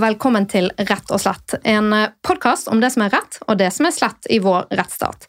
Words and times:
velkommen 0.00 0.46
til 0.48 0.70
Rett 0.88 1.10
og 1.12 1.20
slett, 1.20 1.54
en 1.68 1.92
podkast 2.24 2.70
om 2.72 2.80
det 2.80 2.90
som 2.94 3.04
er 3.04 3.12
rett 3.12 3.38
og 3.46 3.58
det 3.60 3.68
som 3.74 3.88
er 3.88 3.94
slett 3.94 4.28
i 4.32 4.38
vår 4.42 4.70
rettsstat. 4.78 5.26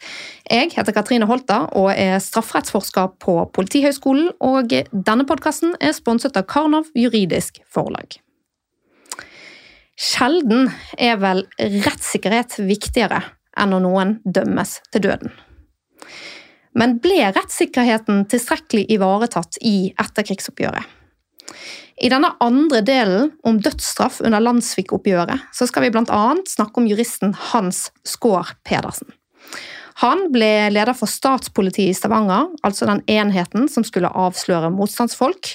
Jeg 0.48 0.70
heter 0.72 0.94
Katrine 0.96 1.28
Holta 1.28 1.66
og 1.78 1.90
er 1.92 2.16
strafferettsforsker 2.22 3.12
på 3.22 3.34
Politihøgskolen, 3.54 4.30
og 4.40 4.72
denne 4.92 5.26
podkasten 5.28 5.74
er 5.80 5.94
sponset 5.96 6.38
av 6.40 6.46
Karnov 6.50 6.88
juridisk 6.96 7.60
forlag. 7.68 8.16
Sjelden 9.98 10.70
er 10.96 11.20
vel 11.20 11.44
rettssikkerhet 11.58 12.56
viktigere 12.64 13.20
enn 13.52 13.74
når 13.74 13.84
noen 13.84 14.16
dømmes 14.24 14.78
til 14.90 15.04
døden. 15.10 15.36
Men 16.72 16.96
ble 17.04 17.28
rettssikkerheten 17.28 18.24
tilstrekkelig 18.32 18.88
ivaretatt 18.96 19.60
i 19.60 19.92
etterkrigsoppgjøret? 20.00 21.01
I 22.00 22.08
denne 22.12 22.32
andre 22.40 22.80
delen 22.86 23.32
om 23.46 23.58
dødsstraff 23.62 24.20
under 24.24 24.42
landssvikoppgjøret 24.42 25.48
så 25.54 25.68
skal 25.68 25.86
vi 25.86 25.92
bl.a. 25.94 26.22
snakke 26.48 26.80
om 26.80 26.88
juristen 26.88 27.34
Hans 27.52 27.90
Skaar 28.08 28.54
Pedersen. 28.64 29.12
Han 30.00 30.30
ble 30.32 30.70
leder 30.72 30.96
for 30.96 31.10
statspolitiet 31.10 31.92
i 31.92 31.96
Stavanger, 31.96 32.48
altså 32.64 32.88
den 32.88 33.02
enheten 33.12 33.68
som 33.68 33.84
skulle 33.84 34.08
avsløre 34.08 34.72
motstandsfolk. 34.72 35.52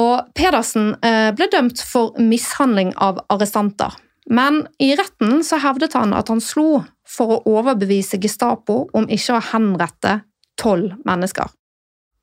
Og 0.00 0.32
Pedersen 0.36 0.94
eh, 1.04 1.30
ble 1.36 1.48
dømt 1.52 1.82
for 1.84 2.16
mishandling 2.20 2.94
av 2.96 3.20
arrestanter. 3.32 3.94
Men 4.28 4.66
i 4.80 4.92
retten 4.96 5.40
så 5.44 5.60
hevdet 5.62 5.96
han 5.96 6.12
at 6.16 6.28
han 6.32 6.42
slo 6.44 6.82
for 7.08 7.38
å 7.38 7.58
overbevise 7.58 8.20
Gestapo 8.20 8.82
om 8.96 9.08
ikke 9.08 9.38
å 9.38 9.44
henrette 9.52 10.18
tolv 10.60 10.98
mennesker. 11.08 11.48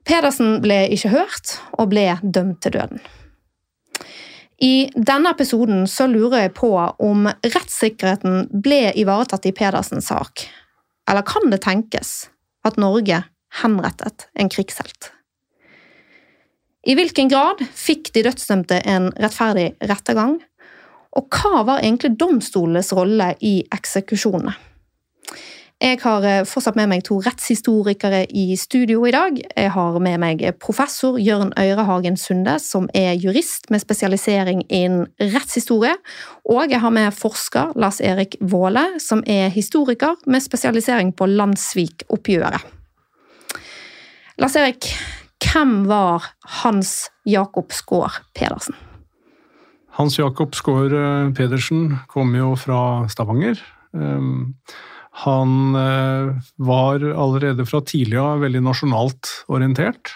Pedersen 0.05 0.59
ble 0.61 0.85
ikke 0.93 1.09
hørt, 1.13 1.55
og 1.79 1.89
ble 1.93 2.11
dømt 2.21 2.61
til 2.61 2.75
døden. 2.77 3.01
I 4.61 4.87
denne 4.95 5.33
episoden 5.33 5.83
så 5.89 6.05
lurer 6.07 6.45
jeg 6.45 6.53
på 6.55 6.69
om 6.77 7.25
rettssikkerheten 7.27 8.45
ble 8.63 8.93
ivaretatt 8.95 9.49
i 9.49 9.53
Pedersens 9.55 10.07
sak. 10.13 10.45
Eller 11.09 11.25
kan 11.27 11.49
det 11.51 11.63
tenkes 11.65 12.29
at 12.65 12.79
Norge 12.81 13.23
henrettet 13.61 14.29
en 14.39 14.49
krigshelt? 14.49 15.11
I 16.85 16.93
hvilken 16.93 17.31
grad 17.33 17.63
fikk 17.73 18.13
de 18.13 18.23
dødsdømte 18.27 18.79
en 18.85 19.09
rettferdig 19.17 19.71
rettergang? 19.89 20.37
Og 21.17 21.27
hva 21.33 21.63
var 21.65 21.81
egentlig 21.81 22.13
domstolenes 22.19 22.93
rolle 22.93 23.33
i 23.41 23.57
eksekusjonene? 23.73 24.53
Jeg 25.83 25.97
har 26.05 26.23
eh, 26.23 26.45
fortsatt 26.47 26.77
med 26.79 26.87
meg 26.87 27.01
to 27.03 27.17
rettshistorikere 27.19 28.21
i 28.31 28.55
studio 28.55 29.01
i 29.03 29.11
dag. 29.11 29.35
Jeg 29.43 29.71
har 29.73 29.97
med 29.99 30.21
meg 30.23 30.43
professor 30.63 31.17
Jørn 31.19 31.51
Øyrehagen 31.59 32.15
Sunde, 32.15 32.53
som 32.63 32.87
er 32.95 33.11
jurist 33.19 33.67
med 33.69 33.83
spesialisering 33.83 34.63
innen 34.69 35.09
rettshistorie. 35.19 35.97
Og 36.47 36.71
jeg 36.71 36.79
har 36.79 36.95
med 36.95 37.11
forsker 37.11 37.75
Lars 37.75 37.99
Erik 37.99 38.37
Våle, 38.39 38.85
som 39.03 39.23
er 39.27 39.51
historiker 39.51 40.15
med 40.25 40.45
spesialisering 40.47 41.11
på 41.11 41.27
landssvikoppgjøret. 41.27 42.63
Lars 44.39 44.55
Erik, 44.55 44.87
hvem 45.43 45.81
var 45.91 46.31
Hans 46.63 47.09
Jakob 47.27 47.75
Skaar 47.75 48.21
Pedersen? 48.35 48.79
Hans 49.99 50.15
Jakob 50.19 50.55
Skaar 50.55 50.87
eh, 50.87 51.31
Pedersen 51.35 51.97
kom 52.07 52.31
jo 52.39 52.55
fra 52.55 53.09
Stavanger. 53.11 53.59
Han 55.23 55.75
eh, 55.75 56.35
var 56.55 57.03
allerede 57.13 57.65
fra 57.65 57.79
tidlig 57.81 58.19
av 58.19 58.41
veldig 58.43 58.61
nasjonalt 58.65 59.31
orientert. 59.47 60.11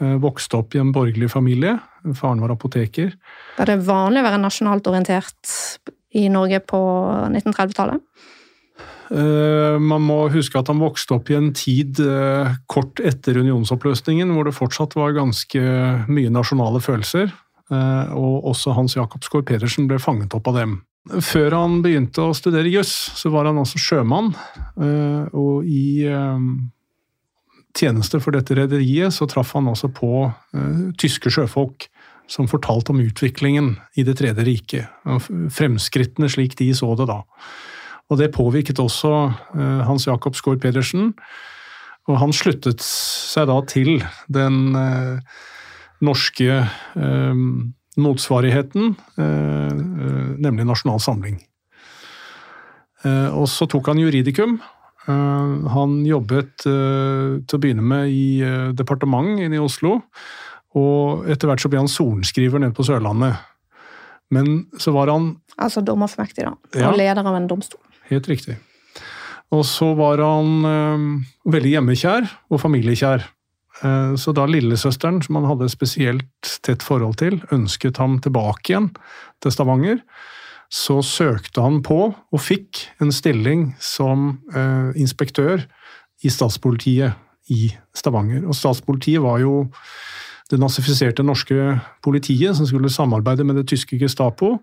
Eh, 0.00 0.18
vokste 0.20 0.58
opp 0.60 0.76
i 0.76 0.82
en 0.82 0.92
borgerlig 0.92 1.30
familie. 1.32 1.78
Faren 2.18 2.42
var 2.44 2.52
apoteker. 2.52 3.14
Var 3.56 3.70
det 3.70 3.78
vanlig 3.86 4.20
å 4.20 4.26
være 4.28 4.42
nasjonalt 4.42 4.90
orientert 4.92 5.54
i 6.20 6.26
Norge 6.32 6.60
på 6.68 6.80
1930-tallet? 7.30 8.04
Eh, 9.10 9.78
man 9.80 10.04
må 10.04 10.20
huske 10.34 10.60
at 10.60 10.68
han 10.68 10.82
vokste 10.84 11.16
opp 11.16 11.32
i 11.32 11.38
en 11.38 11.54
tid 11.56 12.02
kort 12.70 13.00
etter 13.00 13.40
unionsoppløsningen, 13.40 14.36
hvor 14.36 14.50
det 14.50 14.58
fortsatt 14.58 14.98
var 15.00 15.16
ganske 15.16 15.64
mye 16.12 16.34
nasjonale 16.34 16.82
følelser. 16.84 17.32
Og 17.70 18.48
også 18.50 18.72
Hans 18.74 18.96
Jakob 18.96 19.22
Skaar 19.22 19.44
Pedersen 19.46 19.86
ble 19.86 20.00
fanget 20.02 20.34
opp 20.34 20.48
av 20.50 20.56
dem. 20.58 20.72
Før 21.08 21.54
han 21.56 21.78
begynte 21.80 22.26
å 22.28 22.34
studere 22.36 22.68
juss, 22.68 22.92
så 23.16 23.32
var 23.32 23.48
han 23.48 23.58
altså 23.62 23.80
sjømann. 23.80 24.34
Eh, 24.76 25.32
og 25.32 25.64
i 25.64 26.04
eh, 26.04 26.42
tjeneste 27.76 28.20
for 28.20 28.36
dette 28.36 28.58
rederiet 28.58 29.16
så 29.16 29.28
traff 29.30 29.54
han 29.56 29.70
også 29.72 29.88
på 29.96 30.26
eh, 30.28 30.82
tyske 31.00 31.32
sjøfolk 31.32 31.88
som 32.30 32.50
fortalte 32.50 32.92
om 32.92 33.00
utviklingen 33.02 33.72
i 33.98 34.04
Det 34.06 34.14
tredje 34.20 34.44
riket. 34.46 34.92
Fremskrittene 35.50 36.28
slik 36.30 36.54
de 36.60 36.68
så 36.76 36.92
det 37.00 37.08
da. 37.10 37.24
Og 38.10 38.20
det 38.20 38.28
påvirket 38.36 38.78
også 38.78 39.10
Hans 39.86 40.06
Jacob 40.06 40.36
Skaar 40.38 40.60
Pedersen. 40.62 41.10
Og 42.06 42.20
han 42.22 42.30
sluttet 42.30 42.84
seg 42.86 43.48
da 43.50 43.56
til 43.66 43.98
den 44.30 44.78
norske 45.98 46.60
motsvarigheten, 48.02 48.94
eh, 49.18 49.24
eh, 49.24 50.28
nemlig 50.40 50.66
Nasjonal 50.66 51.00
Samling. 51.00 51.40
Eh, 53.04 53.28
og 53.32 53.48
så 53.48 53.68
tok 53.70 53.92
han 53.92 54.02
juridikum. 54.02 54.60
Han 55.10 56.04
jobbet 56.06 56.60
til 56.62 57.56
å 57.56 57.58
begynne 57.58 57.82
med 57.82 58.12
i 58.12 58.44
departement 58.76 59.40
inne 59.40 59.56
i 59.56 59.62
Oslo, 59.62 59.96
og 60.76 61.24
etter 61.26 61.48
hvert 61.48 61.62
så 61.64 61.70
ble 61.72 61.80
han 61.80 61.90
sorenskriver 61.90 62.60
nede 62.62 62.76
på 62.76 62.84
Sørlandet. 62.86 63.40
Men 64.30 64.68
så 64.78 64.92
var 64.94 65.10
han 65.10 65.32
Altså 65.58 65.82
dommerfullmektig, 65.82 66.44
da. 66.44 66.52
Og 66.52 66.78
ja, 66.78 66.92
leder 66.94 67.26
av 67.26 67.34
en 67.34 67.48
domstol. 67.50 67.80
Helt 68.12 68.28
riktig. 68.30 68.60
Og 69.50 69.64
så 69.66 69.88
var 69.98 70.22
han 70.22 71.24
veldig 71.48 71.74
hjemmekjær 71.74 72.30
og 72.52 72.62
familiekjær. 72.62 73.26
Eh, 73.84 74.14
så 74.20 74.34
da 74.36 74.46
lillesøsteren, 74.48 75.22
som 75.24 75.38
han 75.38 75.48
hadde 75.48 75.68
et 75.68 75.74
spesielt 75.74 76.52
tett 76.66 76.84
forhold 76.84 77.18
til, 77.22 77.40
ønsket 77.54 78.00
ham 78.02 78.18
tilbake 78.22 78.72
igjen 78.72 78.90
til 79.40 79.54
Stavanger, 79.54 80.02
så 80.70 81.00
søkte 81.02 81.64
han 81.64 81.80
på, 81.82 82.12
og 82.14 82.42
fikk, 82.42 82.84
en 83.02 83.10
stilling 83.14 83.72
som 83.82 84.36
eh, 84.54 84.92
inspektør 85.00 85.64
i 86.22 86.30
statspolitiet 86.30 87.16
i 87.50 87.72
Stavanger. 87.96 88.44
Og 88.46 88.54
statspolitiet 88.54 89.24
var 89.24 89.40
jo 89.42 89.64
det 90.50 90.58
nazifiserte 90.58 91.22
norske 91.22 91.76
politiet 92.02 92.56
som 92.58 92.66
skulle 92.66 92.90
samarbeide 92.90 93.46
med 93.46 93.58
det 93.58 93.68
tyske 93.70 93.98
Gestapo. 93.98 94.56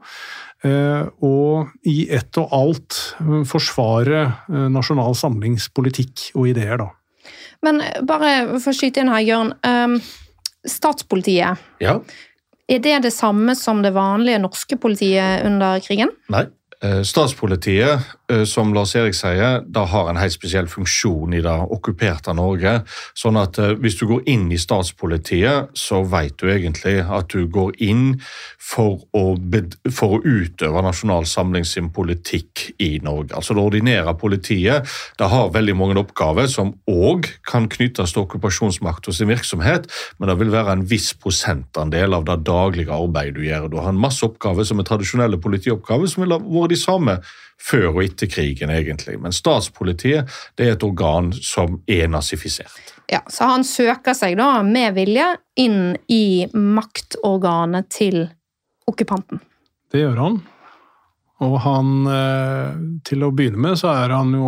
Eh, 0.63 1.03
og 1.23 1.73
i 1.87 2.07
ett 2.13 2.39
og 2.39 2.55
alt 2.55 3.01
forsvare 3.47 4.23
nasjonal 4.71 5.15
samlingspolitikk 5.15 6.29
og 6.35 6.49
ideer, 6.53 6.79
da. 6.85 6.91
Men 7.65 7.81
bare 8.07 8.59
for 8.59 8.71
å 8.71 8.77
skyte 8.77 9.03
inn 9.03 9.11
her, 9.11 9.25
Jørn. 9.25 9.53
Um, 9.65 9.99
statspolitiet. 10.67 11.63
Ja. 11.83 11.99
Er 12.67 12.83
det 12.83 12.97
det 13.05 13.13
samme 13.15 13.55
som 13.55 13.81
det 13.83 13.93
vanlige 13.95 14.41
norske 14.43 14.77
politiet 14.79 15.45
under 15.47 15.79
krigen? 15.83 16.11
Nei. 16.33 16.47
Eh, 16.83 17.01
statspolitiet, 17.01 17.89
eh, 17.89 18.01
som 18.27 18.73
Lars 18.75 18.91
Erik 18.99 19.15
sier, 19.15 19.61
da 19.63 19.85
har 19.87 20.09
en 20.09 20.19
helt 20.19 20.35
spesiell 20.35 20.67
funksjon 20.67 21.31
i 21.37 21.39
det 21.43 21.53
okkuperte 21.71 22.33
Norge. 22.35 22.81
Sånn 23.15 23.39
at 23.39 23.55
eh, 23.61 23.75
hvis 23.79 23.95
du 24.01 24.03
går 24.09 24.25
inn 24.27 24.49
i 24.51 24.59
statspolitiet, 24.59 25.71
så 25.77 26.01
vet 26.07 26.35
du 26.41 26.51
egentlig 26.51 26.97
at 27.03 27.31
du 27.31 27.47
går 27.47 27.77
inn 27.87 28.17
for 28.59 28.99
å, 29.15 29.23
for 29.95 30.17
å 30.17 30.21
utøve 30.25 30.83
Nasjonal 30.83 31.27
Samling 31.29 31.67
sin 31.67 31.87
politikk 31.95 32.67
i 32.83 32.97
Norge. 33.03 33.31
Altså 33.37 33.55
Det 33.55 33.63
ordinære 33.63 34.17
politiet 34.19 34.97
det 35.17 35.31
har 35.31 35.53
veldig 35.55 35.77
mange 35.79 35.99
oppgaver 36.01 36.51
som 36.51 36.73
òg 36.91 37.29
kan 37.47 37.69
knyttes 37.71 38.11
til 38.11 38.25
okkupasjonsmakt 38.25 39.07
og 39.07 39.15
sin 39.15 39.31
virksomhet, 39.31 39.87
men 40.19 40.31
det 40.31 40.37
vil 40.41 40.51
være 40.51 40.75
en 40.75 40.85
viss 40.89 41.13
prosentandel 41.15 42.17
av 42.17 42.27
det 42.27 42.41
daglige 42.47 42.91
arbeidet 42.93 43.37
du 43.39 43.47
gjør. 43.47 43.71
Du 43.71 43.79
har 43.79 43.93
en 43.93 44.05
masse 44.07 44.25
oppgaver 44.27 44.67
som 44.67 44.83
er 44.83 44.87
tradisjonelle 44.89 45.39
politioppgaver, 45.39 46.11
som 46.11 46.25
vil 46.25 46.35
ha 46.35 46.43
vært 46.43 46.75
de 46.75 46.83
samme 46.83 47.21
før 47.61 47.89
og 47.93 48.03
etter 48.03 48.29
krigen, 48.31 48.71
egentlig. 48.73 49.17
Men 49.21 49.35
statspolitiet 49.35 50.29
det 50.57 50.67
er 50.67 50.75
et 50.75 50.85
organ 50.85 51.31
som 51.33 51.81
er 51.87 52.07
nazifisert. 52.11 52.93
Ja, 53.07 53.21
Så 53.29 53.47
han 53.47 53.63
søker 53.63 54.13
seg 54.17 54.35
da 54.37 54.61
med 54.67 54.97
vilje 54.97 55.29
inn 55.63 55.95
i 56.11 56.47
maktorganet 56.53 57.89
til 57.93 58.25
okkupanten? 58.87 59.39
Det 59.91 60.03
gjør 60.03 60.19
han. 60.25 60.39
Og 61.45 61.59
han 61.61 61.89
eh, 62.09 62.77
Til 63.05 63.27
å 63.27 63.33
begynne 63.35 63.61
med 63.61 63.77
så 63.77 63.91
er 63.93 64.09
han 64.09 64.31
jo 64.33 64.47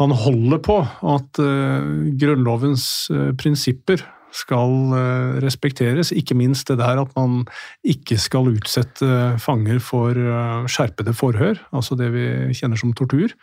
Han 0.00 0.14
holder 0.18 0.62
på 0.66 0.80
at 0.82 1.38
eh, 1.38 1.90
Grunnlovens 2.18 2.86
eh, 3.14 3.30
prinsipper 3.38 4.02
skal 4.34 4.94
eh, 4.96 5.40
respekteres. 5.44 6.12
Ikke 6.16 6.36
minst 6.38 6.70
det 6.70 6.78
der 6.80 7.02
at 7.02 7.12
man 7.18 7.44
ikke 7.86 8.18
skal 8.20 8.52
utsette 8.52 9.36
fanger 9.42 9.82
for 9.84 10.16
eh, 10.16 10.70
skjerpede 10.70 11.14
forhør, 11.16 11.60
altså 11.72 11.98
det 11.98 12.10
vi 12.14 12.26
kjenner 12.56 12.80
som 12.80 12.94
tortur. 12.96 13.34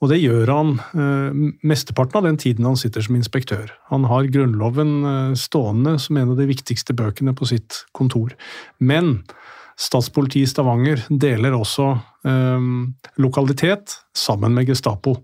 Og 0.00 0.08
det 0.08 0.22
gjør 0.22 0.48
han 0.48 0.74
eh, 0.96 1.40
mesteparten 1.66 2.20
av 2.20 2.28
den 2.30 2.40
tiden 2.40 2.68
han 2.68 2.78
sitter 2.80 3.04
som 3.04 3.18
inspektør. 3.18 3.68
Han 3.92 4.08
har 4.08 4.30
Grunnloven 4.32 5.36
stående 5.36 5.98
som 6.00 6.16
en 6.16 6.32
av 6.32 6.40
de 6.40 6.48
viktigste 6.48 6.96
bøkene 6.96 7.36
på 7.36 7.50
sitt 7.52 7.84
kontor. 7.96 8.32
Men 8.80 9.18
Statspolitiet 9.80 10.44
i 10.44 10.50
Stavanger 10.50 11.00
deler 11.08 11.54
også 11.56 11.86
eh, 12.28 12.66
lokalitet 13.22 13.96
sammen 14.16 14.52
med 14.56 14.68
Gestapo 14.68 15.14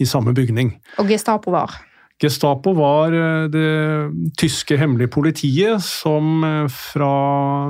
i 0.00 0.08
samme 0.08 0.34
bygning. 0.36 0.74
Og 1.00 1.08
Gestapo 1.08 1.54
var? 1.54 1.78
Gestapo 2.22 2.72
var 2.78 3.14
eh, 3.16 3.50
det 3.50 4.12
tyske 4.38 4.78
hemmelige 4.78 5.10
politiet 5.12 5.82
som 5.82 6.44
eh, 6.46 6.68
fra 6.70 7.12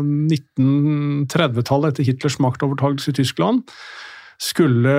1930-tallet, 0.05 1.93
etter 1.93 2.09
Hitlers 2.09 2.39
maktovertakelse 2.43 3.15
i 3.15 3.19
Tyskland, 3.23 3.65
skulle 4.43 4.95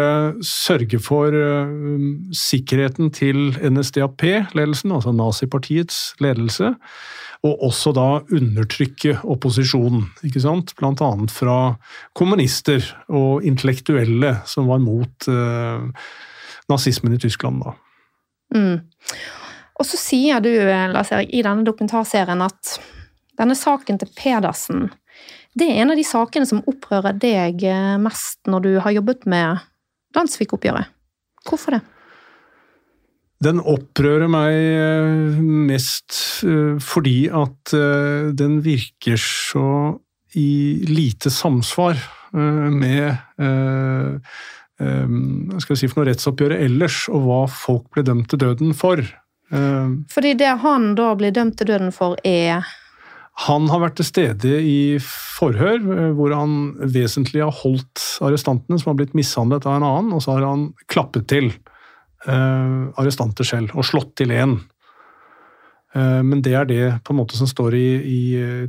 sørge 0.45 0.99
for 1.03 1.35
uh, 1.35 1.99
sikkerheten 2.31 3.09
til 3.11 3.51
NSDAP-ledelsen, 3.59 4.93
altså 4.95 5.11
nazipartiets 5.11 5.97
ledelse, 6.23 6.69
og 7.43 7.63
også 7.67 7.91
da 7.91 8.07
undertrykke 8.31 9.17
opposisjonen, 9.27 10.05
ikke 10.23 10.39
sant? 10.45 10.71
blant 10.79 11.03
annet 11.03 11.33
fra 11.33 11.75
kommunister 12.15 12.85
og 13.11 13.43
intellektuelle 13.43 14.37
som 14.47 14.69
var 14.71 14.79
mot 14.79 15.27
eh, 15.27 16.07
nazismen 16.71 17.17
i 17.17 17.19
Tyskland. 17.19 17.65
da. 17.65 17.75
Mm. 18.55 18.79
Og 19.79 19.87
så 19.89 19.97
sier 19.97 20.43
du, 20.43 20.51
Lars 20.93 21.11
Erik, 21.11 21.31
i 21.33 21.41
denne 21.45 21.65
dokumentarserien 21.65 22.43
at 22.45 22.75
denne 23.39 23.55
saken 23.57 23.97
til 24.01 24.11
Pedersen 24.13 24.91
det 25.53 25.69
er 25.69 25.83
en 25.83 25.93
av 25.93 25.99
de 25.99 26.05
sakene 26.05 26.49
som 26.49 26.63
opprører 26.69 27.17
deg 27.21 27.61
eh, 27.67 27.95
mest 28.01 28.41
når 28.49 28.65
du 28.65 28.71
har 28.81 28.95
jobbet 28.95 29.27
med 29.29 29.61
landssvikoppgjøret. 30.17 30.89
Hvorfor 31.45 31.77
det? 31.77 31.83
Den 33.43 33.59
opprører 33.59 34.31
meg 34.31 34.55
eh, 34.55 35.37
mest 35.69 36.17
eh, 36.47 36.79
fordi 36.81 37.27
at 37.29 37.75
den 38.39 38.59
virker 38.65 39.19
så 39.21 39.69
i 40.33 40.81
lite 40.89 41.29
samsvar 41.29 41.99
med 42.33 43.13
skal 45.61 45.77
si 45.77 45.85
for 45.85 45.99
noe 45.99 46.07
rettsoppgjøret 46.07 46.63
ellers, 46.65 47.03
og 47.13 47.27
hva 47.27 47.41
folk 47.45 47.91
ble 47.93 48.01
dømt 48.07 48.31
til 48.31 48.41
døden 48.41 48.73
for. 48.73 49.03
Fordi 49.53 50.31
det 50.39 50.49
han 50.63 50.93
da 50.97 51.11
blir 51.17 51.33
dømt 51.35 51.59
til 51.59 51.69
døden 51.69 51.91
for, 51.93 52.15
er 52.25 52.63
han 53.33 53.65
har 53.71 53.81
vært 53.81 53.95
til 53.97 54.05
stede 54.05 54.57
i 54.61 54.79
forhør 55.01 55.79
eh, 55.79 56.09
hvor 56.13 56.35
han 56.37 56.57
vesentlig 56.93 57.41
har 57.41 57.55
holdt 57.63 58.01
arrestantene 58.21 58.77
som 58.77 58.91
har 58.91 58.99
blitt 58.99 59.15
mishandlet 59.17 59.65
av 59.65 59.79
en 59.79 59.87
annen, 59.87 60.11
og 60.13 60.21
så 60.21 60.35
har 60.35 60.45
han 60.45 60.67
klappet 60.91 61.25
til 61.31 61.49
uh, 62.27 62.93
arrestanter 63.01 63.47
selv 63.47 63.73
og 63.73 63.87
slått 63.89 64.13
til 64.21 64.33
én. 64.35 64.59
Uh, 65.97 66.21
men 66.21 66.43
det 66.45 66.53
er 66.59 66.69
det 66.69 66.83
på 67.01 67.13
en 67.13 67.23
måte 67.23 67.39
som 67.39 67.49
står 67.49 67.77
i, 67.79 67.87
i 68.05 68.21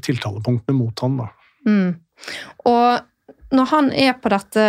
tiltalepunktene 0.04 0.78
mot 0.78 1.04
han. 1.04 1.20
Da. 1.20 1.28
Mm. 1.68 1.90
Og 2.72 3.52
når 3.54 3.70
han 3.70 3.90
er 3.92 4.16
på 4.18 4.30
dette 4.32 4.62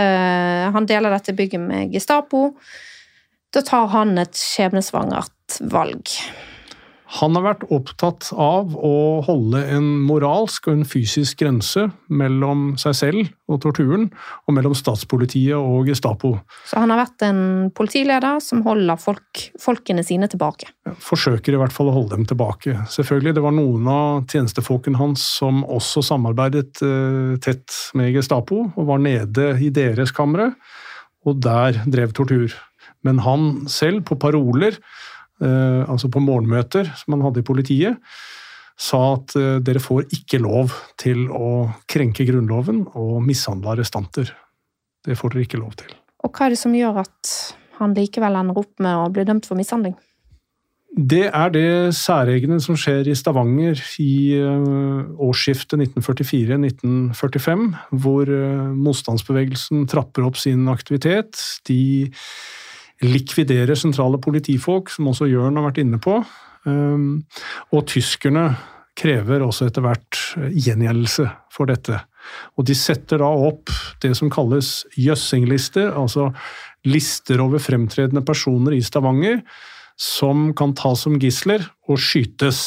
Han 0.76 0.86
deler 0.88 1.14
dette 1.14 1.34
bygget 1.36 1.62
med 1.62 1.94
Gestapo. 1.94 2.50
Da 3.56 3.64
tar 3.66 3.88
han 3.94 4.18
et 4.20 4.36
skjebnesvangert 4.38 5.35
valg. 5.71 6.12
Han 7.19 7.36
har 7.38 7.44
vært 7.45 7.63
opptatt 7.71 8.31
av 8.33 8.74
å 8.75 9.21
holde 9.24 9.62
en 9.71 9.86
moralsk 10.07 10.68
og 10.68 10.80
en 10.80 10.88
fysisk 10.89 11.39
grense 11.44 11.86
mellom 12.09 12.74
seg 12.81 12.97
selv 12.97 13.51
og 13.51 13.62
torturen, 13.63 14.07
og 14.50 14.57
mellom 14.57 14.74
statspolitiet 14.75 15.56
og 15.56 15.88
Gestapo. 15.92 16.33
Så 16.65 16.81
han 16.81 16.92
har 16.92 17.03
vært 17.03 17.27
en 17.27 17.42
politileder 17.77 18.42
som 18.44 18.65
holder 18.65 19.00
folk, 19.00 19.45
folkene 19.62 20.03
sine 20.06 20.30
tilbake? 20.31 20.71
Forsøker 21.06 21.56
i 21.56 21.62
hvert 21.62 21.75
fall 21.75 21.94
å 21.94 21.95
holde 22.00 22.18
dem 22.18 22.27
tilbake. 22.27 22.75
Selvfølgelig, 22.92 23.38
det 23.38 23.45
var 23.45 23.56
noen 23.56 23.89
av 23.92 24.25
tjenestefolkene 24.31 25.00
hans 25.00 25.24
som 25.38 25.63
også 25.63 26.03
samarbeidet 26.09 26.83
uh, 26.83 27.38
tett 27.44 27.80
med 27.95 28.15
Gestapo, 28.18 28.65
og 28.74 28.92
var 28.92 29.03
nede 29.06 29.53
i 29.62 29.71
deres 29.74 30.12
kamre, 30.15 30.51
og 31.25 31.38
der 31.42 31.83
drev 31.86 32.18
tortur. 32.18 32.53
Men 33.06 33.21
han 33.21 33.68
selv, 33.69 34.01
på 34.09 34.18
paroler, 34.18 34.81
Eh, 34.81 35.13
altså 35.44 36.08
på 36.08 36.22
morgenmøter 36.24 36.88
som 36.96 37.16
han 37.16 37.24
hadde 37.26 37.42
i 37.42 37.46
politiet, 37.48 37.98
sa 38.76 39.02
at 39.16 39.36
eh, 39.40 39.60
dere 39.64 39.82
får 39.84 40.10
ikke 40.16 40.42
lov 40.44 40.74
til 41.02 41.28
å 41.32 41.68
krenke 41.90 42.28
Grunnloven 42.28 42.86
og 43.00 43.22
mishandle 43.26 43.76
arrestanter. 43.76 44.32
Det 45.06 45.18
får 45.20 45.36
dere 45.36 45.48
ikke 45.48 45.62
lov 45.62 45.78
til. 45.80 45.94
Og 46.26 46.34
hva 46.34 46.48
er 46.48 46.56
det 46.56 46.60
som 46.62 46.76
gjør 46.76 47.04
at 47.06 47.36
han 47.80 47.96
likevel 47.96 48.40
ender 48.40 48.60
opp 48.60 48.84
med 48.84 48.98
å 48.98 49.08
bli 49.14 49.26
dømt 49.28 49.48
for 49.48 49.60
mishandling? 49.60 49.96
Det 50.96 51.26
er 51.28 51.50
det 51.52 51.96
særegne 51.98 52.56
som 52.64 52.78
skjer 52.80 53.10
i 53.12 53.16
Stavanger 53.20 53.80
i 54.00 54.36
eh, 54.40 55.10
årsskiftet 55.24 55.80
1944-1945, 55.96 57.66
hvor 58.04 58.31
motstandsbevegelsen 58.76 59.88
trapper 59.92 60.28
opp 60.28 60.40
sin 60.40 60.68
aktivitet. 60.72 61.36
De 61.68 62.08
likviderer 63.03 63.75
sentrale 63.75 64.19
politifolk, 64.21 64.92
som 64.94 65.09
også 65.12 65.27
Jørn 65.30 65.59
har 65.59 65.68
vært 65.68 65.81
inne 65.83 66.00
på. 66.01 66.21
Ehm, 66.69 67.25
og 67.74 67.86
tyskerne 67.92 68.47
krever 68.95 69.44
også 69.44 69.68
etter 69.69 69.83
hvert 69.86 70.21
eh, 70.39 70.51
gjengjeldelse 70.56 71.27
for 71.53 71.69
dette. 71.69 72.00
Og 72.56 72.65
de 72.68 72.75
setter 72.77 73.21
da 73.21 73.27
opp 73.27 73.69
det 74.01 74.15
som 74.18 74.31
kalles 74.33 74.80
jøssinglister, 74.97 75.92
altså 75.94 76.31
lister 76.88 77.42
over 77.44 77.62
fremtredende 77.62 78.24
personer 78.25 78.77
i 78.77 78.83
Stavanger 78.86 79.42
som 80.00 80.50
kan 80.57 80.74
tas 80.75 81.06
som 81.06 81.15
gisler 81.21 81.63
og 81.89 82.00
skytes 82.01 82.59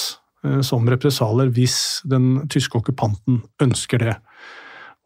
eh, 0.45 0.61
som 0.65 0.89
represalier 0.89 1.53
hvis 1.55 2.03
den 2.09 2.49
tyske 2.53 2.81
okkupanten 2.81 3.43
ønsker 3.65 4.05
det. 4.05 4.17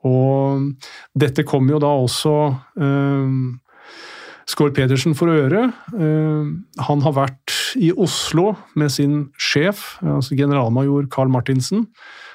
Og 0.06 0.72
dette 1.14 1.46
kommer 1.46 1.76
jo 1.76 1.82
da 1.82 1.90
også 2.02 2.36
eh, 2.82 3.34
Skår 4.50 4.73
Pedersen 4.75 5.15
for 5.17 5.31
øre. 5.31 5.69
Eh, 5.94 6.50
han 6.87 7.03
har 7.05 7.17
vært 7.17 7.55
i 7.79 7.93
Oslo 7.93 8.53
med 8.79 8.93
sin 8.94 9.17
sjef, 9.39 9.96
altså 10.03 10.37
generalmajor 10.39 11.08
Carl 11.13 11.31
Martinsen, 11.32 11.87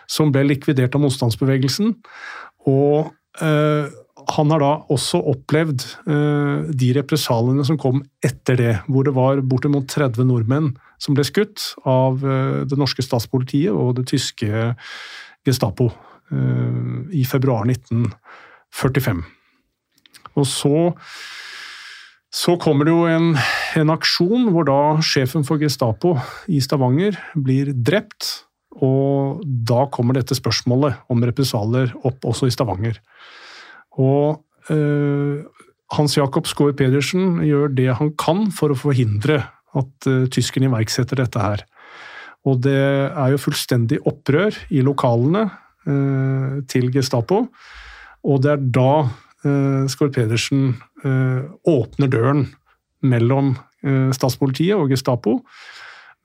som 0.08 0.32
ble 0.32 0.46
likvidert 0.48 0.96
av 0.96 1.04
motstandsbevegelsen. 1.04 1.96
Og 2.70 3.12
eh, 3.44 3.90
han 4.28 4.52
har 4.52 4.64
da 4.64 4.72
også 4.94 5.22
opplevd 5.34 5.84
eh, 6.08 6.72
de 6.80 6.92
represaliene 6.98 7.66
som 7.68 7.80
kom 7.80 8.02
etter 8.26 8.60
det, 8.60 8.74
hvor 8.88 9.08
det 9.08 9.16
var 9.18 9.44
bortimot 9.44 9.90
30 9.92 10.28
nordmenn 10.32 10.74
som 11.04 11.16
ble 11.16 11.28
skutt 11.28 11.76
av 11.86 12.24
det 12.66 12.78
norske 12.80 13.04
statspolitiet 13.06 13.70
og 13.70 14.00
det 14.00 14.08
tyske 14.10 14.72
Gestapo 15.46 15.92
i 17.14 17.22
februar 17.30 17.70
1945. 17.70 19.22
Og 20.42 20.48
så 20.50 20.80
så 22.34 22.58
kommer 22.60 22.88
det 22.88 22.92
jo 22.94 23.06
en, 23.08 23.30
en, 23.80 23.92
aksjon 23.94 24.50
hvor 24.52 24.68
da 24.68 24.80
sjefen 25.06 25.46
for 25.48 25.62
Gestapo 25.62 26.18
i 26.52 26.60
Stavanger 26.64 27.16
blir 27.40 27.72
drept. 27.72 28.44
Og 28.84 29.42
da 29.46 29.88
kommer 29.90 30.20
dette 30.20 30.36
spørsmålet 30.38 31.00
om 31.10 31.24
represalier 31.26 31.96
opp 32.06 32.28
også 32.28 32.50
i 32.50 32.54
Stavanger. 32.54 33.00
Og 33.98 34.44
øh, 34.74 35.48
Hans 35.96 36.18
Jakob 36.18 36.50
Skaar 36.52 36.76
Pedersen 36.78 37.40
gjør 37.48 37.72
det 37.74 37.88
han 37.98 38.12
kan 38.20 38.52
for 38.54 38.74
å 38.74 38.78
forhindre 38.78 39.40
at 39.78 40.10
øh, 40.12 40.28
tyskerne 40.30 40.68
iverksetter 40.70 41.24
dette 41.24 41.42
her. 41.42 41.64
Og 42.48 42.60
det 42.64 42.78
er 42.78 43.32
jo 43.34 43.40
fullstendig 43.42 44.02
opprør 44.08 44.56
i 44.70 44.84
lokalene 44.86 45.48
øh, 45.88 46.60
til 46.70 46.92
Gestapo. 46.94 47.48
Og 48.28 48.44
det 48.44 48.54
er 48.58 48.68
da 48.76 48.92
Skaar 49.88 50.10
Pedersen 50.12 50.74
åpner 51.06 52.10
døren 52.10 52.40
mellom 53.06 53.52
uh, 53.86 54.10
statspolitiet 54.16 54.74
og 54.74 54.90
Gestapo. 54.90 55.36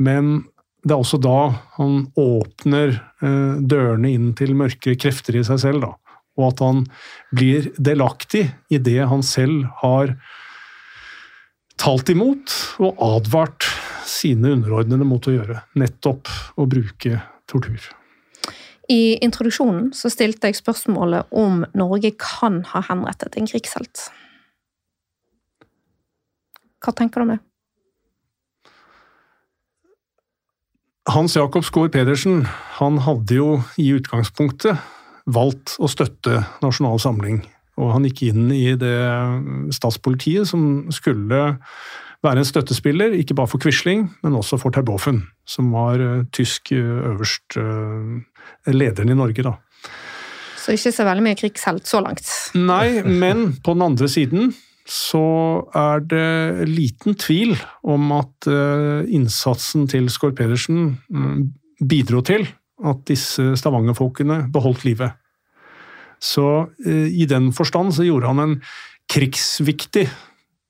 Men 0.00 0.46
det 0.82 0.94
er 0.94 1.02
også 1.02 1.20
da 1.22 1.52
han 1.76 2.06
åpner 2.18 2.96
dørene 3.20 4.08
inn 4.10 4.32
til 4.34 4.56
mørke 4.58 4.96
krefter 4.98 5.36
i 5.38 5.44
seg 5.46 5.60
selv. 5.62 5.84
Da. 5.84 6.16
Og 6.40 6.48
at 6.48 6.62
han 6.64 6.80
blir 7.30 7.68
delaktig 7.76 8.48
i 8.72 8.80
det 8.82 8.98
han 9.06 9.22
selv 9.22 9.68
har 9.82 10.16
talt 11.82 12.10
imot 12.12 12.54
og 12.82 13.00
advart 13.02 13.68
sine 14.08 14.52
underordnede 14.56 15.06
mot 15.08 15.26
å 15.26 15.34
gjøre. 15.34 15.62
Nettopp 15.78 16.30
å 16.58 16.66
bruke 16.70 17.20
tortur. 17.50 17.90
I 18.90 19.16
introduksjonen 19.24 19.92
så 19.96 20.10
stilte 20.12 20.50
jeg 20.50 20.58
spørsmålet 20.58 21.30
om 21.38 21.62
Norge 21.78 22.12
kan 22.18 22.62
ha 22.72 22.82
henrettet 22.88 23.38
en 23.38 23.48
krigshelt. 23.48 24.08
Hva 26.82 26.94
tenker 26.98 27.22
du 27.22 27.26
om 27.26 27.34
det? 27.34 27.40
Hans 31.10 31.34
Jakob 31.34 31.64
Skaar 31.66 31.90
Pedersen 31.90 32.44
han 32.78 33.00
hadde 33.02 33.34
jo 33.34 33.48
i 33.80 33.88
utgangspunktet 33.96 34.78
valgt 35.26 35.74
å 35.82 35.90
støtte 35.90 36.44
Nasjonal 36.62 37.00
Samling. 37.02 37.42
Og 37.80 37.90
han 37.94 38.06
gikk 38.06 38.24
inn 38.28 38.50
i 38.54 38.74
det 38.78 38.94
statspolitiet 39.74 40.46
som 40.50 40.86
skulle 40.94 41.42
være 42.22 42.42
en 42.42 42.46
støttespiller, 42.46 43.16
ikke 43.18 43.34
bare 43.38 43.50
for 43.50 43.62
Quisling, 43.62 44.06
men 44.22 44.38
også 44.38 44.60
for 44.62 44.74
Terboven, 44.74 45.24
som 45.48 45.72
var 45.74 45.98
uh, 45.98 46.22
tysk 46.34 46.70
uh, 46.76 47.12
øverst 47.12 47.58
uh, 47.58 48.20
lederen 48.70 49.10
i 49.10 49.18
Norge. 49.18 49.42
da. 49.42 49.56
Så 50.62 50.76
ikke 50.76 50.92
så 50.94 51.06
veldig 51.08 51.24
mye 51.26 51.38
krigshelt 51.38 51.88
så 51.90 51.98
langt. 52.04 52.28
Nei, 52.54 53.02
men 53.02 53.56
på 53.64 53.74
den 53.74 53.82
andre 53.88 54.06
siden 54.10 54.52
så 54.88 55.24
er 55.78 56.02
det 56.10 56.68
liten 56.70 57.14
tvil 57.18 57.54
om 57.86 58.12
at 58.16 58.48
uh, 58.50 59.02
innsatsen 59.06 59.86
til 59.90 60.08
Skår 60.10 60.34
Pedersen 60.38 60.96
um, 61.14 61.52
bidro 61.78 62.22
til 62.26 62.48
at 62.82 63.04
disse 63.06 63.52
Stavanger-folkene 63.58 64.48
beholdt 64.52 64.84
livet. 64.88 65.14
Så 66.22 66.48
uh, 66.66 67.06
i 67.06 67.26
den 67.30 67.52
forstand 67.54 67.94
så 67.94 68.06
gjorde 68.08 68.32
han 68.32 68.42
en 68.42 68.58
krigsviktig 69.12 70.08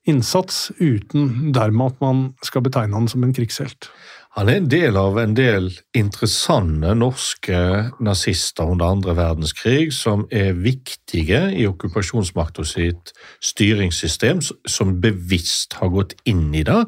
innsats, 0.09 0.73
uten 0.81 1.53
dermed 1.55 1.95
at 1.95 2.01
man 2.03 2.23
skal 2.45 2.65
betegne 2.65 2.97
han 2.97 3.09
som 3.09 3.25
en 3.25 3.35
krigshelt. 3.35 3.89
Han 4.33 4.49
er 4.49 4.63
en 4.63 4.69
del 4.73 4.97
av 4.97 5.19
en 5.21 5.35
del 5.37 5.67
interessante 5.93 6.95
norske 6.97 7.57
nazister 8.01 8.71
under 8.73 8.95
andre 8.95 9.13
verdenskrig 9.19 9.91
som 9.93 10.23
er 10.33 10.55
viktige 10.57 11.43
i 11.53 11.67
okkupasjonsmakta 11.69 12.65
sitt 12.65 13.13
styringssystem, 13.45 14.41
som 14.65 14.95
bevisst 15.05 15.77
har 15.83 15.93
gått 15.93 16.17
inn 16.25 16.49
i 16.57 16.65
det, 16.65 16.81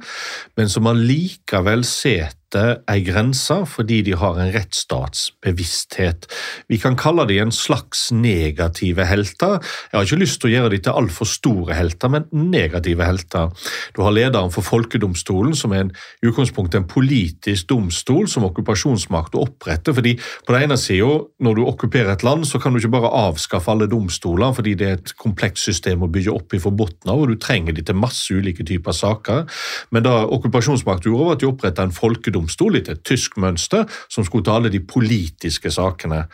men 0.57 0.73
som 0.73 0.89
allikevel 0.89 1.85
setter 1.85 2.44
setter 2.55 2.83
ei 2.91 3.03
grense 3.05 3.57
fordi 3.69 4.01
de 4.07 4.15
har 4.19 4.39
en 4.39 4.53
rettsstatsbevissthet. 4.55 6.29
Vi 6.71 6.79
kan 6.79 6.97
kalle 6.97 7.27
de 7.27 7.41
en 7.43 7.53
slags 7.53 8.11
negative 8.13 9.05
helter. 9.09 9.59
Jeg 9.91 9.99
har 9.99 10.07
ikke 10.07 10.21
lyst 10.23 10.41
til 10.41 10.51
å 10.51 10.55
gjøre 10.55 10.73
de 10.75 10.81
til 10.85 10.95
altfor 10.95 11.29
store 11.29 11.75
helter, 11.75 12.13
men 12.13 12.29
negative 12.31 13.05
helter. 13.05 13.51
Du 13.97 14.03
har 14.05 14.15
lederen 14.15 14.53
for 14.55 14.67
Folkedomstolen, 14.67 15.55
som 15.55 15.75
er 15.75 15.87
en, 15.87 15.93
i 16.23 16.31
utgangspunktet 16.31 16.83
en 16.83 16.89
politisk 16.89 17.69
domstol 17.73 18.29
som 18.31 18.47
okkupasjonsmakt 18.49 19.35
oppretter. 19.39 19.95
fordi 19.95 20.17
på 20.47 20.55
den 20.55 20.69
ene 20.69 20.79
sida, 20.79 21.11
når 21.41 21.55
du 21.59 21.65
okkuperer 21.67 22.15
et 22.15 22.23
land, 22.23 22.47
så 22.47 22.59
kan 22.59 22.73
du 22.73 22.79
ikke 22.79 22.95
bare 22.95 23.13
avskaffe 23.29 23.71
alle 23.71 23.91
domstoler, 23.91 24.53
fordi 24.55 24.75
det 24.79 24.89
er 24.89 24.99
et 24.99 25.15
komplekst 25.19 25.65
system 25.65 26.05
å 26.05 26.11
bygge 26.11 26.33
opp 26.33 26.55
i 26.55 26.63
fra 26.63 26.71
bunnen 26.71 27.11
av, 27.11 27.21
og 27.21 27.33
du 27.33 27.39
trenger 27.41 27.75
de 27.75 27.83
til 27.83 27.99
masse 27.99 28.31
ulike 28.33 28.65
typer 28.67 28.95
saker. 28.95 29.45
Men 29.91 30.07
da 30.07 30.15
okkupasjonsmakt 30.25 31.07
gjorde, 31.09 31.25
var 31.25 31.39
at 31.39 31.43
de 31.43 31.49
oppretta 31.49 31.85
en 31.85 31.95
folkedom 31.95 32.44
domstol 32.45 32.79
etter 32.79 32.99
et 32.99 33.05
tysk 33.07 33.39
mønster, 33.41 33.89
som 34.13 34.27
skulle 34.27 34.45
ta 34.45 34.59
alle 34.59 34.73
de 34.73 34.83
politiske 34.85 35.73
sakene. 35.73 36.25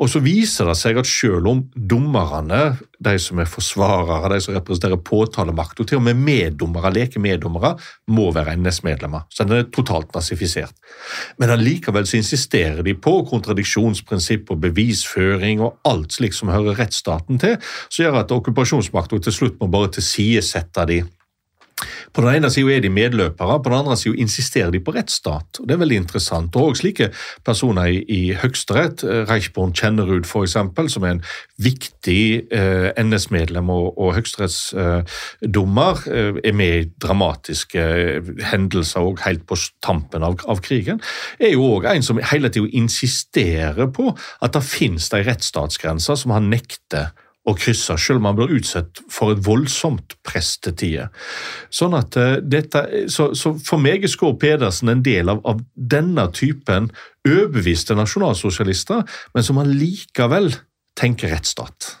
Og 0.00 0.10
så 0.12 0.22
viser 0.24 0.68
det 0.68 0.76
seg 0.78 1.00
at 1.00 1.08
selv 1.08 1.48
om 1.50 1.64
dommerne, 1.74 2.76
de 3.04 3.14
som 3.20 3.40
er 3.42 3.48
forsvarere, 3.50 4.30
de 4.32 4.40
som 4.44 4.54
representerer 4.56 5.00
påtalemakt, 5.04 5.80
og 5.80 5.88
til 5.88 6.00
og 6.00 6.06
med 6.06 6.20
meddommere, 6.24 6.92
lekemeddommere, 6.94 7.74
må 8.14 8.30
være 8.34 8.56
NS-medlemmer. 8.60 9.26
Så 9.32 9.44
den 9.44 9.58
er 9.58 9.68
totalt 9.74 10.14
nazifisert. 10.14 10.76
Men 11.40 11.52
allikevel 11.54 12.06
så 12.08 12.18
insisterer 12.20 12.82
de 12.86 12.94
på 12.94 13.16
kontradiksjonsprinsipp 13.30 14.52
og 14.54 14.62
bevisføring 14.64 15.64
og 15.64 15.80
alt 15.88 16.16
slikt 16.16 16.38
som 16.38 16.52
hører 16.52 16.78
rettsstaten 16.80 17.40
til, 17.42 17.58
som 17.88 18.06
gjør 18.06 18.22
at 18.22 18.32
okkupasjonsmakta 18.34 19.20
til 19.24 19.36
slutt 19.36 19.60
må 19.60 19.68
bare 19.72 19.92
tilsidesette 19.98 20.88
de 20.90 21.02
på 22.14 22.22
den 22.22 22.36
ene 22.38 22.50
sida 22.52 22.76
er 22.76 22.82
de 22.84 22.90
medløpere, 22.94 23.58
på 23.62 23.70
den 23.72 23.78
andre 23.80 23.96
sida 23.98 24.20
insisterer 24.22 24.70
de 24.70 24.80
på 24.84 24.94
rettsstat. 24.94 25.60
og 25.60 25.68
Det 25.68 25.74
er 25.74 25.80
veldig 25.82 25.96
interessant. 25.96 26.56
Og 26.56 26.70
også 26.70 26.84
slike 26.84 27.10
personer 27.44 27.90
i, 27.90 28.04
i 28.06 28.20
Høyesterett, 28.38 29.02
eh, 29.02 29.24
Reichborn 29.30 29.74
Kjennerud 29.74 30.28
f.eks., 30.28 30.56
som 30.94 31.06
er 31.06 31.16
en 31.16 31.24
viktig 31.58 32.22
eh, 32.54 32.90
NS-medlem 33.02 33.70
og, 33.74 33.98
og 33.98 34.14
høyesterettsdommer, 34.18 36.04
eh, 36.06 36.40
er 36.44 36.54
med 36.54 36.76
i 36.78 36.86
dramatiske 37.02 37.82
eh, 37.82 38.32
hendelser 38.52 39.02
og 39.02 39.24
helt 39.26 39.46
på 39.50 39.58
tampen 39.82 40.22
av, 40.26 40.38
av 40.46 40.62
krigen, 40.62 41.02
er 41.40 41.56
jo 41.56 41.66
òg 41.76 41.90
en 41.90 42.06
som 42.06 42.22
hele 42.30 42.50
tida 42.54 42.70
insisterer 42.78 43.90
på 43.90 44.12
at 44.14 44.54
det 44.54 44.64
finnes 44.66 45.10
de 45.10 45.24
rettsstatsgrenser 45.26 46.18
som 46.20 46.34
han 46.36 46.50
nekter 46.52 47.10
å 47.44 47.54
krysse, 47.58 47.96
selv 48.00 48.22
om 48.22 48.28
han 48.30 48.36
blir 48.38 48.54
utsatt 48.56 49.02
for 49.12 49.34
et 49.34 49.42
voldsomt 49.44 50.16
press 50.24 50.54
til 50.64 50.76
tider. 50.80 51.10
Sånn 51.72 51.96
at 51.98 52.16
uh, 52.16 52.36
dette, 52.40 52.84
så, 53.12 53.32
så, 53.36 53.54
for 53.64 53.82
meg 53.82 54.06
er 54.06 54.12
Skår 54.12 54.38
Pedersen 54.40 54.92
en 54.92 55.02
del 55.04 55.32
av, 55.32 55.42
av 55.48 55.60
denne 55.74 56.26
typen 56.36 56.88
overbeviste 57.28 57.96
nasjonalsosialister, 57.98 59.04
men 59.36 59.46
som 59.46 59.60
han 59.60 59.74
likevel 59.76 60.52
tenker 60.98 61.32
rettsstat. 61.34 61.94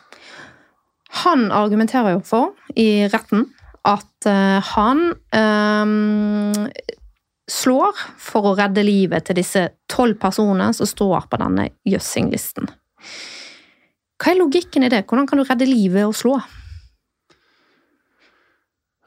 Han 1.24 1.50
argumenterer 1.54 2.16
jo 2.16 2.24
for, 2.26 2.54
i 2.74 3.06
retten, 3.12 3.46
at 3.84 4.28
uh, 4.30 4.64
han 4.72 5.10
um, 5.36 6.64
slår 7.50 8.00
for 8.16 8.48
å 8.48 8.56
redde 8.58 8.84
livet 8.86 9.28
til 9.28 9.38
disse 9.38 9.66
tolv 9.92 10.16
personene 10.20 10.72
som 10.76 10.88
står 10.88 11.28
på 11.28 11.40
denne 11.42 11.68
Jøssing-listen. 11.88 12.70
Hva 14.24 14.32
er 14.32 14.40
logikken 14.40 14.86
i 14.86 14.88
det? 14.88 15.02
Hvordan 15.04 15.26
kan 15.28 15.36
du 15.36 15.44
redde 15.44 15.66
livet 15.68 16.06
og 16.08 16.14
slå? 16.16 16.38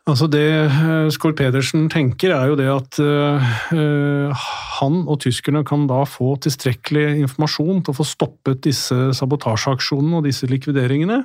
Altså 0.08 0.28
Det 0.30 0.46
eh, 0.46 1.08
Skål 1.12 1.34
Pedersen 1.36 1.88
tenker, 1.92 2.36
er 2.36 2.52
jo 2.52 2.58
det 2.60 2.68
at 2.70 3.00
uh, 3.02 4.44
han 4.78 5.00
og 5.10 5.18
tyskerne 5.26 5.66
kan 5.68 5.88
da 5.90 6.04
få 6.08 6.36
tilstrekkelig 6.46 7.24
informasjon 7.26 7.82
til 7.82 7.92
å 7.92 7.98
få 7.98 8.06
stoppet 8.08 8.62
disse 8.70 8.96
sabotasjeaksjonene 9.18 10.22
og 10.22 10.30
disse 10.30 10.48
likvideringene. 10.48 11.24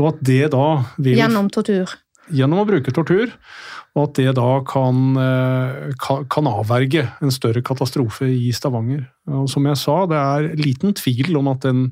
Og 0.00 0.10
at 0.10 0.24
det 0.26 0.48
da 0.56 0.66
vil 0.96 1.20
Gjennom 1.20 1.52
tortur? 1.54 1.92
Gjennom 2.34 2.64
å 2.64 2.66
bruke 2.66 2.96
tortur. 2.96 3.36
Og 3.94 4.08
at 4.08 4.16
det 4.16 4.32
da 4.40 4.50
kan, 4.66 5.14
kan, 6.02 6.24
kan 6.26 6.48
avverge 6.50 7.04
en 7.22 7.30
større 7.30 7.60
katastrofe 7.62 8.26
i 8.26 8.48
Stavanger. 8.56 9.04
Og 9.30 9.46
som 9.52 9.68
jeg 9.68 9.78
sa, 9.78 10.00
det 10.10 10.18
er 10.18 10.48
liten 10.58 10.96
tvil 10.98 11.36
om 11.38 11.52
at 11.52 11.62
den 11.68 11.84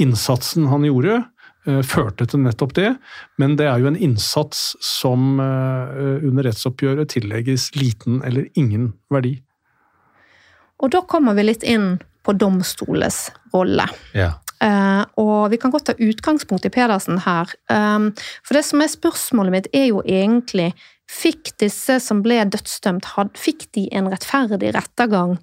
innsatsen 0.00 0.68
han 0.70 0.84
gjorde, 0.88 1.20
eh, 1.66 1.80
førte 1.86 2.26
til 2.28 2.42
nettopp 2.44 2.74
det, 2.78 2.90
men 3.40 3.56
det 3.60 3.68
er 3.70 3.82
jo 3.82 3.90
en 3.90 3.98
innsats 3.98 4.74
som 4.84 5.40
eh, 5.42 6.26
under 6.26 6.48
rettsoppgjøret 6.48 7.14
tillegges 7.16 7.70
liten 7.78 8.22
eller 8.26 8.48
ingen 8.54 8.92
verdi. 9.12 9.38
Og 10.80 10.92
da 10.94 11.02
kommer 11.04 11.36
vi 11.36 11.44
litt 11.50 11.66
inn 11.66 11.98
på 12.24 12.32
domstoles 12.36 13.28
rolle. 13.52 13.86
Ja. 14.16 14.38
Uh, 14.60 15.06
og 15.16 15.54
vi 15.54 15.56
kan 15.56 15.72
godt 15.72 15.86
ta 15.88 15.94
utgangspunkt 15.96 16.66
i 16.68 16.70
Pedersen 16.72 17.22
her. 17.24 17.48
Um, 17.72 18.10
for 18.44 18.58
det 18.58 18.66
som 18.68 18.82
er 18.84 18.90
spørsmålet 18.92 19.54
mitt, 19.54 19.68
er 19.72 19.86
jo 19.88 20.02
egentlig 20.04 20.74
Fikk 21.10 21.56
disse 21.58 21.96
som 21.98 22.20
ble 22.22 22.38
dødsdømt, 22.46 23.08
had, 23.16 23.32
fikk 23.34 23.66
de 23.74 23.88
en 23.98 24.06
rettferdig 24.12 24.70
rettergang 24.76 25.40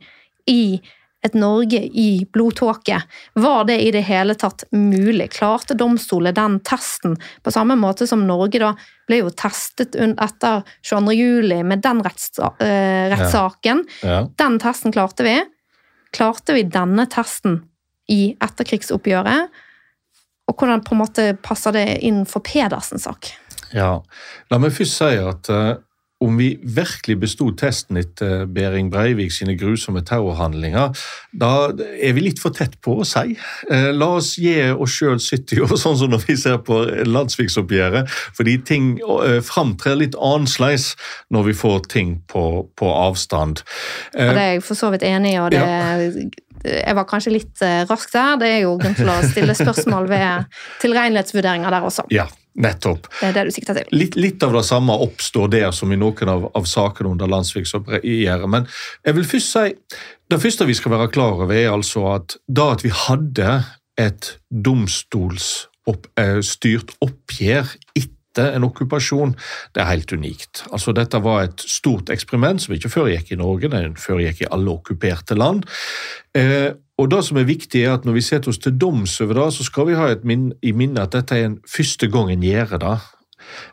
i 0.48 0.80
et 1.28 1.38
Norge 1.38 1.80
i 1.80 2.26
blodtåke. 2.34 3.02
Var 3.38 3.68
det 3.70 3.78
i 3.84 3.92
det 3.96 4.04
hele 4.08 4.36
tatt 4.40 4.66
mulig? 4.76 5.30
Klarte 5.38 5.78
domstolen 5.78 6.36
den 6.36 6.60
testen, 6.66 7.18
på 7.44 7.54
samme 7.54 7.78
måte 7.80 8.08
som 8.10 8.26
Norge 8.28 8.62
da 8.64 8.74
ble 9.08 9.22
jo 9.22 9.32
testet 9.32 9.96
etter 9.96 10.66
22. 10.84 11.16
juli 11.16 11.62
med 11.64 11.84
den 11.86 12.02
eh, 12.04 13.08
rettssaken? 13.14 13.86
Ja. 14.02 14.10
Ja. 14.10 14.20
Den 14.40 14.60
testen 14.64 14.96
klarte 14.96 15.28
vi. 15.28 15.38
Klarte 16.16 16.56
vi 16.56 16.66
denne 16.68 17.08
testen 17.12 17.62
i 18.12 18.36
etterkrigsoppgjøret? 18.44 19.64
Og 20.48 20.56
hvordan 20.56 20.84
på 20.84 20.96
en 20.96 21.02
måte 21.02 21.28
passer 21.44 21.76
det 21.76 21.88
inn 22.08 22.24
for 22.30 22.44
Pedersens 22.46 23.08
sak? 23.08 23.34
Ja, 23.76 23.98
La 24.48 24.60
meg 24.64 24.72
først 24.76 24.96
si 24.96 25.18
at 25.20 25.50
uh, 25.52 25.76
om 26.24 26.38
vi 26.40 26.48
virkelig 26.64 27.20
besto 27.22 27.52
testen 27.58 28.00
etter 28.02 28.48
Behring 28.50 28.90
Breivik 28.94 29.34
sine 29.36 29.54
grusomme 29.58 30.02
terrorhandlinger, 30.06 30.96
da 31.38 31.52
er 31.78 32.16
vi 32.18 32.24
litt 32.26 32.42
for 32.42 32.56
tett 32.58 32.80
på 32.82 32.96
å 33.02 33.06
si. 33.06 33.36
Eh, 33.70 33.90
la 33.94 34.10
oss 34.18 34.34
gi 34.42 34.56
oss 34.72 34.98
sjøl 34.98 35.22
70 35.22 35.68
år, 35.68 35.76
sånn 35.84 36.00
som 36.02 36.14
når 36.14 36.26
vi 36.26 36.38
ser 36.42 36.58
på 36.66 36.82
landsviksoppgjøret. 37.06 38.10
Fordi 38.38 38.58
ting 38.66 38.90
eh, 38.98 39.40
framtrer 39.46 40.00
litt 40.02 40.18
annerledes 40.18 40.96
når 41.34 41.52
vi 41.52 41.58
får 41.62 41.86
ting 41.94 42.18
på, 42.32 42.48
på 42.78 42.92
avstand. 42.92 43.62
Og 44.18 44.34
det 44.34 44.44
er 44.48 44.54
jeg 44.56 44.66
for 44.66 44.80
så 44.80 44.92
vidt 44.94 45.06
enig 45.06 45.36
i. 45.36 45.40
og 45.44 45.54
det 45.54 45.62
ja 45.62 46.44
jeg 46.64 46.98
var 46.98 47.08
kanskje 47.10 47.36
litt 47.36 47.64
rask 47.90 48.12
der. 48.14 48.36
Det 48.42 48.50
er 48.56 48.60
jo 48.66 48.76
grunn 48.82 48.98
til 48.98 49.10
å 49.12 49.20
stille 49.26 49.56
spørsmål 49.58 50.10
ved 50.10 50.60
tilregnelighetsvurderinger 50.84 51.74
der 51.78 51.88
også. 51.88 52.08
Ja, 52.14 52.28
Nettopp. 52.58 53.06
Det 53.20 53.28
er 53.28 53.36
det 53.36 53.44
du 53.48 53.54
sikter 53.54 53.78
til. 53.78 53.90
Litt, 53.94 54.16
litt, 54.18 54.42
av 54.42 54.56
det 54.58 54.64
samme 54.66 54.96
oppstår 55.06 55.52
der 55.54 55.70
som 55.76 55.92
i 55.94 56.00
noen 56.00 56.32
av, 56.32 56.48
av 56.58 56.66
sakene 56.70 57.12
under 57.14 57.30
landsviksoppgjøret. 57.30 58.50
Men 58.50 58.66
jeg 59.06 59.18
vil 59.20 59.28
først 59.30 59.54
si, 59.54 59.76
det 60.32 60.42
første 60.42 60.66
vi 60.70 60.78
skal 60.78 60.96
være 60.96 61.12
klar 61.14 61.38
over, 61.38 61.54
er 61.54 61.70
altså 61.76 62.08
at 62.16 62.40
da 62.50 62.72
at 62.74 62.82
vi 62.86 62.92
hadde 63.06 63.62
et 64.02 64.34
domstolsstyrt 64.50 65.70
opp, 66.98 67.12
oppgjør 67.12 67.66
etter 67.94 68.17
en 68.44 68.68
okkupasjon, 68.68 69.36
det 69.76 69.82
er 69.84 69.92
helt 69.92 70.12
unikt. 70.14 70.64
Altså, 70.72 70.94
dette 70.96 71.22
var 71.24 71.46
et 71.46 71.64
stort 71.68 72.12
eksperiment 72.14 72.62
som 72.62 72.76
ikke 72.76 72.92
foregikk 72.94 73.34
i 73.34 73.40
Norge, 73.40 73.72
det 73.74 74.02
foregikk 74.02 74.44
i 74.44 74.52
alle 74.52 74.74
okkuperte 74.78 75.38
land. 75.38 75.66
Eh, 76.38 76.72
og 76.98 77.12
det 77.14 77.22
som 77.28 77.38
er 77.38 77.46
viktig 77.46 77.84
er 77.84 77.94
at 77.94 78.06
Når 78.06 78.14
vi 78.14 78.22
setter 78.26 78.50
oss 78.50 78.58
til 78.58 78.74
doms 78.78 79.22
over 79.22 79.34
det, 79.34 79.54
så 79.54 79.64
skal 79.64 79.88
vi 79.88 79.98
ha 79.98 80.16
min 80.24 80.52
i 80.62 80.72
minne 80.72 81.02
at 81.02 81.14
dette 81.14 81.36
er 81.36 81.46
en 81.46 81.60
første 81.68 82.08
gang 82.10 82.32
en 82.32 82.44
gjør 82.44 82.78
det. 82.82 82.98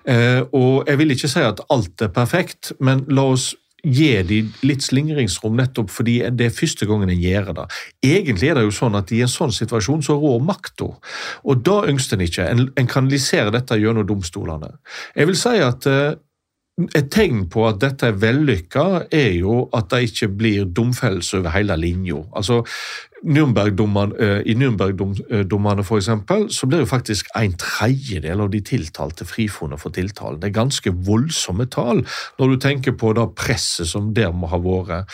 Eh, 0.08 0.42
og 0.52 0.84
Jeg 0.86 0.98
vil 0.98 1.10
ikke 1.10 1.28
si 1.28 1.40
at 1.40 1.60
alt 1.70 2.02
er 2.02 2.08
perfekt, 2.08 2.72
men 2.80 3.04
la 3.08 3.22
oss 3.32 3.54
gi 3.84 4.10
de 4.26 4.40
litt 4.66 4.84
slingringsrom 4.84 5.56
nettopp 5.58 5.92
fordi 5.92 6.16
det 6.32 6.48
er 6.48 6.56
første 6.56 6.88
gangen 6.88 7.12
en 7.12 7.20
gjør 7.20 7.52
det. 7.60 7.66
Egentlig 8.04 8.50
er 8.50 8.58
det 8.58 8.66
jo 8.66 8.74
sånn 8.74 8.98
at 8.98 9.12
i 9.14 9.22
en 9.24 9.30
sånn 9.30 9.54
situasjon 9.54 10.04
så 10.06 10.16
rår 10.20 10.42
makta, 10.44 10.90
og 11.44 11.64
da 11.66 11.80
ønsker 11.90 12.18
en 12.18 12.26
ikke. 12.26 12.46
En, 12.50 12.66
en 12.80 12.90
kanaliserer 12.90 13.52
dette 13.54 13.78
gjennom 13.80 14.06
domstolene. 14.08 14.72
Jeg 15.14 15.30
vil 15.30 15.38
si 15.38 15.56
at 15.64 15.88
uh, 15.90 16.16
et 16.74 17.06
tegn 17.14 17.44
på 17.50 17.62
at 17.68 17.78
dette 17.84 18.08
er 18.08 18.16
vellykka, 18.18 18.84
er 19.14 19.36
jo 19.38 19.60
at 19.76 19.92
det 19.92 20.08
ikke 20.08 20.28
blir 20.34 20.64
domfellelse 20.74 21.38
over 21.38 21.54
hele 21.54 21.76
linja. 21.78 22.18
Altså, 22.34 22.64
eh, 23.24 24.40
I 24.42 24.54
Nürnberg-dommene 24.58 25.84
for 25.86 25.96
eksempel, 25.96 26.50
så 26.50 26.66
blir 26.66 26.82
jo 26.82 26.90
faktisk 26.90 27.30
en 27.36 27.54
tredjedel 27.54 28.40
av 28.40 28.50
de 28.50 28.60
tiltalte 28.60 29.24
frifunnet 29.24 29.80
for 29.80 29.90
tiltalen. 29.94 30.40
Det 30.40 30.50
er 30.50 30.60
ganske 30.60 30.90
voldsomme 30.90 31.66
tall 31.70 32.04
når 32.38 32.48
du 32.48 32.56
tenker 32.56 32.92
på 32.92 33.14
det 33.14 33.28
presset 33.36 33.86
som 33.86 34.12
der 34.14 34.32
må 34.32 34.50
ha 34.50 34.58
vært. 34.58 35.06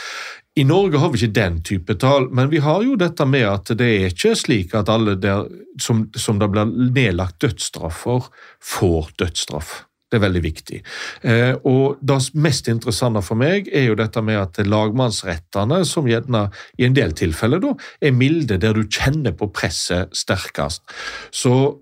I 0.56 0.64
Norge 0.64 0.98
har 0.98 1.12
vi 1.12 1.20
ikke 1.20 1.36
den 1.36 1.60
type 1.62 1.94
tall, 2.00 2.30
men 2.32 2.50
vi 2.50 2.58
har 2.58 2.82
jo 2.82 2.96
dette 2.96 3.24
med 3.28 3.44
at 3.46 3.70
det 3.78 3.86
er 3.86 4.08
ikke 4.08 4.34
slik 4.34 4.74
at 4.74 4.88
alle 4.88 5.14
der 5.14 5.44
som, 5.78 6.08
som 6.16 6.40
det 6.40 6.50
blir 6.50 6.66
nedlagt 6.66 7.38
dødsstraff 7.44 8.02
for, 8.08 8.32
får 8.58 9.12
dødsstraff. 9.20 9.89
Det 10.10 10.18
er 10.18 10.24
veldig 10.24 10.42
viktig. 10.42 10.80
Eh, 11.22 11.52
og 11.70 12.00
Det 12.02 12.18
mest 12.34 12.68
interessante 12.68 13.22
for 13.22 13.38
meg 13.38 13.68
er 13.72 13.86
jo 13.90 13.98
dette 13.98 14.22
med 14.22 14.40
at 14.40 14.58
lagmannsrettene, 14.66 15.84
som 15.86 16.08
gjerne 16.10 16.48
i 16.78 16.88
en 16.88 16.96
del 16.96 17.14
tilfeller 17.14 17.62
da, 17.62 17.76
er 18.02 18.16
milde, 18.16 18.58
der 18.58 18.74
du 18.74 18.82
kjenner 18.90 19.36
på 19.38 19.52
presset 19.54 20.10
sterkest. 20.16 20.82
Så 21.30 21.78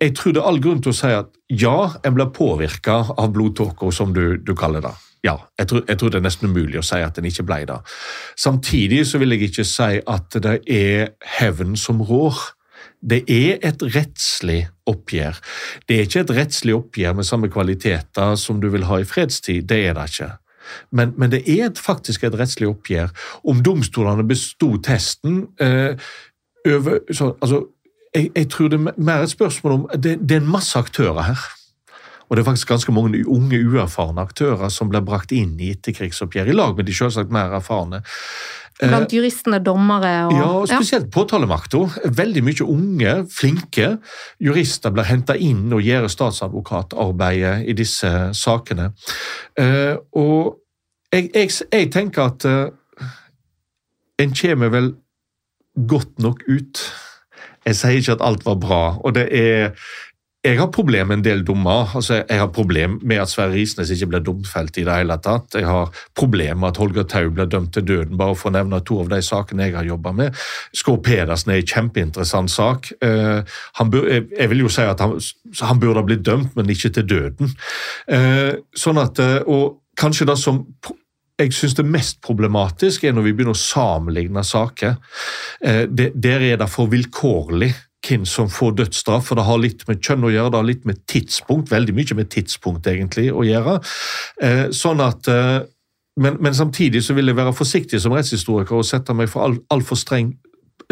jeg 0.00 0.14
tror 0.16 0.34
det 0.34 0.42
er 0.42 0.48
all 0.48 0.60
grunn 0.62 0.82
til 0.82 0.94
å 0.94 0.96
si 0.96 1.10
at 1.12 1.32
ja, 1.52 1.78
en 2.04 2.14
blir 2.16 2.30
påvirka 2.34 3.00
av 3.16 3.32
blodtåka, 3.34 3.90
som 3.92 4.14
du, 4.14 4.38
du, 4.38 4.54
kaller 4.56 4.84
det. 4.84 4.94
Ja, 5.24 5.38
jeg 5.58 5.68
tror, 5.70 5.84
jeg 5.88 5.98
tror, 6.00 6.12
det 6.12 6.20
er 6.20 6.26
nesten 6.26 6.50
umulig 6.52 6.78
å 6.80 6.84
si 6.84 7.00
at 7.02 7.18
en 7.18 7.28
ikke 7.28 7.46
ble 7.48 7.62
det. 7.68 7.78
Samtidig 8.40 9.04
så 9.08 9.20
vil 9.20 9.34
jeg 9.34 9.50
ikke 9.50 9.66
si 9.68 9.90
at 10.00 10.38
det 10.44 10.58
er 10.70 11.14
hevn 11.38 11.78
som 11.80 12.02
rår. 12.04 12.38
Det 13.00 13.22
er 13.30 13.58
et 13.66 13.82
rettslig 13.94 14.62
oppgjør. 14.88 15.40
Det 15.88 15.96
er 15.96 16.08
ikke 16.08 16.24
et 16.24 16.32
rettslig 16.38 16.76
oppgjør 16.76 17.18
med 17.18 17.28
samme 17.28 17.50
kvaliteter 17.52 18.38
som 18.40 18.60
du 18.60 18.70
vil 18.72 18.86
ha 18.88 19.00
i 19.00 19.08
fredstid, 19.08 19.68
det 19.68 19.82
er 19.88 19.96
det 19.98 20.08
ikke. 20.12 20.30
Men, 20.90 21.12
men 21.20 21.32
det 21.32 21.42
er 21.44 21.66
et, 21.66 21.78
faktisk 21.78 22.24
et 22.24 22.36
rettslig 22.38 22.68
oppgjør. 22.70 23.12
Om 23.44 23.60
domstolene 23.64 24.24
besto 24.28 24.74
testen 24.84 25.44
eh, 25.60 26.00
over, 26.68 27.02
så, 27.12 27.34
altså, 27.40 27.66
jeg, 28.14 28.30
jeg, 28.34 28.48
tror 28.50 28.72
det 28.72 28.80
er 28.80 28.96
mer 28.96 29.26
et 29.26 29.34
spørsmål 29.34 29.76
om 29.76 29.84
det, 29.92 30.16
det 30.22 30.38
er 30.38 30.42
en 30.42 30.54
masse 30.56 30.78
aktører 30.78 31.22
her. 31.28 31.44
Og 32.28 32.36
det 32.36 32.42
er 32.42 32.48
faktisk 32.48 32.68
ganske 32.68 32.92
mange 32.92 33.20
unge, 33.28 33.60
uerfarne 33.60 34.22
aktører 34.24 34.72
som 34.72 34.88
blir 34.88 35.04
brakt 35.04 35.32
inn 35.36 35.58
i 35.60 35.74
etterkrigsoppgjør, 35.74 36.48
i 36.48 36.56
lag 36.56 36.76
med 36.76 36.88
de 36.88 36.96
selvsagt 36.96 37.32
mer 37.34 37.52
erfarne. 37.58 38.00
Blant 38.80 39.12
eh, 39.12 39.18
juristene, 39.20 39.60
dommere 39.62 40.12
og 40.26 40.34
Ja, 40.34 40.48
spesielt 40.66 41.06
ja. 41.06 41.10
påtalemakta. 41.14 41.84
Veldig 42.16 42.42
mye 42.42 42.66
unge, 42.66 43.14
flinke 43.30 43.92
jurister 44.42 44.90
blir 44.94 45.06
henta 45.06 45.36
inn 45.38 45.68
og 45.72 45.84
gjør 45.84 46.08
statsadvokatarbeidet 46.10 47.68
i 47.70 47.76
disse 47.78 48.10
sakene. 48.34 48.90
Eh, 49.58 49.94
og 50.18 50.58
jeg, 51.14 51.30
jeg, 51.34 51.54
jeg 51.70 51.92
tenker 51.94 52.26
at 52.32 52.48
eh, 52.50 53.06
en 54.24 54.34
kommer 54.34 54.74
vel 54.74 54.94
godt 55.90 56.18
nok 56.22 56.42
ut. 56.48 56.82
Jeg 57.64 57.78
sier 57.78 58.00
ikke 58.02 58.18
at 58.18 58.26
alt 58.26 58.44
var 58.46 58.58
bra, 58.60 58.82
og 59.00 59.14
det 59.16 59.28
er 59.32 59.70
jeg 60.44 60.58
har 60.60 60.68
problem 60.72 61.08
med 61.08 61.16
en 61.18 61.24
del 61.24 61.42
dommer. 61.46 61.88
Altså, 61.96 62.18
jeg 62.28 62.38
har 62.38 62.50
problem 62.52 62.98
med 63.02 63.22
at 63.22 63.30
Sverre 63.32 63.54
Risnes 63.54 63.88
ikke 63.94 64.10
ble 64.12 64.20
domfelt 64.24 64.76
i 64.76 64.84
det 64.84 64.96
hele 64.98 65.16
tatt. 65.24 65.54
Jeg 65.56 65.64
har 65.64 65.92
problem 66.16 66.60
med 66.60 66.74
at 66.74 66.80
Holger 66.82 67.06
Tau 67.08 67.30
ble 67.32 67.46
dømt 67.48 67.72
til 67.72 67.86
døden, 67.88 68.18
bare 68.20 68.36
for 68.36 68.50
å 68.50 68.56
nevne 68.58 68.82
to 68.84 68.98
av 69.00 69.08
de 69.12 69.22
sakene 69.24 69.70
jeg 69.70 69.76
har 69.78 69.88
jobba 69.88 70.12
med. 70.12 70.42
Skår 70.76 70.98
Pedersen 71.06 71.54
er 71.54 71.62
en 71.62 71.70
kjempeinteressant 71.70 72.52
sak. 72.52 72.90
Uh, 73.00 73.40
bør, 73.88 74.10
jeg 74.12 74.50
vil 74.52 74.66
jo 74.66 74.72
si 74.72 74.84
at 74.84 75.00
han, 75.00 75.16
han, 75.62 75.80
burde 75.80 76.02
ha 76.02 76.04
blitt 76.10 76.26
dømt, 76.28 76.52
men 76.58 76.74
ikke 76.76 76.92
til 76.98 77.08
døden. 77.08 77.56
Uh, 78.12 78.60
sånn 78.76 79.00
at, 79.00 79.22
uh, 79.24 79.40
og 79.48 79.80
kanskje 79.96 80.28
det 80.28 80.36
som 80.42 80.60
jeg 81.40 81.56
syns 81.56 81.74
det 81.74 81.88
mest 81.88 82.20
problematiske 82.22 83.08
er 83.08 83.16
når 83.16 83.30
vi 83.30 83.32
begynner 83.34 83.56
å 83.56 83.58
sammenligne 83.58 84.44
saker. 84.46 85.00
Der 85.64 86.44
er 86.46 86.60
det 86.60 86.68
for 86.70 86.86
vilkårlig 86.92 87.72
hvem 88.04 88.24
som 88.28 88.50
får 88.52 88.76
dødsstraff, 88.80 89.28
for 89.28 89.38
det 89.38 89.46
har 89.48 89.60
litt 89.60 89.84
med 89.88 90.02
kjønn 90.04 90.26
å 90.28 90.32
gjøre, 90.32 90.52
det 90.52 90.60
har 90.60 90.68
litt 90.68 90.88
med 90.88 91.02
tidspunkt, 91.10 91.72
veldig 91.72 91.94
mye 91.96 92.18
med 92.18 92.30
tidspunkt 92.32 92.88
egentlig 92.90 93.30
å 93.32 93.44
gjøre. 93.46 93.78
Eh, 94.42 94.64
sånn 94.74 95.02
at, 95.04 95.28
eh, 95.28 95.60
men, 96.20 96.38
men, 96.40 96.54
samtidig 96.54 97.02
så 97.04 97.16
vil 97.16 97.30
jeg 97.30 97.38
være 97.38 97.54
forsiktig 97.56 98.00
som 98.02 98.14
rettshistoriker 98.14 98.78
og 98.78 98.88
sette 98.88 99.16
meg 99.16 99.30
for 99.32 99.46
altfor 99.46 99.96
alt 99.96 100.02
streng 100.02 100.34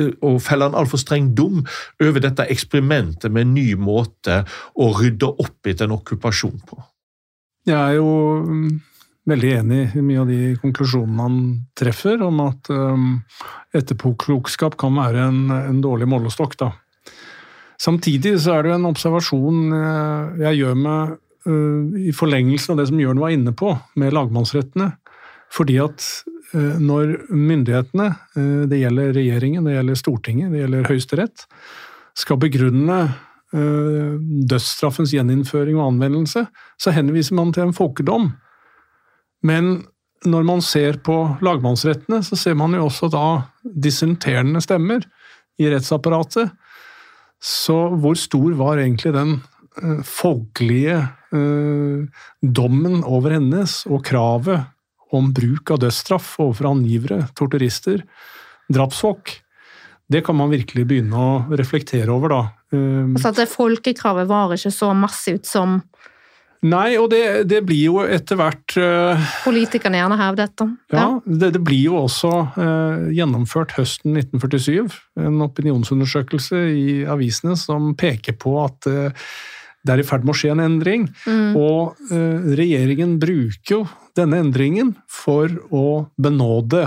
eh, 0.01 0.15
og 0.25 0.41
felle 0.43 0.71
en 0.71 0.79
altfor 0.79 1.01
streng 1.01 1.33
dom 1.39 1.63
over 2.03 2.25
dette 2.25 2.49
eksperimentet 2.51 3.31
med 3.31 3.47
en 3.47 3.55
ny 3.55 3.69
måte 3.79 4.43
å 4.75 4.93
rydde 4.97 5.35
opp 5.37 5.69
etter 5.69 5.87
en 5.87 5.99
okkupasjon 5.99 6.59
på. 6.67 6.81
Jeg 7.69 7.79
er 7.79 8.01
jo 8.01 8.09
mm, 8.43 8.71
veldig 9.31 9.51
enig 9.61 9.83
i 9.95 10.03
mye 10.03 10.23
av 10.25 10.31
de 10.31 10.55
konklusjonene 10.59 11.27
han 11.29 11.43
treffer, 11.79 12.23
om 12.27 12.41
at 12.43 12.71
um, 12.75 13.21
etterpåklokskap 13.77 14.75
kan 14.81 14.97
være 14.99 15.29
en, 15.29 15.45
en 15.55 15.83
dårlig 15.85 16.09
målestokk. 16.11 16.59
da. 16.59 16.73
Samtidig 17.83 18.37
så 18.43 18.57
er 18.57 18.63
det 18.63 18.73
jo 18.73 18.79
en 18.79 18.91
observasjon 18.93 19.63
eh, 19.75 20.43
jeg 20.45 20.61
gjør 20.61 20.77
meg 20.79 21.15
eh, 21.51 22.11
i 22.11 22.13
forlengelsen 22.15 22.75
av 22.75 22.83
det 22.83 22.89
som 22.93 23.01
Jørn 23.03 23.23
var 23.23 23.35
inne 23.35 23.55
på, 23.59 23.73
med 23.99 24.15
lagmannsrettene. 24.15 24.93
Fordi 25.53 25.81
at 25.83 26.07
eh, 26.55 26.79
når 26.79 27.17
myndighetene, 27.31 28.09
det 28.71 28.81
gjelder 28.85 29.17
regjeringen, 29.17 29.67
det 29.67 29.77
gjelder 29.77 29.99
Stortinget, 29.99 30.55
det 30.55 30.63
gjelder 30.63 30.89
Høyesterett, 30.91 31.47
skal 32.19 32.41
begrunne 32.41 33.03
dødsstraffens 33.53 35.11
gjeninnføring 35.13 35.77
og 35.77 35.91
anvendelse, 35.91 36.47
så 36.81 36.93
henviser 36.97 37.37
man 37.37 37.51
til 37.53 37.67
en 37.67 37.75
folkedom. 37.77 38.31
Men 39.45 39.75
når 40.25 40.47
man 40.49 40.63
ser 40.65 40.97
på 41.05 41.17
lagmannsrettene, 41.45 42.23
så 42.25 42.39
ser 42.39 42.57
man 42.57 42.73
jo 42.73 42.87
også 42.87 43.11
da 43.13 43.27
dissenterende 43.61 44.63
stemmer 44.65 45.05
i 45.61 45.69
rettsapparatet 45.69 46.55
så 47.43 47.77
hvor 47.99 48.19
stor 48.19 48.55
var 48.59 48.79
egentlig 48.79 49.13
den 49.17 49.37
uh, 49.83 50.03
folkelige 50.07 51.01
uh, 51.35 52.07
dommen 52.41 53.03
over 53.03 53.37
hennes, 53.39 53.83
og 53.91 54.05
kravet 54.07 54.69
om 55.13 55.33
bruk 55.35 55.75
av 55.75 55.83
dødsstraff 55.83 56.37
overfor 56.41 56.71
angivere, 56.71 57.27
torturister, 57.37 58.05
drapsfolk? 58.73 59.35
Det 60.13 60.23
kan 60.25 60.37
man 60.37 60.53
virkelig 60.53 60.87
begynne 60.89 61.19
å 61.19 61.57
reflektere 61.57 62.13
over, 62.13 62.33
da. 62.33 62.43
Altså 62.73 63.31
at 63.31 63.39
det 63.41 63.49
folkekravet 63.53 64.29
var 64.29 64.53
ikke 64.55 64.73
så 64.73 64.91
massivt 64.97 65.49
som 65.49 65.81
Nei, 66.63 66.95
og 66.95 67.09
det, 67.11 67.49
det, 67.51 67.59
blir 67.67 67.89
jo 67.89 68.03
etter 68.07 68.39
hvert 68.39 68.77
uh, 68.79 69.23
Politikerne 69.43 69.99
gjerne 69.99 70.19
hevder 70.21 70.47
dette. 70.47 70.67
Ja, 70.95 71.01
ja 71.01 71.07
det, 71.27 71.49
det, 71.57 71.63
blir 71.67 71.89
jo 71.89 71.97
også 72.05 72.31
uh, 72.55 73.09
gjennomført 73.11 73.75
høsten 73.75 74.15
1947 74.21 74.93
en 75.27 75.43
opinionsundersøkelse 75.43 76.61
i 76.71 77.01
avisene 77.11 77.57
som 77.59 77.91
peker 77.99 78.39
på 78.39 78.55
at 78.63 78.87
uh, 78.87 79.27
det 79.83 79.97
er 79.97 80.05
i 80.05 80.07
ferd 80.07 80.23
med 80.23 80.37
å 80.37 80.39
skje 80.39 80.53
en 80.55 80.63
endring. 80.63 81.09
Mm. 81.27 81.57
Og 81.59 81.99
regjeringen 82.55 83.17
bruker 83.19 83.73
jo 83.73 83.79
denne 84.15 84.39
endringen 84.45 84.93
for 85.11 85.51
å 85.75 86.05
benåde 86.23 86.85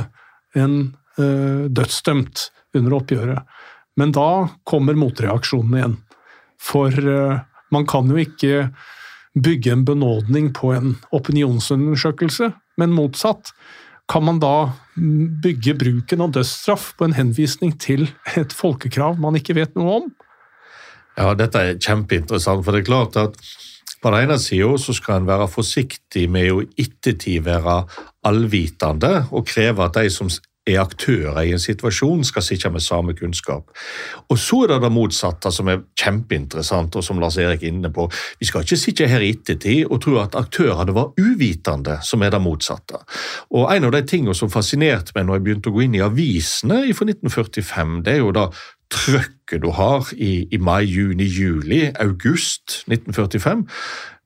en 0.56 0.78
dødsdømt 1.20 2.46
under 2.80 2.96
oppgjøret. 2.96 3.52
Men 4.00 4.16
da 4.16 4.30
kommer 4.64 4.96
motreaksjonen 4.96 5.76
igjen. 5.76 5.98
For 6.56 6.96
man 7.76 7.90
kan 7.92 8.08
jo 8.08 8.24
ikke 8.24 8.70
bygge 9.36 9.72
en 9.72 9.86
benådning 9.86 10.52
på 10.56 10.72
en 10.76 10.96
opinionsundersøkelse, 11.16 12.52
men 12.80 12.96
motsatt. 12.96 13.52
Kan 14.10 14.24
man 14.28 14.40
da 14.40 14.72
bygge 14.96 15.74
bruken 15.80 16.22
av 16.22 16.36
dødsstraff 16.36 16.92
på 16.98 17.08
en 17.08 17.16
henvisning 17.18 17.74
til 17.82 18.08
et 18.38 18.54
folkekrav 18.54 19.20
man 19.20 19.38
ikke 19.40 19.58
vet 19.58 19.76
noe 19.76 20.00
om? 20.02 20.12
Ja, 21.16 21.32
dette 21.38 21.62
er 21.62 21.80
kjempeinteressant, 21.80 22.64
for 22.66 22.76
det 22.76 22.84
er 22.84 22.92
klart 22.92 23.18
at 23.20 23.40
på 24.04 24.12
den 24.14 24.28
ene 24.28 24.38
sida 24.38 24.76
skal 24.78 25.22
en 25.22 25.30
være 25.30 25.48
forsiktig 25.50 26.28
med 26.30 26.52
å 26.54 26.64
ettertid 26.78 27.48
være 27.48 27.80
allvitende 28.28 29.14
og 29.32 29.48
kreve 29.50 29.88
at 29.88 29.98
de 29.98 30.12
som 30.14 30.30
er 30.66 30.82
aktører 30.82 31.44
i 31.46 31.54
en 31.54 31.62
situasjon, 31.62 32.24
skal 32.26 32.44
sitte 32.46 32.70
med 32.74 32.84
samme 32.84 33.14
kunnskap. 33.18 33.70
Og 34.30 34.38
Så 34.38 34.64
er 34.64 34.74
det 34.74 34.82
det 34.82 34.92
motsatte, 34.92 35.52
som 35.52 35.68
er 35.70 35.84
kjempeinteressant, 36.00 36.96
og 36.96 37.04
som 37.04 37.20
Lars 37.20 37.38
Erik 37.38 37.64
er 37.64 37.68
inne 37.68 37.92
på. 37.94 38.10
Vi 38.40 38.46
skal 38.46 38.66
ikke 38.66 38.78
sitte 38.78 39.08
her 39.08 39.22
i 39.22 39.30
ettertid 39.36 39.86
og 39.86 40.02
tro 40.02 40.18
at 40.22 40.36
aktørene 40.36 40.96
var 40.96 41.14
uvitende, 41.20 42.00
som 42.04 42.24
er 42.24 42.34
det 42.34 42.42
motsatte. 42.42 43.02
Og 43.52 43.74
En 43.76 43.84
av 43.84 43.92
de 43.92 44.02
tingene 44.08 44.36
som 44.36 44.50
fascinerte 44.50 45.12
meg 45.16 45.26
når 45.26 45.36
jeg 45.36 45.44
begynte 45.44 45.70
å 45.70 45.76
gå 45.76 45.82
inn 45.84 45.96
i 45.96 46.02
avisene 46.06 46.82
fra 46.96 47.06
1945, 47.06 48.02
det 48.06 48.14
er 48.14 48.22
jo 48.24 48.32
da 48.32 48.50
trøkket 48.94 49.62
du 49.62 49.72
har 49.76 50.08
i, 50.14 50.48
i 50.52 50.58
mai, 50.62 50.86
juni, 50.86 51.26
juli, 51.26 51.92
august 52.00 52.86
1945 52.88 53.66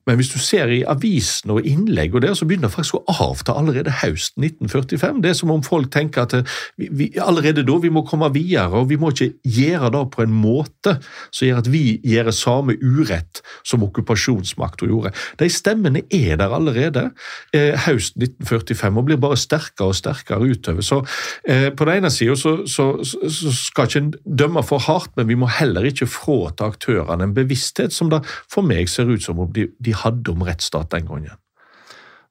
Men 0.10 0.18
hvis 0.18 0.32
du 0.34 0.40
ser 0.42 0.72
i 0.74 0.80
avisene 0.90 1.54
og 1.60 1.68
innlegg, 1.70 2.16
og 2.18 2.24
der, 2.24 2.34
så 2.34 2.48
begynner 2.50 2.72
faktisk 2.74 2.98
å 2.98 3.16
avta 3.28 3.54
allerede 3.60 3.94
høsten 4.02 4.42
1945. 4.48 5.20
Det 5.22 5.30
er 5.30 5.38
som 5.38 5.52
om 5.54 5.62
folk 5.66 5.92
tenker 5.94 6.26
at 6.26 6.34
eh, 6.34 6.56
vi, 6.82 6.88
vi, 6.90 7.08
allerede 7.22 7.62
da 7.68 7.76
vi 7.84 7.92
må 7.94 8.02
komme 8.10 8.32
videre, 8.34 8.82
og 8.82 8.90
vi 8.90 8.98
må 8.98 9.12
ikke 9.14 9.36
gjøre 9.46 9.92
det 9.94 10.02
på 10.16 10.26
en 10.26 10.34
måte 10.34 10.96
som 11.30 11.46
gjør 11.46 11.62
at 11.62 11.70
vi 11.70 11.84
gjør 12.10 12.32
samme 12.34 12.74
urett 12.82 13.44
som 13.62 13.86
okkupasjonsmakta 13.86 14.90
gjorde. 14.90 15.14
De 15.38 15.50
stemmene 15.54 16.02
er 16.10 16.40
der 16.42 16.58
allerede 16.58 17.06
eh, 17.54 17.78
høsten 17.86 18.26
1945 18.26 18.98
og 18.98 19.08
blir 19.12 19.22
bare 19.22 19.38
sterkere 19.38 19.92
og 19.94 20.00
sterkere 20.00 20.50
utover. 20.50 20.86
Så 20.86 21.04
eh, 21.46 21.70
På 21.70 21.86
den 21.86 22.02
ene 22.02 22.14
sida 22.14 22.34
så, 22.40 22.56
så, 22.66 22.90
så, 23.06 23.54
skal 23.60 23.86
ikke 23.86 24.02
en 24.02 24.12
dømme 24.42 24.66
for 24.66 24.82
hardt, 24.90 25.14
men 25.20 25.30
vi 25.30 25.38
må 25.38 25.50
heller 25.54 25.86
ikke 25.86 26.10
fråta 26.10 26.72
aktørene 26.74 27.30
en 27.30 27.38
bevissthet 27.38 27.94
som 27.94 28.10
det 28.10 28.24
for 28.50 28.66
meg 28.66 28.90
ser 28.90 29.10
ut 29.12 29.22
som 29.24 29.38
om 29.44 29.54
de, 29.54 29.68
de 29.78 29.94
hadde 30.04 30.34
om 30.34 30.44
rettsstat 30.48 30.92
den 30.94 31.08
gangen. 31.10 31.38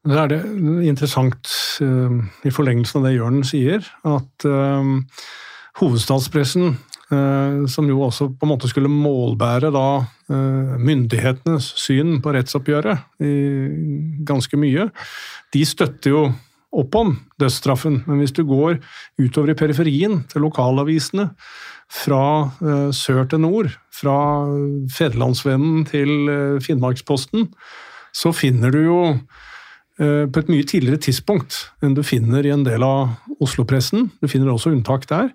Det 0.09 0.17
er 0.17 0.31
det 0.31 0.43
interessant 0.89 1.51
uh, 1.83 2.21
i 2.47 2.53
forlengelsen 2.55 3.01
av 3.01 3.09
det 3.09 3.17
Jørn 3.17 3.43
sier, 3.47 3.85
at 4.07 4.47
uh, 4.47 4.93
hovedstadspressen, 5.81 6.77
uh, 7.11 7.67
som 7.71 7.89
jo 7.91 8.01
også 8.07 8.31
på 8.31 8.47
en 8.47 8.53
måte 8.55 8.71
skulle 8.71 8.93
målbære 8.93 9.73
da 9.75 9.89
myndighetenes 10.29 11.71
syn 11.81 12.19
på 12.21 12.35
rettsoppgjøret 12.35 13.23
i 13.25 13.31
ganske 14.29 14.59
mye, 14.61 14.91
de 15.57 15.63
støtter 15.65 16.13
jo 16.13 16.21
opp 16.69 16.99
om 17.01 17.15
dødsstraffen. 17.41 18.03
Men 18.05 18.21
hvis 18.21 18.35
du 18.37 18.43
går 18.45 18.77
utover 19.17 19.55
i 19.55 19.57
periferien, 19.57 20.21
til 20.29 20.45
lokalavisene, 20.45 21.31
fra 21.89 22.23
eh, 22.61 22.89
sør 22.95 23.25
til 23.31 23.43
nord, 23.43 23.73
fra 23.95 24.19
Federlandsvennen 24.93 25.87
til 25.89 26.31
eh, 26.31 26.59
Finnmarksposten, 26.65 27.49
så 28.13 28.33
finner 28.37 28.73
du 28.75 28.81
jo 28.83 29.01
eh, 29.09 30.27
på 30.29 30.43
et 30.43 30.53
mye 30.53 30.67
tidligere 30.69 31.01
tidspunkt 31.09 31.65
enn 31.83 31.97
du 31.97 32.05
finner 32.07 32.45
i 32.45 32.53
en 32.53 32.67
del 32.67 32.85
av 32.85 33.17
Oslo-pressen, 33.41 34.11
du 34.21 34.29
finner 34.29 34.53
også 34.53 34.75
unntak 34.75 35.09
der, 35.11 35.33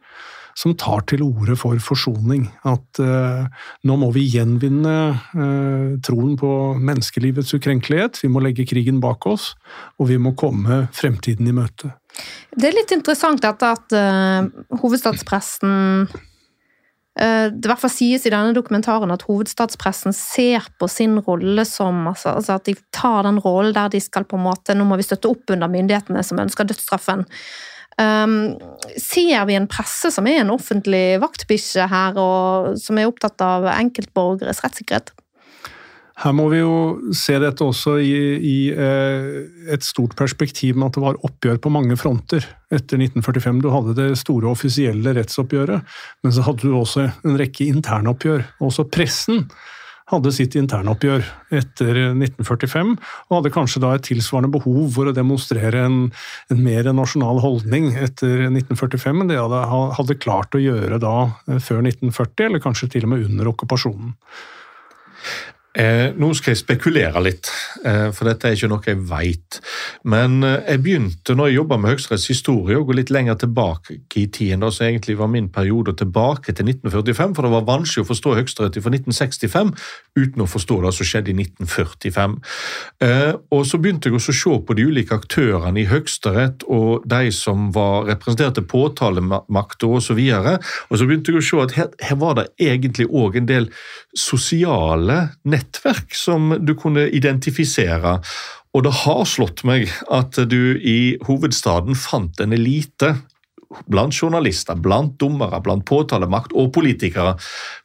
som 0.54 0.76
tar 0.78 1.02
til 1.10 1.24
orde 1.26 1.56
for 1.58 1.80
forsoning. 1.82 2.46
At 2.70 3.00
uh, 3.02 3.46
nå 3.90 3.96
må 3.98 4.12
vi 4.14 4.28
gjenvinne 4.30 4.98
uh, 5.34 5.96
troen 6.06 6.36
på 6.38 6.52
menneskelivets 6.78 7.56
ukrenkelighet, 7.58 8.20
vi 8.22 8.30
må 8.30 8.44
legge 8.44 8.68
krigen 8.70 9.00
bak 9.02 9.26
oss, 9.30 9.54
og 9.98 10.12
vi 10.12 10.20
må 10.22 10.36
komme 10.38 10.84
fremtiden 10.94 11.50
i 11.50 11.56
møte. 11.58 11.96
Det 12.54 12.70
er 12.70 12.78
litt 12.78 12.94
interessant 12.94 13.42
dette 13.42 13.72
at 13.80 13.98
uh, 13.98 14.78
hovedstadspressen 14.78 16.06
det 17.14 17.70
hvert 17.70 17.92
sies 17.94 18.24
i 18.26 18.32
denne 18.34 18.56
dokumentaren 18.58 19.12
at 19.14 19.26
hovedstadspressen 19.28 20.16
ser 20.18 20.66
på 20.82 20.88
sin 20.90 21.20
rolle 21.22 21.62
som 21.70 22.08
altså, 22.10 22.32
altså 22.40 22.56
At 22.58 22.66
de 22.66 22.74
tar 22.90 23.28
den 23.28 23.38
rollen 23.44 23.76
der 23.76 23.92
de 23.94 24.02
skal 24.02 24.26
på 24.26 24.40
en 24.40 24.48
måte 24.48 24.74
Nå 24.74 24.88
må 24.90 24.98
vi 24.98 25.06
støtte 25.06 25.30
opp 25.30 25.54
under 25.54 25.70
myndighetene 25.70 26.24
som 26.26 26.42
ønsker 26.42 26.66
dødsstraffen. 26.66 27.22
Um, 28.02 28.56
ser 28.98 29.46
vi 29.46 29.54
en 29.54 29.70
presse 29.70 30.10
som 30.16 30.26
er 30.26 30.42
en 30.42 30.54
offentlig 30.54 31.20
vaktbikkje 31.22 31.86
her, 31.92 32.18
og 32.18 32.80
som 32.82 32.98
er 32.98 33.10
opptatt 33.10 33.44
av 33.46 33.68
enkeltborgeres 33.76 34.64
rettssikkerhet? 34.66 35.14
Her 36.22 36.34
må 36.38 36.46
vi 36.52 36.60
jo 36.60 36.74
se 37.18 37.40
dette 37.42 37.66
også 37.66 37.96
i, 38.06 38.14
i 38.38 38.58
eh, 38.70 39.30
et 39.74 39.86
stort 39.86 40.14
perspektiv 40.20 40.78
med 40.78 40.92
at 40.92 40.98
det 41.00 41.04
var 41.08 41.22
oppgjør 41.26 41.58
på 41.64 41.72
mange 41.74 41.98
fronter 41.98 42.46
etter 42.70 43.02
1945. 43.02 43.62
Du 43.64 43.72
hadde 43.74 43.96
det 43.98 44.10
store 44.22 44.52
offisielle 44.52 45.16
rettsoppgjøret, 45.18 45.96
men 46.22 46.36
så 46.36 46.46
hadde 46.46 46.68
du 46.68 46.76
også 46.78 47.08
en 47.10 47.40
rekke 47.42 47.66
internoppgjør. 47.66 48.46
Også 48.62 48.86
pressen 48.94 49.48
hadde 50.12 50.34
sitt 50.36 50.56
internoppgjør 50.60 51.26
etter 51.56 52.00
1945, 52.12 52.96
og 53.30 53.38
hadde 53.38 53.54
kanskje 53.56 53.82
da 53.82 53.94
et 53.96 54.06
tilsvarende 54.06 54.52
behov 54.54 54.82
for 54.94 55.10
å 55.10 55.16
demonstrere 55.16 55.86
en, 55.88 56.00
en 56.54 56.64
mer 56.64 56.90
nasjonal 56.94 57.42
holdning 57.44 57.94
etter 57.96 58.50
1945 58.52 59.24
enn 59.24 59.32
det 59.32 59.40
hadde, 59.42 59.64
hadde 59.98 60.20
klart 60.22 60.54
å 60.54 60.62
gjøre 60.62 61.00
da 61.02 61.16
eh, 61.48 61.58
før 61.58 61.86
1940, 61.88 62.50
eller 62.50 62.64
kanskje 62.64 62.92
til 62.94 63.08
og 63.08 63.16
med 63.16 63.32
under 63.32 63.54
okkupasjonen. 63.56 64.14
Eh, 65.74 66.12
nå 66.14 66.28
skal 66.38 66.54
jeg 66.54 66.60
spekulere 66.60 67.22
litt, 67.26 67.50
eh, 67.82 68.12
for 68.14 68.30
dette 68.30 68.46
er 68.46 68.54
ikke 68.54 68.68
noe 68.70 68.86
jeg 68.86 69.00
veit. 69.10 69.58
Men 70.06 70.44
eh, 70.46 70.60
jeg 70.70 70.82
begynte 70.86 71.34
når 71.34 71.50
jeg 71.50 71.58
jobba 71.58 71.80
med 71.82 71.96
Høyesteretts 71.96 72.28
historie, 72.30 72.78
å 72.78 72.86
gå 72.86 72.94
litt 72.94 73.10
lenger 73.10 73.40
tilbake 73.42 73.96
i 74.22 74.28
tiden, 74.28 74.62
da, 74.62 74.70
så 74.70 74.86
egentlig 74.86 75.18
var 75.18 75.32
min 75.34 75.48
periode 75.50 75.96
tilbake 75.98 76.54
til 76.54 76.70
1945, 76.70 77.34
for 77.34 77.48
det 77.48 77.54
var 77.56 77.66
vanskelig 77.72 78.06
å 78.06 78.10
forstå 78.12 78.36
Høyesterett 78.38 78.78
fra 78.86 78.94
1965 78.94 79.72
uten 80.20 80.46
å 80.46 80.48
forstå 80.52 80.78
det 80.84 80.94
som 80.94 81.10
skjedde 81.10 81.34
i 81.34 81.38
1945. 81.42 82.38
Eh, 83.02 83.34
og 83.50 83.66
Så 83.66 83.82
begynte 83.82 84.12
jeg 84.12 84.20
også 84.20 84.36
å 84.36 84.40
se 84.44 84.60
på 84.68 84.78
de 84.78 84.86
ulike 84.86 85.18
aktørene 85.18 85.82
i 85.82 85.88
Høyesterett 85.90 86.68
og 86.70 87.02
de 87.10 87.32
som 87.34 87.72
var 87.74 88.06
representerte 88.12 88.62
påtalemakta 88.62 89.90
osv. 89.90 90.22
Og, 90.22 90.54
og 90.94 91.02
så 91.02 91.10
begynte 91.10 91.34
jeg 91.34 91.42
å 91.42 91.48
se 91.50 91.66
at 91.66 91.78
her, 91.80 91.92
her 91.98 92.22
var 92.22 92.38
det 92.38 92.48
egentlig 92.62 93.10
òg 93.10 93.42
en 93.42 93.50
del 93.50 93.72
sosiale 94.14 95.32
nettverk 95.50 95.63
som 96.18 96.56
du 96.60 96.74
kunne 96.76 97.10
identifisere. 97.10 98.20
Og 98.74 98.84
det 98.84 98.94
har 99.04 99.26
slått 99.30 99.64
meg 99.64 99.92
at 100.12 100.40
du 100.50 100.78
i 100.78 101.16
hovedstaden 101.28 101.96
fant 101.96 102.40
en 102.42 102.54
elite 102.54 103.14
blant 103.90 104.14
journalister, 104.14 104.78
blant 104.78 105.16
dommere, 105.22 105.60
blant 105.64 105.86
påtalemakt 105.86 106.54
og 106.54 106.72
politikere, 106.76 107.36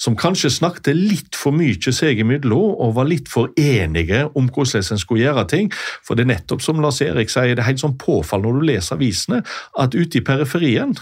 som 0.01 0.17
kanskje 0.19 0.51
snakket 0.53 0.97
litt 0.97 1.39
for 1.39 1.57
mye 1.57 1.93
seg 1.95 2.21
imellom 2.23 2.75
og 2.77 2.97
var 2.99 3.09
litt 3.09 3.29
for 3.33 3.53
enige 3.57 4.27
om 4.35 4.51
hvordan 4.53 4.85
en 4.85 5.01
skulle 5.01 5.25
gjøre 5.25 5.47
ting. 5.49 5.71
For 6.05 6.17
det 6.19 6.27
er 6.27 6.35
nettopp 6.35 6.65
som 6.65 6.83
Lars 6.85 7.01
Erik 7.05 7.33
sier, 7.33 7.55
det 7.55 7.65
er 7.65 7.71
helt 7.71 7.85
sånn 7.85 7.99
påfall 8.01 8.45
når 8.45 8.59
du 8.59 8.67
leser 8.73 8.99
avisene, 8.99 9.45
at 9.79 9.97
ute 9.97 10.21
i 10.21 10.25
periferien 10.25 10.97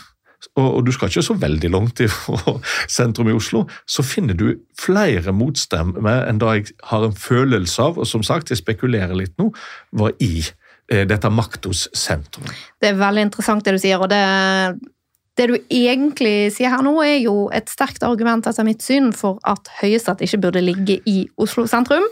og, 0.57 0.87
du 0.87 0.93
skal 0.95 1.11
ikke 1.11 1.25
så 1.27 1.37
veldig 1.41 1.71
langt 1.73 2.03
fra 2.13 2.57
sentrum 2.99 3.31
i 3.31 3.37
Oslo, 3.37 3.65
så 3.89 4.05
finner 4.07 4.37
du 4.39 4.49
flere 4.79 5.35
motstemmer 5.37 6.27
enn 6.29 6.41
da 6.43 6.57
jeg 6.57 6.77
har 6.91 7.09
en 7.09 7.17
følelse 7.17 7.91
av, 7.91 8.01
og 8.01 8.09
som 8.09 8.25
sagt, 8.27 8.53
jeg 8.53 8.63
spekulerer 8.63 9.17
litt 9.17 9.35
nå, 9.41 9.51
var 9.97 10.15
i 10.23 10.45
eh, 10.45 11.07
dette 11.09 11.31
maktos 11.33 11.87
sentrum. 11.97 12.49
Det 12.81 12.93
er 12.93 13.01
veldig 13.01 13.29
interessant 13.29 13.67
det 13.67 13.77
du 13.77 13.83
sier, 13.83 14.01
og 14.03 14.13
det, 14.13 14.23
det 15.37 15.47
du 15.51 15.57
egentlig 15.69 16.49
sier 16.55 16.73
her 16.73 16.83
nå, 16.85 16.95
er 17.05 17.19
jo 17.21 17.47
et 17.55 17.69
sterkt 17.69 18.05
argument 18.07 18.47
etter 18.49 18.65
mitt 18.65 18.81
syn 18.85 19.11
for 19.17 19.37
at 19.49 19.69
Høyesterett 19.83 20.25
ikke 20.25 20.41
burde 20.47 20.63
ligge 20.65 20.97
i 21.05 21.27
Oslo 21.43 21.67
sentrum. 21.69 22.05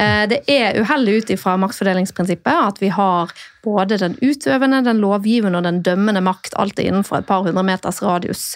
Eh, 0.00 0.24
det 0.30 0.40
er 0.50 0.78
uheldig 0.80 1.18
ut 1.18 1.32
ifra 1.34 1.58
maktfordelingsprinsippet 1.60 2.70
at 2.70 2.80
vi 2.80 2.88
har 2.94 3.32
både 3.64 3.98
den 4.00 4.16
utøvende, 4.22 4.80
den 4.84 5.02
lovgivende 5.02 5.60
og 5.60 5.68
den 5.68 5.82
dømmende 5.84 6.22
makt 6.24 6.56
alltid 6.60 6.88
innenfor 6.88 7.20
et 7.20 7.28
par 7.28 7.44
hundre 7.44 7.64
meters 7.68 8.00
radius. 8.04 8.46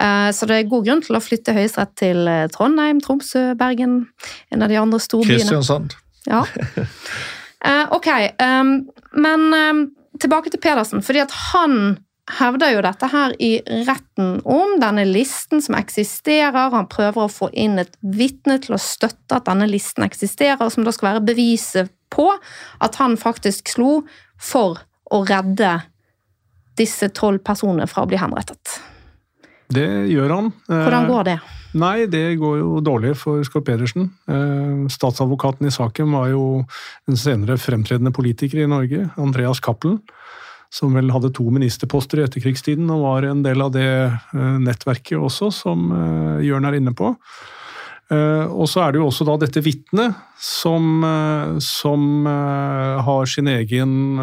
Eh, 0.00 0.28
så 0.36 0.48
det 0.48 0.58
er 0.58 0.68
god 0.68 0.84
grunn 0.84 1.04
til 1.06 1.16
å 1.16 1.22
flytte 1.24 1.56
Høyesterett 1.56 1.94
til 2.00 2.28
eh, 2.28 2.46
Trondheim, 2.52 3.00
Tromsø, 3.04 3.54
Bergen, 3.56 4.02
en 4.52 4.66
av 4.66 4.68
de 4.68 4.76
andre 4.80 5.00
storbyene. 5.00 5.40
Kristiansand. 5.40 5.96
Ja. 6.28 6.44
Ok, 7.90 8.06
men 9.18 9.40
tilbake 10.22 10.52
til 10.54 10.60
Pedersen. 10.62 11.02
fordi 11.02 11.24
at 11.24 11.32
han 11.50 11.96
hevder 12.36 12.74
jo 12.74 12.82
dette 12.84 13.08
her 13.12 13.34
i 13.42 13.50
retten 13.86 14.38
om 14.48 14.76
denne 14.82 15.04
listen 15.08 15.62
som 15.64 15.76
eksisterer. 15.78 16.72
Han 16.74 16.88
prøver 16.90 17.24
å 17.24 17.32
få 17.32 17.50
inn 17.52 17.78
et 17.80 17.94
vitne 18.02 18.58
til 18.62 18.76
å 18.76 18.82
støtte 18.82 19.38
at 19.38 19.48
denne 19.48 19.68
listen 19.70 20.06
eksisterer, 20.06 20.68
som 20.72 20.86
da 20.86 20.94
skal 20.94 21.12
være 21.12 21.26
beviset 21.30 21.92
på 22.12 22.30
at 22.84 22.98
han 23.00 23.18
faktisk 23.20 23.72
slo 23.72 24.02
for 24.40 24.80
å 25.12 25.22
redde 25.28 25.78
disse 26.78 27.08
tolv 27.16 27.42
personene 27.44 27.88
fra 27.90 28.04
å 28.04 28.10
bli 28.10 28.20
henrettet. 28.20 28.78
Det 29.68 29.88
gjør 30.08 30.32
han. 30.32 30.52
Hvordan 30.68 31.08
går 31.10 31.26
det? 31.28 31.38
Eh, 31.42 31.56
nei, 31.80 31.96
det 32.08 32.22
går 32.40 32.60
jo 32.60 32.68
dårlig 32.84 33.12
for 33.20 33.42
Skår 33.44 33.64
Pedersen. 33.66 34.06
Eh, 34.30 34.86
statsadvokaten 34.92 35.68
i 35.68 35.74
saken 35.74 36.14
var 36.14 36.30
jo 36.32 36.44
en 37.08 37.18
senere 37.20 37.58
fremtredende 37.60 38.14
politiker 38.16 38.62
i 38.62 38.70
Norge, 38.70 39.10
Andreas 39.20 39.60
Cappelen 39.64 40.00
som 40.72 40.96
vel 40.96 41.12
hadde 41.14 41.32
to 41.36 41.48
ministerposter 41.52 42.20
i 42.20 42.26
etterkrigstiden 42.26 42.90
og 42.92 43.04
var 43.06 43.28
en 43.28 43.44
del 43.44 43.64
av 43.64 43.72
det 43.76 43.88
eh, 43.88 44.58
nettverket 44.64 45.16
også, 45.18 45.52
som 45.54 45.88
eh, 45.94 46.42
Jørn 46.48 46.68
er 46.68 46.76
inne 46.78 46.92
på. 46.96 47.14
Eh, 48.12 48.44
og 48.44 48.68
så 48.68 48.84
er 48.84 48.92
det 48.92 49.00
jo 49.00 49.08
også 49.08 49.26
da 49.28 49.38
dette 49.40 49.62
vitnet 49.64 50.16
som, 50.40 51.02
som 51.64 52.28
har 52.28 53.26
sin 53.26 53.48
egen 53.50 54.20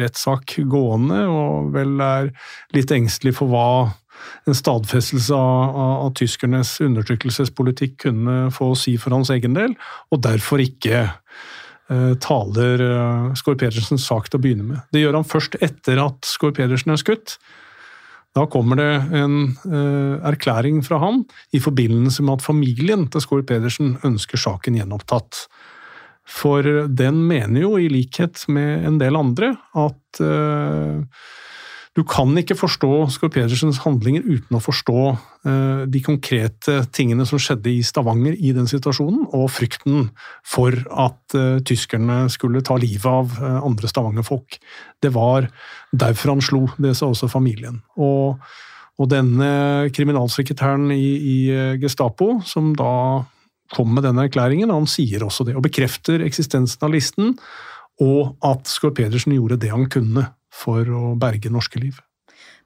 rettssak 0.00 0.56
gående, 0.70 1.20
og 1.28 1.74
vel 1.74 2.00
er 2.00 2.30
litt 2.74 2.94
engstelig 2.94 3.34
for 3.36 3.52
hva 3.52 3.68
en 4.48 4.56
stadfestelse 4.56 5.34
av, 5.36 5.74
av, 5.74 5.92
av 6.06 6.14
tyskernes 6.16 6.78
undertrykkelsespolitikk 6.86 7.98
kunne 8.06 8.38
få 8.54 8.70
å 8.72 8.78
si 8.78 8.96
for 9.00 9.16
hans 9.16 9.32
egen 9.34 9.56
del, 9.58 9.76
og 10.14 10.22
derfor 10.24 10.62
ikke 10.64 11.06
taler 12.22 12.80
uh, 12.80 13.34
Skår 13.36 13.58
Pedersens 13.60 14.06
sak 14.08 14.30
til 14.30 14.40
å 14.40 14.44
begynne 14.44 14.64
med. 14.64 14.80
Det 14.94 15.02
gjør 15.02 15.18
han 15.18 15.28
først 15.28 15.58
etter 15.64 16.00
at 16.00 16.24
Skår 16.28 16.54
Pedersen 16.56 16.94
er 16.94 17.00
skutt. 17.00 17.36
Da 18.34 18.46
kommer 18.50 18.80
det 18.80 18.90
en 19.14 19.36
uh, 19.68 20.16
erklæring 20.26 20.80
fra 20.86 20.98
han 21.02 21.22
i 21.54 21.60
forbindelse 21.62 22.24
med 22.24 22.38
at 22.38 22.46
familien 22.46 23.06
til 23.12 23.24
Skår 23.24 23.44
Pedersen 23.50 23.98
ønsker 24.06 24.40
saken 24.40 24.80
gjenopptatt. 24.80 25.44
For 26.24 26.64
den 26.88 27.20
mener 27.28 27.66
jo, 27.66 27.74
i 27.76 27.90
likhet 27.92 28.46
med 28.48 28.86
en 28.88 28.96
del 29.02 29.18
andre, 29.18 29.50
at 29.76 30.22
du 31.94 32.02
kan 32.02 32.32
ikke 32.40 32.56
forstå 32.58 32.90
Skår 33.14 33.30
Pedersens 33.36 33.78
handlinger 33.84 34.24
uten 34.26 34.56
å 34.58 34.62
forstå 34.62 34.98
uh, 35.14 35.82
de 35.86 36.00
konkrete 36.02 36.80
tingene 36.94 37.26
som 37.28 37.38
skjedde 37.38 37.70
i 37.70 37.84
Stavanger 37.86 38.34
i 38.34 38.50
den 38.56 38.66
situasjonen, 38.70 39.28
og 39.30 39.52
frykten 39.54 40.08
for 40.42 40.74
at 40.90 41.36
uh, 41.38 41.60
tyskerne 41.62 42.24
skulle 42.34 42.64
ta 42.66 42.78
livet 42.82 43.06
av 43.06 43.38
andre 43.62 43.90
Stavanger-folk. 43.90 44.58
Det 45.02 45.12
var 45.14 45.46
derfor 45.94 46.34
han 46.34 46.42
slo, 46.42 46.64
det 46.82 46.96
sa 46.98 47.12
også 47.12 47.30
familien. 47.30 47.78
Og, 47.94 48.42
og 48.98 49.12
denne 49.14 49.52
kriminalsekretæren 49.94 50.90
i, 50.94 51.06
i 51.14 51.38
Gestapo, 51.82 52.40
som 52.46 52.74
da 52.78 53.22
kom 53.74 53.94
med 53.94 54.04
denne 54.06 54.26
erklæringen. 54.26 54.72
Han 54.74 54.90
sier 54.90 55.22
også 55.26 55.46
det, 55.46 55.54
og 55.56 55.64
bekrefter 55.66 56.24
eksistensen 56.26 56.84
av 56.86 56.94
listen, 56.94 57.36
og 58.02 58.34
at 58.42 58.66
Skår 58.66 58.94
Pedersen 58.96 59.34
gjorde 59.36 59.60
det 59.62 59.70
han 59.70 59.86
kunne 59.90 60.26
for 60.54 60.88
å 60.88 61.14
berge 61.20 61.52
norske 61.52 61.82
liv. 61.82 61.98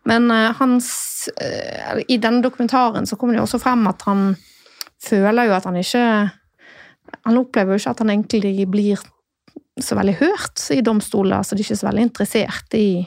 Men 0.09 0.31
uh, 0.31 0.53
hans, 0.59 0.88
uh, 1.40 2.01
i 2.09 2.18
denne 2.20 2.42
dokumentaren 2.44 3.09
så 3.09 3.18
kommer 3.18 3.35
det 3.35 3.42
jo 3.42 3.48
også 3.48 3.62
frem 3.62 3.87
at 3.90 4.05
han 4.09 4.33
føler 5.03 5.48
jo 5.48 5.57
at 5.59 5.68
han 5.68 5.79
ikke 5.79 6.05
Han 7.24 7.38
opplever 7.40 7.72
jo 7.72 7.81
ikke 7.81 7.92
at 7.94 8.01
han 8.03 8.11
egentlig 8.12 8.66
blir 8.68 9.01
så 9.81 9.96
veldig 9.96 10.18
hørt 10.18 10.61
i 10.74 10.83
domstoler, 10.85 11.40
så 11.40 11.57
de 11.57 11.62
er 11.62 11.64
ikke 11.64 11.79
så 11.81 11.87
veldig 11.87 12.03
interessert 12.05 12.74
i, 12.77 13.01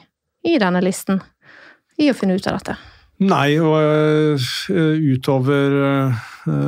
i 0.47 0.55
denne 0.57 0.81
listen. 0.81 1.19
I 2.01 2.07
å 2.09 2.15
finne 2.17 2.33
ut 2.33 2.47
av 2.49 2.57
dette. 2.57 2.77
Nei, 3.21 3.59
og 3.61 3.75
uh, 3.77 4.47
utover 5.13 5.75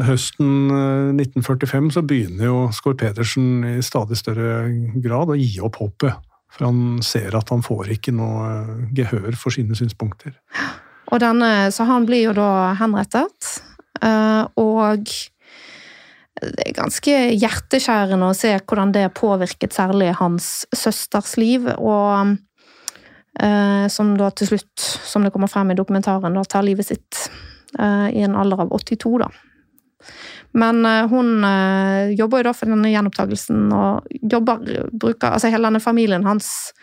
høsten 0.05 0.69
1945 1.17 1.89
så 1.95 2.03
begynner 2.05 2.51
jo 2.51 2.59
Skår 2.75 2.99
Pedersen 3.01 3.65
i 3.65 3.73
stadig 3.81 4.19
større 4.19 4.67
grad 5.01 5.33
å 5.33 5.39
gi 5.39 5.57
opp 5.65 5.81
håpet. 5.81 6.21
For 6.53 6.67
han 6.69 7.01
ser 7.05 7.35
at 7.37 7.49
han 7.49 7.63
får 7.65 7.95
ikke 7.95 8.13
noe 8.15 8.87
gehør 8.95 9.33
for 9.39 9.55
sine 9.55 9.77
synspunkter. 9.77 10.35
Og 11.13 11.21
denne, 11.21 11.71
så 11.73 11.85
han 11.89 12.05
blir 12.09 12.29
jo 12.29 12.35
da 12.37 12.73
henrettet, 12.79 13.57
uh, 14.01 14.45
og 14.57 15.09
det 16.43 16.63
er 16.65 16.75
ganske 16.75 17.17
hjerteskjærende 17.37 18.31
å 18.31 18.35
se 18.37 18.51
hvordan 18.57 18.91
det 18.95 19.05
påvirket 19.15 19.75
særlig 19.75 20.09
hans 20.19 20.63
søsters 20.75 21.37
liv. 21.39 21.69
og 21.77 22.35
Eh, 23.39 23.87
som 23.89 24.13
da 24.17 24.29
til 24.29 24.51
slutt, 24.51 24.83
som 25.09 25.23
det 25.25 25.31
kommer 25.33 25.49
frem 25.49 25.71
i 25.73 25.77
dokumentaren, 25.77 26.35
da 26.37 26.43
tar 26.45 26.65
livet 26.65 26.85
sitt 26.85 27.23
eh, 27.79 28.09
i 28.13 28.21
en 28.21 28.37
alder 28.37 28.61
av 28.65 28.73
82, 28.77 29.15
da. 29.23 29.29
Men 30.53 30.85
eh, 30.85 31.07
hun 31.09 31.45
jobber 32.17 32.41
jo 32.41 32.49
da 32.49 32.53
for 32.55 32.69
denne 32.69 32.91
gjenopptakelsen, 32.91 33.65
og 33.73 34.11
jobber, 34.31 34.61
bruker, 34.91 35.31
altså 35.33 35.49
hele 35.53 35.69
denne 35.69 35.81
familien 35.83 36.27
hans 36.27 36.73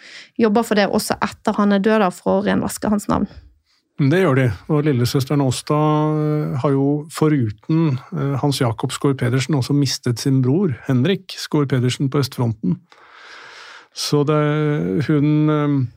jobber 0.40 0.66
for 0.66 0.80
det 0.80 0.88
også 0.90 1.18
etter 1.22 1.56
han 1.58 1.76
er 1.76 1.84
død, 1.84 2.08
for 2.16 2.40
å 2.40 2.42
renvaske 2.46 2.90
hans 2.90 3.06
navn. 3.10 3.28
Det 4.00 4.22
gjør 4.22 4.38
de, 4.38 4.46
og 4.72 4.86
lillesøsteren 4.86 5.42
Åsta 5.44 5.76
har 6.62 6.70
jo 6.72 6.84
foruten 7.12 7.98
Hans 8.40 8.62
Jakob 8.62 8.94
Skaar 8.96 9.12
Pedersen 9.20 9.58
også 9.58 9.76
mistet 9.76 10.22
sin 10.22 10.38
bror 10.40 10.72
Henrik 10.86 11.34
Skaar 11.36 11.68
Pedersen 11.68 12.08
på 12.08 12.22
østfronten. 12.22 12.78
Så 13.92 14.22
det, 14.24 14.40
hun 15.04 15.90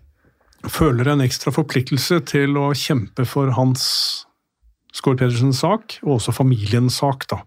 føler 0.67 1.13
en 1.13 1.23
ekstra 1.23 1.51
forpliktelse 1.55 2.19
til 2.29 2.59
å 2.59 2.73
kjempe 2.77 3.25
for 3.27 3.53
hans 3.57 3.85
Skår 4.93 5.17
Pedersens 5.17 5.61
sak, 5.63 5.97
og 6.05 6.17
også 6.19 6.35
familiens 6.35 6.99
sak. 7.01 7.25
da. 7.31 7.41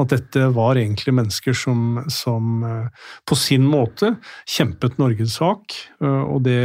At 0.00 0.12
dette 0.12 0.50
var 0.52 0.76
egentlig 0.76 1.14
mennesker 1.16 1.56
som, 1.56 2.02
som 2.12 2.64
eh, 2.66 3.08
på 3.24 3.38
sin 3.38 3.64
måte 3.68 4.14
kjempet 4.44 4.98
Norges 5.00 5.38
sak. 5.40 5.76
Eh, 6.02 6.22
og 6.28 6.44
det, 6.44 6.60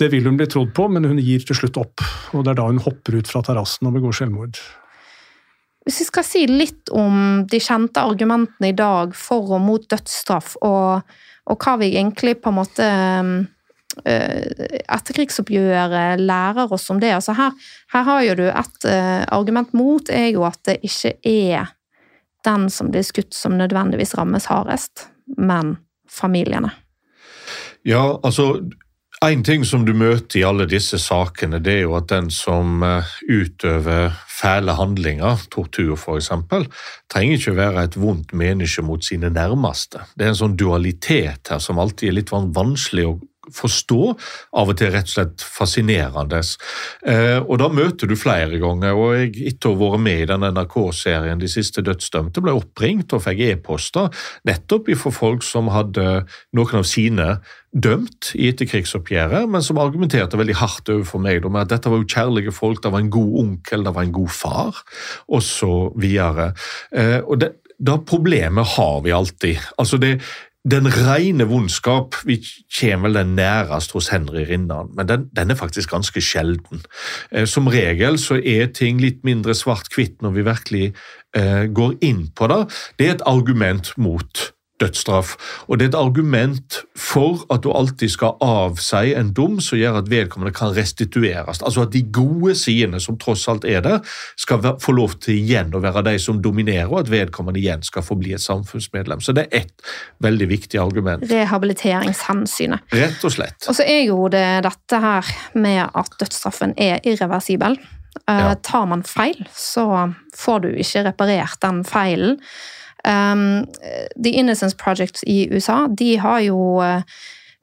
det 0.00 0.10
vil 0.12 0.28
hun 0.28 0.36
bli 0.40 0.48
trodd 0.50 0.74
på, 0.76 0.90
men 0.92 1.08
hun 1.08 1.22
gir 1.24 1.44
til 1.46 1.56
slutt 1.56 1.80
opp. 1.80 2.04
Og 2.36 2.44
det 2.44 2.52
er 2.52 2.60
da 2.60 2.68
hun 2.68 2.82
hopper 2.84 3.16
ut 3.16 3.32
fra 3.32 3.44
terrassen 3.46 3.88
og 3.88 3.96
begår 3.96 4.20
selvmord. 4.20 4.60
Hvis 5.84 6.00
vi 6.00 6.08
skal 6.08 6.24
si 6.24 6.46
litt 6.48 6.92
om 6.96 7.44
de 7.48 7.60
kjente 7.60 8.00
argumentene 8.00 8.70
i 8.72 8.76
dag 8.76 9.16
for 9.16 9.56
og 9.56 9.64
mot 9.64 9.84
dødsstraff, 9.88 10.54
og, 10.64 11.16
og 11.48 11.64
hva 11.64 11.76
vi 11.80 11.92
egentlig 11.96 12.38
på 12.40 12.52
en 12.52 12.60
måte 12.60 12.88
Eh, 12.88 13.50
etterkrigsoppgjøret 14.04 16.20
lærer 16.20 16.72
oss 16.74 16.90
om 16.90 16.98
det. 17.00 17.12
Altså 17.14 17.32
her, 17.38 17.52
her 17.94 18.02
har 18.08 18.20
jo 18.26 18.34
du 18.40 18.44
et 18.48 18.86
uh, 18.90 19.22
argument 19.36 19.70
mot, 19.76 20.10
er 20.10 20.32
jo 20.34 20.42
at 20.48 20.58
det 20.66 20.80
ikke 20.82 21.14
er 21.22 21.70
den 22.44 22.68
som 22.70 22.90
blir 22.92 23.04
skutt 23.06 23.34
som 23.34 23.58
nødvendigvis 23.58 24.14
rammes 24.18 24.48
hardest, 24.50 25.08
men 25.38 25.76
familiene. 26.10 26.70
Ja, 27.84 28.18
altså 28.24 28.64
en 29.24 29.44
ting 29.44 29.64
som 29.64 29.84
du 29.86 29.94
møter 29.96 30.40
i 30.40 30.44
alle 30.44 30.66
disse 30.68 30.98
sakene, 31.00 31.60
det 31.64 31.78
er 31.78 31.84
jo 31.86 31.94
at 31.96 32.10
den 32.10 32.28
som 32.34 32.82
eh, 32.84 33.12
utøver 33.24 34.12
fæle 34.28 34.74
handlinger, 34.76 35.46
tortur 35.52 35.94
f.eks., 35.96 36.30
trenger 37.12 37.38
ikke 37.38 37.56
være 37.56 37.86
et 37.88 37.96
vondt 38.00 38.34
menneske 38.36 38.84
mot 38.84 39.04
sine 39.04 39.30
nærmeste. 39.32 40.02
Det 40.16 40.26
er 40.26 40.34
en 40.34 40.42
sånn 40.42 40.58
dualitet 40.60 41.52
her 41.52 41.62
som 41.62 41.80
alltid 41.80 42.10
er 42.10 42.18
litt 42.18 42.34
vanskelig 42.34 43.06
å 43.08 43.16
forstå. 43.52 44.00
Av 44.60 44.70
og 44.70 44.78
til 44.78 44.92
rett 44.94 45.08
og 45.08 45.14
slett 45.14 45.44
fascinerende. 45.44 46.40
Eh, 47.06 47.38
og 47.40 47.58
Da 47.58 47.68
møter 47.68 48.08
du 48.08 48.16
flere 48.16 48.58
ganger. 48.58 48.94
og 48.94 49.14
jeg, 49.14 49.34
Etter 49.54 49.70
å 49.70 49.74
ha 49.74 49.90
vært 49.90 50.04
med 50.04 50.20
i 50.22 50.26
den 50.26 50.40
NRK-serien 50.40 51.38
De 51.38 51.48
siste 51.48 51.82
dødsdømte, 51.82 52.40
ble 52.40 52.52
oppringt 52.52 53.12
og 53.12 53.22
fikk 53.22 53.40
e-poster 53.40 54.10
nettopp 54.44 54.90
fra 54.96 55.10
folk 55.10 55.42
som 55.42 55.68
hadde 55.68 56.24
noen 56.52 56.74
av 56.74 56.84
sine 56.84 57.40
dømt 57.74 58.34
i 58.38 58.48
etterkrigsoppgjøret, 58.52 59.48
men 59.50 59.62
som 59.62 59.78
argumenterte 59.78 60.38
veldig 60.38 60.54
hardt 60.54 60.88
overfor 60.88 61.18
meg 61.18 61.42
med 61.42 61.64
at 61.64 61.72
dette 61.72 61.90
var 61.90 61.98
jo 61.98 62.06
kjærlige 62.06 62.52
folk, 62.54 62.80
det 62.82 62.92
var 62.92 63.00
en 63.00 63.10
god 63.10 63.38
onkel, 63.42 63.82
det 63.82 63.94
var 63.94 64.02
en 64.04 64.14
god 64.14 64.30
far, 64.30 64.78
osv. 65.26 65.90
videre. 65.98 66.52
og 67.26 67.40
det, 67.40 67.50
da 67.78 67.98
problemet 67.98 68.76
har 68.76 69.00
vi 69.02 69.12
alltid. 69.12 69.58
Altså 69.78 69.98
det, 69.98 70.20
den 70.64 70.88
rene 70.88 71.44
vondskap 71.44 72.16
vi 72.24 72.38
kommer 72.72 73.10
vel 73.10 73.18
den 73.18 73.34
nærest 73.36 73.92
hos 73.92 74.08
Henry 74.08 74.46
Rinnan, 74.48 74.94
men 74.96 75.08
den, 75.08 75.28
den, 75.36 75.50
er 75.50 75.60
faktisk 75.60 75.90
ganske 75.92 76.22
sjelden. 76.24 76.80
Eh, 77.30 77.46
som 77.46 77.68
regel 77.68 78.18
så 78.18 78.38
er 78.40 78.72
ting 78.72 79.02
litt 79.02 79.20
mindre 79.28 79.54
svart-hvitt 79.54 80.24
når 80.24 80.36
vi 80.38 80.46
virkelig 80.48 80.86
eh, 81.36 81.66
går 81.68 81.98
inn 82.00 82.28
på 82.36 82.48
det. 82.48 82.62
Det 82.98 83.08
er 83.08 83.18
et 83.18 83.26
argument 83.28 83.92
mot 84.00 84.46
dødsstraff. 84.84 85.34
Og 85.68 85.78
det 85.78 85.88
er 85.88 85.92
et 85.92 85.98
argument 85.98 86.80
for 86.98 87.44
at 87.52 87.64
du 87.64 87.72
alltid 87.74 88.12
skal 88.12 88.36
avsi 88.44 89.14
en 89.16 89.32
dom 89.36 89.58
som 89.64 89.80
gjør 89.80 90.00
at 90.02 90.10
vedkommende 90.12 90.54
kan 90.54 90.74
restitueres. 90.76 91.62
Altså 91.62 91.86
at 91.86 91.92
de 91.94 92.04
gode 92.14 92.54
sidene 92.58 93.00
som 93.02 93.18
tross 93.20 93.46
alt 93.50 93.66
er 93.68 93.82
der, 93.84 94.00
skal 94.40 94.62
få 94.82 94.94
lov 94.96 95.16
til 95.24 95.38
igjen 95.38 95.74
å 95.74 95.82
være 95.82 96.04
de 96.10 96.16
som 96.22 96.40
dominerer, 96.42 96.90
og 96.90 97.04
at 97.04 97.12
vedkommende 97.12 97.60
igjen 97.60 97.84
skal 97.86 98.04
få 98.06 98.18
bli 98.20 98.34
et 98.36 98.44
samfunnsmedlem. 98.44 99.22
Så 99.24 99.34
det 99.36 99.48
er 99.48 99.64
ett 99.64 99.88
veldig 100.24 100.48
viktig 100.50 100.80
argument. 100.80 101.26
Rehabiliteringshensynet. 101.30 102.86
Rett 102.94 103.24
og 103.24 103.34
slett. 103.34 103.68
Og 103.68 103.76
så 103.76 103.86
er 103.88 104.04
jo 104.08 104.28
det 104.32 104.46
dette 104.66 105.00
her 105.00 105.34
med 105.58 105.82
at 105.86 106.16
dødsstraffen 106.20 106.76
er 106.80 107.00
irreversibel. 107.04 107.78
Eh, 108.28 108.40
ja. 108.40 108.54
Tar 108.54 108.86
man 108.86 109.02
feil, 109.06 109.44
så 109.52 109.88
får 110.36 110.64
du 110.64 110.70
ikke 110.78 111.04
reparert 111.08 111.60
den 111.64 111.82
feilen. 111.88 112.38
Um, 113.04 113.64
The 114.16 114.30
Innocence 114.40 114.76
Project 114.80 115.22
i 115.28 115.44
USA 115.52 115.84
de 115.88 116.14
har 116.22 116.40
jo 116.46 116.58
uh, 116.80 117.02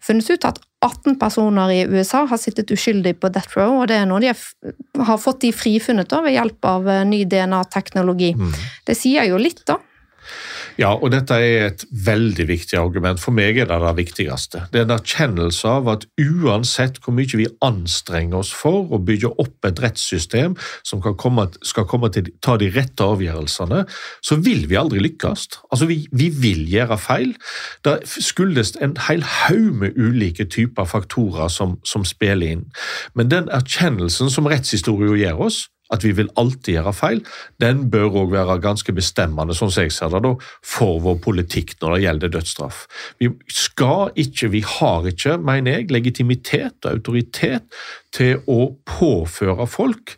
funnet 0.02 0.30
ut 0.30 0.46
at 0.46 0.60
18 0.82 1.18
personer 1.22 1.72
i 1.74 1.82
USA 1.86 2.24
har 2.30 2.40
sittet 2.42 2.72
uskyldig 2.74 3.16
på 3.22 3.30
death 3.34 3.58
row, 3.58 3.82
og 3.82 3.90
det 3.90 4.00
er 4.02 4.08
noe 4.10 4.22
de 4.22 4.32
har 4.32 5.22
fått 5.22 5.44
de 5.44 5.52
frifunnet 5.54 6.10
da, 6.10 6.24
ved 6.26 6.38
hjelp 6.38 6.70
av 6.70 6.90
uh, 6.90 7.02
ny 7.06 7.24
DNA-teknologi. 7.30 8.34
Mm. 8.38 8.54
Det 8.88 8.98
sier 8.98 9.30
jo 9.30 9.42
litt, 9.42 9.64
da. 9.70 9.78
Ja, 10.80 10.94
og 10.96 11.12
dette 11.12 11.36
er 11.36 11.66
et 11.70 11.84
veldig 11.92 12.46
viktig 12.50 12.78
argument. 12.80 13.20
For 13.22 13.36
meg 13.36 13.60
er 13.60 13.68
det 13.70 13.80
det 13.84 13.92
viktigste. 13.98 14.66
Det 14.72 14.82
er 14.82 14.88
en 14.88 14.96
erkjennelse 14.96 15.68
av 15.68 15.90
at 15.92 16.06
uansett 16.22 17.00
hvor 17.04 17.16
mye 17.18 17.40
vi 17.40 17.48
anstrenger 17.66 18.40
oss 18.40 18.52
for 18.56 18.92
å 18.94 19.02
bygge 19.02 19.34
opp 19.42 19.68
et 19.68 19.82
rettssystem 19.84 20.56
som 20.88 21.02
komme, 21.02 21.48
skal 21.68 21.88
komme 21.90 22.12
til 22.14 22.32
ta 22.44 22.58
de 22.62 22.72
rette 22.74 23.04
avgjørelsene, 23.04 23.84
så 24.24 24.40
vil 24.44 24.68
vi 24.72 24.80
aldri 24.80 25.04
lykkes. 25.04 25.48
Altså, 25.72 25.90
vi, 25.90 26.06
vi 26.16 26.30
vil 26.32 26.64
gjøre 26.72 27.00
feil. 27.02 27.36
Det 27.86 27.98
skyldes 28.12 28.76
en 28.82 28.96
hel 29.08 29.26
haug 29.26 29.76
med 29.84 30.00
ulike 30.00 30.48
typer 30.52 30.88
faktorer 30.88 31.52
som, 31.52 31.78
som 31.88 32.06
spiller 32.08 32.56
inn. 32.56 32.66
Men 33.18 33.32
den 33.32 33.52
erkjennelsen 33.52 34.32
som 34.32 34.50
rettshistorie 34.50 35.20
gir 35.20 35.40
oss, 35.42 35.66
at 35.92 36.06
vi 36.06 36.14
vil 36.16 36.32
alltid 36.40 36.78
gjøre 36.78 36.94
feil, 36.96 37.22
den 37.62 37.86
bør 37.92 38.22
òg 38.24 38.34
være 38.36 38.60
ganske 38.64 38.94
bestemmende 38.96 39.56
sånn 39.58 39.72
som 39.74 39.86
jeg 39.86 39.96
ser 39.96 40.14
det 40.14 40.24
da, 40.26 40.34
for 40.64 41.02
vår 41.04 41.20
politikk 41.24 41.76
når 41.82 41.96
det 41.96 42.04
gjelder 42.06 42.34
dødsstraff. 42.36 42.84
Vi 43.22 43.32
skal 43.52 44.14
ikke, 44.20 44.52
vi 44.56 44.64
har 44.68 45.08
ikke, 45.12 45.38
mener 45.42 45.80
jeg, 45.80 45.92
legitimitet 45.94 46.80
og 46.86 46.96
autoritet 46.96 47.82
til 48.16 48.42
å 48.52 48.74
påføre 48.88 49.68
folk 49.72 50.16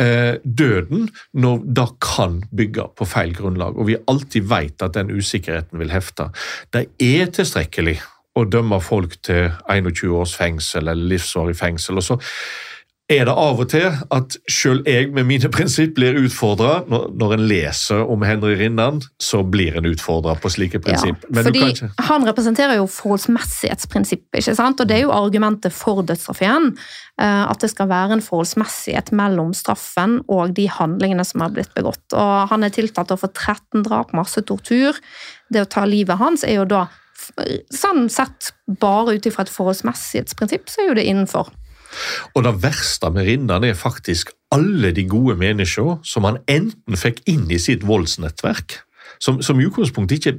eh, 0.00 0.40
døden 0.44 1.08
når 1.36 1.64
det 1.76 1.88
kan 2.04 2.40
bygge 2.56 2.88
på 2.96 3.08
feil 3.08 3.34
grunnlag, 3.36 3.76
og 3.76 3.90
vi 3.90 4.00
alltid 4.10 4.48
vet 4.50 4.84
at 4.84 4.96
den 4.96 5.12
usikkerheten 5.12 5.80
vil 5.80 5.92
hefte. 5.92 6.30
Det 6.72 6.88
er 7.02 7.32
tilstrekkelig 7.32 7.98
å 8.34 8.44
dømme 8.50 8.80
folk 8.82 9.16
til 9.22 9.52
21 9.70 10.14
års 10.18 10.34
fengsel 10.36 10.88
eller 10.88 11.10
livsvarig 11.14 11.56
fengsel. 11.58 12.00
og 12.00 12.06
så 12.08 12.18
er 13.12 13.26
det 13.28 13.32
av 13.36 13.58
og 13.60 13.66
til 13.68 13.84
at 14.16 14.36
selv 14.48 14.86
jeg 14.88 15.10
med 15.12 15.26
mine 15.28 15.48
prinsipp 15.52 15.92
blir 15.98 16.16
utfordra. 16.16 16.78
Når, 16.88 17.10
når, 17.20 17.34
en 17.36 17.42
leser 17.50 18.00
om 18.00 18.22
Henry 18.24 18.54
Rinnan, 18.56 19.02
så 19.20 19.42
blir 19.44 19.76
en 19.76 19.88
utfordra 19.90 20.32
på 20.40 20.48
slike 20.54 20.80
prinsipp. 20.80 21.26
Ja, 21.28 21.42
fordi 21.44 21.66
ikke... 21.74 21.90
Han 22.08 22.24
representerer 22.24 22.78
jo 22.78 22.86
forholdsmessighetsprinsippet, 22.88 24.40
ikke 24.40 24.54
sant? 24.56 24.80
og 24.80 24.88
det 24.88 24.96
er 24.96 25.04
jo 25.04 25.12
argumentet 25.12 25.76
for 25.76 26.00
dødsstraff 26.06 26.40
igjen. 26.46 26.70
Eh, 27.20 27.44
at 27.44 27.60
det 27.60 27.74
skal 27.74 27.90
være 27.92 28.16
en 28.16 28.24
forholdsmessighet 28.24 29.12
mellom 29.12 29.52
straffen 29.56 30.22
og 30.24 30.56
de 30.56 30.64
handlingene 30.72 31.26
som 31.28 31.44
har 31.44 31.52
blitt 31.52 31.74
begått. 31.76 32.06
Og 32.16 32.48
Han 32.54 32.64
er 32.64 32.72
tiltatt 32.72 33.12
for 33.12 33.28
13 33.28 33.84
drap, 33.84 34.16
masse 34.16 34.40
tortur. 34.48 34.96
Det 35.52 35.66
å 35.66 35.68
ta 35.68 35.84
livet 35.84 36.16
hans 36.22 36.46
er 36.48 36.62
jo 36.62 36.68
da 36.72 36.86
sånn 37.72 38.08
sett 38.12 38.50
bare 38.80 39.14
ut 39.16 39.28
ifra 39.28 39.44
et 39.44 39.52
forholdsmessighetsprinsipp, 39.52 40.66
så 40.68 40.82
er 40.82 40.90
jo 40.90 40.96
det 40.98 41.06
innenfor. 41.08 41.52
Og 42.34 42.44
det 42.46 42.56
verste 42.64 43.10
med 43.14 43.28
Rinnan 43.28 43.66
er 43.66 43.78
faktisk 43.78 44.32
alle 44.54 44.92
de 44.94 45.06
gode 45.08 45.36
menneskene 45.40 45.98
som 46.06 46.26
han 46.28 46.40
enten 46.50 46.98
fikk 46.98 47.22
inn 47.30 47.46
i 47.50 47.60
sitt 47.62 47.86
voldsnettverk, 47.86 48.78
som, 49.22 49.40
som 49.42 49.60
i 49.60 49.66
utgangspunktet 49.68 50.18
ikke 50.18 50.34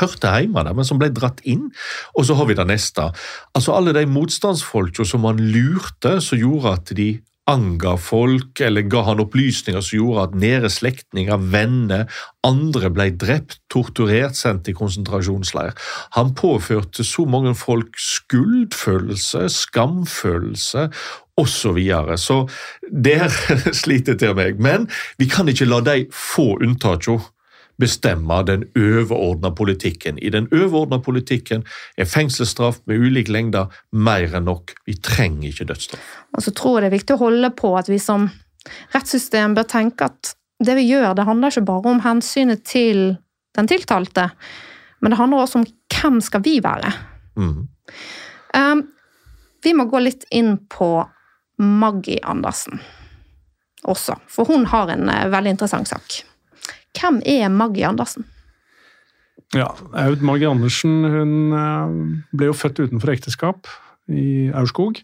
hørte 0.00 0.32
hjemme 0.36 0.64
der, 0.66 0.76
men 0.76 0.86
som 0.86 1.00
ble 1.00 1.10
dratt 1.14 1.40
inn. 1.48 1.70
Og 2.14 2.28
så 2.28 2.36
har 2.38 2.48
vi 2.50 2.56
det 2.58 2.66
neste. 2.68 3.10
Altså 3.56 3.74
Alle 3.76 3.94
de 3.96 4.04
motstandsfolka 4.10 5.06
som 5.08 5.26
han 5.28 5.40
lurte, 5.40 6.18
som 6.24 6.40
gjorde 6.40 6.76
at 6.76 6.94
de 6.96 7.10
anga 7.48 7.96
folk, 7.98 8.60
eller 8.60 8.84
ga 8.90 9.02
han 9.08 9.22
opplysninger 9.22 9.82
som 9.82 9.96
gjorde 9.96 10.26
at 10.28 10.36
nære 10.42 10.70
slektninger, 10.70 11.40
venner, 11.52 12.06
andre 12.46 12.90
ble 12.94 13.08
drept, 13.20 13.58
torturert, 13.72 14.36
sendt 14.38 14.70
i 14.70 14.76
konsentrasjonsleir. 14.76 15.74
Han 16.16 16.34
påførte 16.38 17.04
så 17.06 17.26
mange 17.28 17.54
folk 17.58 17.98
skuldfølelse, 17.98 19.48
skamfølelse 19.48 20.88
osv. 21.40 21.48
Så, 21.50 21.72
videre. 21.72 22.18
så 22.18 22.48
der 22.92 23.28
sliter 23.82 24.14
til 24.20 24.34
meg. 24.36 24.60
Men 24.60 24.88
vi 25.18 25.28
kan 25.30 25.48
ikke 25.48 25.68
la 25.68 25.80
de 25.84 26.06
få 26.12 26.54
unntakene 26.60 27.20
bestemme 27.80 28.40
den 28.46 28.66
overordna 28.78 29.50
politikken. 29.56 30.18
I 30.18 30.30
den 30.34 30.48
overordna 30.52 31.00
politikken 31.02 31.64
er 31.96 32.08
fengselsstraff 32.08 32.82
med 32.90 33.00
ulik 33.00 33.30
lengde 33.32 33.66
mer 33.92 34.36
enn 34.36 34.46
nok. 34.48 34.74
Vi 34.86 34.98
trenger 35.02 35.48
ikke 35.50 35.68
dødsstraff. 35.72 36.12
Og 36.36 36.44
så 36.44 36.54
tror 36.56 36.78
jeg 36.78 36.84
det 36.84 36.90
er 36.90 36.98
viktig 36.98 37.16
å 37.16 37.24
holde 37.24 37.52
på 37.56 37.72
at 37.80 37.90
vi 37.90 37.98
som 38.02 38.28
rettssystem 38.94 39.56
bør 39.56 39.68
tenke 39.70 40.10
at 40.10 40.34
det 40.60 40.76
vi 40.76 40.84
gjør, 40.90 41.14
det 41.16 41.24
handler 41.24 41.52
ikke 41.52 41.68
bare 41.68 41.94
om 41.94 42.02
hensynet 42.04 42.64
til 42.68 43.14
den 43.56 43.68
tiltalte, 43.70 44.28
men 45.00 45.12
det 45.12 45.18
handler 45.18 45.44
også 45.44 45.62
om 45.62 45.68
hvem 45.94 46.20
skal 46.24 46.44
vi 46.44 46.58
være. 46.64 46.92
Mm. 47.40 47.68
Um, 48.56 48.82
vi 49.64 49.72
må 49.76 49.88
gå 49.88 50.02
litt 50.04 50.26
inn 50.30 50.58
på 50.70 50.92
Maggie 51.60 52.20
Andersen 52.24 52.80
også, 53.88 54.18
for 54.28 54.48
hun 54.48 54.66
har 54.68 54.92
en 54.92 55.08
uh, 55.08 55.28
veldig 55.32 55.56
interessant 55.56 55.88
sak. 55.88 56.20
Hvem 56.98 57.20
er 57.26 57.48
Maggie 57.48 57.86
Andersen? 57.86 58.26
Ja, 59.54 59.72
Aud 59.98 60.22
Maggie 60.22 60.46
Andersen 60.46 61.02
hun 61.10 61.52
eh, 61.56 61.94
ble 62.38 62.50
jo 62.50 62.54
født 62.54 62.82
utenfor 62.84 63.10
ekteskap 63.10 63.66
i 64.06 64.50
Aurskog. 64.54 65.00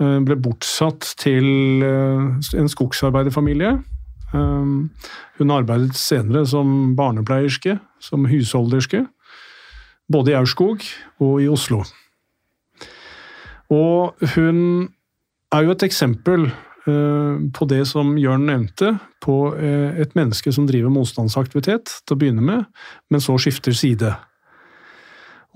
Hun 0.00 0.22
eh, 0.22 0.26
ble 0.28 0.38
bortsatt 0.40 1.04
til 1.20 1.84
eh, 1.84 2.60
en 2.60 2.70
skogsarbeiderfamilie. 2.72 3.78
Hun 4.30 5.50
arbeidet 5.50 5.96
senere 5.98 6.44
som 6.46 6.92
barnepleierske, 6.94 7.80
som 7.98 8.28
husholderske, 8.30 9.00
både 10.06 10.30
i 10.30 10.36
Aurskog 10.38 10.84
og 11.18 11.40
i 11.42 11.48
Oslo. 11.50 11.80
Og 13.74 14.14
hun 14.36 14.60
er 15.50 15.66
jo 15.66 15.74
et 15.74 15.82
eksempel 15.82 16.46
på 17.56 17.66
det 17.70 17.82
som 17.90 18.14
Jørn 18.20 18.46
nevnte, 18.48 18.94
på 19.22 19.36
eh, 19.56 20.00
et 20.02 20.14
menneske 20.18 20.52
som 20.54 20.66
driver 20.68 20.92
motstandsaktivitet 20.94 21.92
til 22.04 22.16
å 22.16 22.20
begynne 22.20 22.44
med, 22.44 22.66
men 23.12 23.22
så 23.22 23.36
skifter 23.40 23.76
side. 23.76 24.12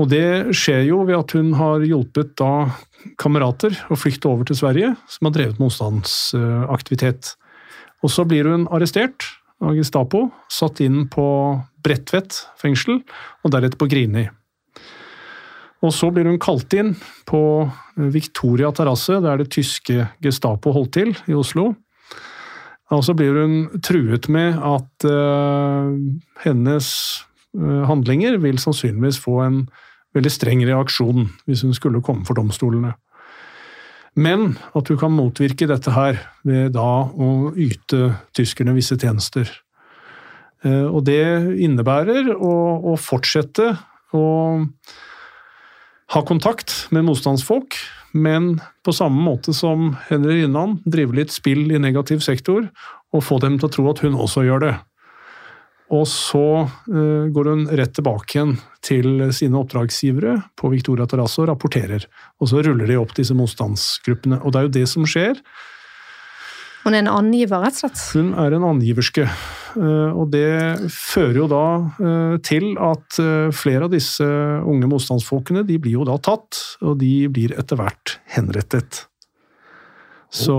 Og 0.00 0.10
det 0.10 0.56
skjer 0.58 0.88
jo 0.88 1.04
ved 1.06 1.16
at 1.20 1.34
hun 1.36 1.52
har 1.58 1.84
hjulpet 1.86 2.34
da 2.40 2.70
kamerater 3.20 3.76
å 3.92 3.98
flykte 3.98 4.30
over 4.30 4.48
til 4.48 4.58
Sverige, 4.58 4.94
som 5.06 5.28
har 5.28 5.36
drevet 5.36 5.60
motstandsaktivitet. 5.62 7.34
Og 8.02 8.12
så 8.12 8.26
blir 8.28 8.50
hun 8.50 8.66
arrestert 8.74 9.28
av 9.64 9.76
Gestapo, 9.78 10.26
satt 10.52 10.82
inn 10.84 11.06
på 11.12 11.26
Bredtvet 11.84 12.42
fengsel, 12.60 13.02
og 13.44 13.54
deretter 13.54 13.80
på 13.80 13.88
Grini. 13.92 14.26
Og 15.84 15.92
så 15.92 16.08
blir 16.14 16.28
hun 16.28 16.40
kalt 16.40 16.72
inn 16.76 16.94
på 17.28 17.40
Victoria 18.14 18.70
terrasse, 18.74 19.18
der 19.20 19.42
det 19.42 19.50
tyske 19.52 20.08
Gestapo 20.24 20.72
holdt 20.72 20.94
til 20.96 21.12
i 21.28 21.36
Oslo. 21.36 21.72
Og 22.92 23.02
så 23.04 23.14
blir 23.16 23.36
hun 23.36 23.56
truet 23.84 24.28
med 24.32 24.58
at 24.60 25.06
uh, 25.08 25.92
hennes 26.44 26.88
uh, 27.56 27.82
handlinger 27.88 28.38
vil 28.42 28.60
sannsynligvis 28.60 29.20
få 29.24 29.38
en 29.44 29.62
veldig 30.14 30.30
streng 30.30 30.62
reaksjon 30.68 31.26
hvis 31.48 31.64
hun 31.66 31.74
skulle 31.76 32.02
komme 32.04 32.26
for 32.28 32.38
domstolene. 32.38 32.94
Men 34.14 34.52
at 34.78 34.88
hun 34.88 35.00
kan 35.00 35.14
motvirke 35.16 35.66
dette 35.66 35.90
her 35.90 36.20
ved 36.46 36.76
da 36.76 37.08
å 37.08 37.50
yte 37.58 38.12
tyskerne 38.36 38.76
visse 38.76 38.98
tjenester. 39.00 39.48
Uh, 40.64 40.86
og 40.92 41.02
det 41.08 41.24
innebærer 41.64 42.30
å, 42.36 42.54
å 42.92 42.96
fortsette 43.00 43.72
å 44.14 44.24
ha 46.12 46.22
kontakt 46.26 46.74
med 46.94 47.06
motstandsfolk, 47.06 47.76
men 48.14 48.58
på 48.84 48.92
samme 48.94 49.22
måte 49.24 49.54
som 49.56 49.94
Henry 50.08 50.42
Rinnan 50.42 50.78
drive 50.84 51.16
litt 51.16 51.32
spill 51.34 51.72
i 51.72 51.80
negativ 51.80 52.22
sektor, 52.24 52.68
og 53.14 53.24
få 53.24 53.38
dem 53.42 53.58
til 53.58 53.70
å 53.70 53.74
tro 53.74 53.86
at 53.90 54.02
hun 54.04 54.18
også 54.18 54.44
gjør 54.46 54.66
det. 54.66 54.74
Og 55.94 56.06
så 56.08 56.46
uh, 56.64 57.26
går 57.30 57.50
hun 57.50 57.66
rett 57.76 57.92
tilbake 57.94 58.36
igjen 58.36 58.54
til 58.84 59.26
sine 59.36 59.60
oppdragsgivere 59.60 60.38
på 60.58 60.70
Victoria 60.72 61.06
Terrasso 61.08 61.44
og 61.44 61.50
rapporterer. 61.52 62.06
Og 62.40 62.50
så 62.50 62.62
ruller 62.64 62.88
de 62.88 62.98
opp 62.98 63.12
disse 63.16 63.36
motstandsgruppene. 63.36 64.40
Og 64.42 64.52
det 64.52 64.60
er 64.60 64.68
jo 64.68 64.74
det 64.78 64.86
som 64.90 65.06
skjer 65.08 65.38
hun 66.84 66.94
er 66.94 67.00
en 67.00 67.12
angiver, 67.12 67.62
rett 67.64 67.78
og 67.78 67.86
slett? 67.86 68.00
Hun 68.12 68.34
er 68.40 68.56
en 68.56 68.66
angiverske. 68.68 69.24
Eh, 69.74 70.10
og 70.12 70.28
det 70.34 70.92
fører 70.92 71.40
jo 71.40 71.48
da 71.50 71.64
eh, 71.96 72.34
til 72.46 72.74
at 72.78 73.18
eh, 73.22 73.48
flere 73.56 73.88
av 73.88 73.94
disse 73.94 74.26
unge 74.68 74.90
motstandsfolkene 74.90 75.64
de 75.66 75.80
blir 75.82 75.98
jo 75.98 76.06
da 76.06 76.18
tatt, 76.22 76.60
og 76.84 76.98
de 77.00 77.14
blir 77.32 77.56
etter 77.58 77.80
hvert 77.80 78.18
henrettet. 78.36 79.06
Så 80.34 80.54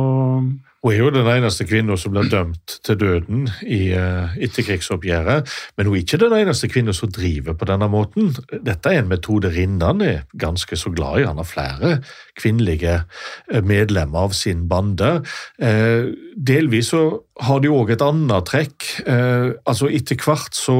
hun 0.85 0.93
er 0.93 0.99
jo 0.99 1.09
den 1.09 1.25
eneste 1.25 1.65
kvinnen 1.65 1.97
som 1.97 2.13
blir 2.13 2.27
dømt 2.29 2.75
til 2.85 2.97
døden 3.01 3.47
i 3.65 3.89
uh, 3.97 4.35
etterkrigsoppgjøret, 4.37 5.49
men 5.77 5.87
hun 5.89 5.95
er 5.97 6.03
ikke 6.03 6.19
den 6.21 6.35
eneste 6.37 6.69
kvinnen 6.69 6.93
som 6.93 7.09
driver 7.09 7.57
på 7.57 7.65
denne 7.65 7.87
måten. 7.89 8.29
Dette 8.53 8.91
er 8.91 9.01
en 9.01 9.09
metode 9.09 9.49
Rinnan 9.55 10.03
er 10.05 10.27
ganske 10.37 10.77
så 10.77 10.93
glad 10.93 11.23
i. 11.23 11.25
Han 11.25 11.41
har 11.41 11.49
flere 11.49 11.95
kvinnelige 12.37 12.99
eh, 13.01 13.63
medlemmer 13.65 14.27
av 14.27 14.35
sin 14.37 14.67
bande. 14.69 15.23
Uh, 15.57 16.13
delvis 16.37 16.93
så 16.93 17.01
har 17.41 17.65
de 17.65 17.73
òg 17.73 17.95
et 17.95 18.05
annet 18.05 18.45
trekk. 18.45 18.85
Altså 19.05 19.89
Etter 19.89 20.21
hvert 20.21 20.55
så 20.55 20.77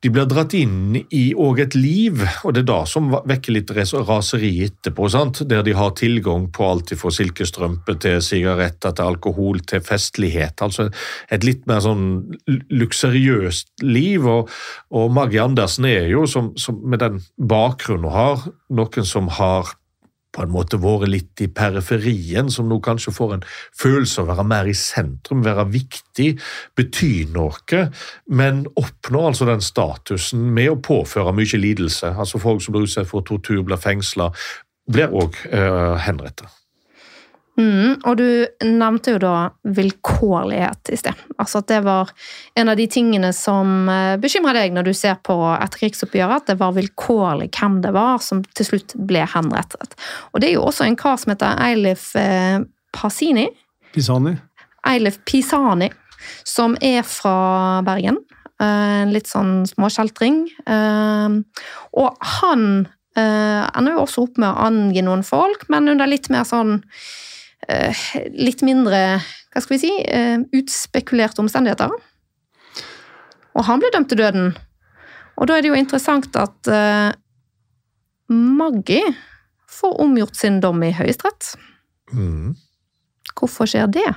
de 0.00 0.08
blir 0.08 0.28
dratt 0.28 0.54
inn 0.56 0.94
i 1.12 1.22
òg 1.36 1.58
et 1.66 1.74
liv, 1.76 2.22
og 2.44 2.54
det 2.56 2.62
er 2.62 2.68
da 2.70 2.78
som 2.88 3.10
vekker 3.12 3.52
litt 3.52 3.72
raseri 3.74 4.52
etterpå. 4.64 5.08
sant? 5.12 5.42
Der 5.48 5.62
de 5.66 5.74
har 5.76 5.92
tilgang 5.98 6.46
på 6.52 6.70
alt 6.70 6.94
fra 6.96 7.12
silkestrømper 7.12 7.98
til 8.00 8.22
sigaretter 8.24 8.96
til 8.96 9.10
alkohol 9.12 9.60
til 9.60 9.84
festlighet. 9.84 10.62
Altså 10.64 10.88
et 11.28 11.44
litt 11.44 11.66
mer 11.68 11.82
sånn 11.84 12.06
luksuriøst 12.48 13.84
liv. 13.84 14.24
Og, 14.24 14.48
og 14.90 15.12
Maggie 15.12 15.44
Andersen 15.44 15.84
er 15.90 16.08
jo, 16.08 16.24
som, 16.24 16.54
som 16.56 16.80
med 16.80 17.04
den 17.04 17.20
bakgrunnen 17.36 18.00
hun 18.00 18.14
har, 18.14 18.48
noen 18.72 19.04
som 19.04 19.28
har 19.36 19.74
på 20.30 20.44
en 20.44 20.52
måte 20.54 20.78
vært 20.80 21.10
litt 21.10 21.42
i 21.42 21.48
periferien, 21.50 22.50
som 22.52 22.68
nå 22.70 22.80
kanskje 22.84 23.14
får 23.14 23.34
en 23.36 23.44
følelse 23.80 24.20
av 24.20 24.28
å 24.28 24.34
være 24.34 24.46
mer 24.52 24.70
i 24.70 24.76
sentrum, 24.78 25.42
være 25.46 25.66
viktig, 25.72 26.30
bety 26.78 27.12
noe, 27.34 27.82
men 28.30 28.64
oppnår 28.78 29.30
altså 29.32 29.48
den 29.48 29.64
statusen 29.64 30.46
med 30.54 30.72
å 30.74 30.80
påføre 30.84 31.34
mye 31.36 31.60
lidelse. 31.60 32.14
Altså 32.14 32.42
Folk 32.42 32.62
som 32.64 32.76
blir 32.76 32.86
utsatt 32.86 33.10
for 33.10 33.26
tortur, 33.26 33.62
blir 33.66 33.80
fengsla, 33.80 34.30
blir 34.90 35.12
òg 35.14 35.36
uh, 35.50 35.98
henrettet. 36.00 36.59
Mm, 37.58 37.96
og 38.06 38.14
du 38.16 38.46
nevnte 38.64 39.12
jo 39.16 39.18
da 39.20 39.50
vilkårlighet 39.66 40.90
i 40.94 40.96
sted. 40.96 41.18
Altså 41.40 41.60
at 41.60 41.68
det 41.68 41.80
var 41.84 42.10
en 42.56 42.70
av 42.72 42.78
de 42.78 42.86
tingene 42.88 43.32
som 43.36 43.88
eh, 43.90 44.14
bekymrer 44.22 44.56
deg 44.56 44.76
når 44.76 44.86
du 44.88 44.92
ser 44.96 45.18
på 45.26 45.34
etterkrigsoppgjøret, 45.58 46.44
at 46.44 46.52
det 46.52 46.58
var 46.60 46.76
vilkårlig 46.78 47.50
hvem 47.58 47.80
det 47.84 47.92
var 47.96 48.22
som 48.24 48.40
til 48.56 48.68
slutt 48.70 48.94
ble 49.10 49.26
henrettet. 49.34 49.96
Og 50.32 50.40
det 50.40 50.50
er 50.50 50.56
jo 50.56 50.66
også 50.70 50.86
en 50.86 50.96
kar 51.00 51.18
som 51.20 51.34
heter 51.34 51.60
Eilif 51.66 52.14
eh, 52.16 52.62
Pasini. 52.96 53.48
Pisani. 53.92 54.36
Eilif 54.88 55.18
Pisani, 55.28 55.90
som 56.48 56.78
er 56.80 57.02
fra 57.04 57.82
Bergen. 57.84 58.22
Eh, 58.60 59.02
En 59.02 59.12
litt 59.12 59.28
sånn 59.28 59.66
småkjeltring. 59.68 60.44
Eh, 60.64 61.36
Og 61.92 62.28
han 62.40 62.64
eh, 63.18 63.64
ender 63.74 63.96
jo 63.98 64.04
også 64.06 64.28
opp 64.28 64.38
med 64.40 64.48
å 64.48 64.68
angi 64.70 65.02
noen 65.04 65.24
folk, 65.26 65.66
men 65.68 65.88
under 65.92 66.06
litt 66.08 66.30
mer 66.32 66.44
sånn 66.48 66.78
eh, 66.78 66.86
Litt 68.34 68.64
mindre, 68.66 69.20
hva 69.50 69.62
skal 69.62 69.76
vi 69.76 69.80
si, 69.82 69.92
eh, 70.04 70.38
utspekulerte 70.56 71.42
omstendigheter. 71.42 71.92
Og 73.54 73.66
han 73.66 73.82
ble 73.82 73.90
dømt 73.94 74.10
til 74.12 74.22
døden. 74.22 74.52
Og 75.40 75.48
da 75.48 75.56
er 75.56 75.64
det 75.64 75.72
jo 75.72 75.78
interessant 75.78 76.36
at 76.36 76.70
Maggi 78.30 79.00
Maggie 79.00 79.14
får 79.70 80.00
omgjort 80.00 80.36
sin 80.36 80.60
dom 80.62 80.82
i 80.82 80.92
Høyesterett. 80.94 81.54
Mm. 82.12 82.56
Hvorfor 83.38 83.70
skjer 83.70 83.90
det? 83.92 84.08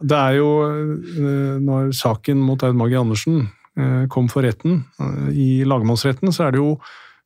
Det 0.00 0.16
er 0.16 0.38
jo 0.38 0.50
eh, 0.64 1.56
når 1.60 1.92
saken 1.96 2.40
mot 2.44 2.62
Aud 2.64 2.78
Maggie 2.78 3.00
Andersen 3.00 3.42
eh, 3.76 4.06
kom 4.12 4.30
for 4.32 4.46
retten, 4.46 4.82
eh, 5.00 5.28
i 5.36 5.48
lagmannsretten, 5.68 6.32
så 6.32 6.48
er 6.48 6.56
det 6.56 6.62
jo 6.62 6.74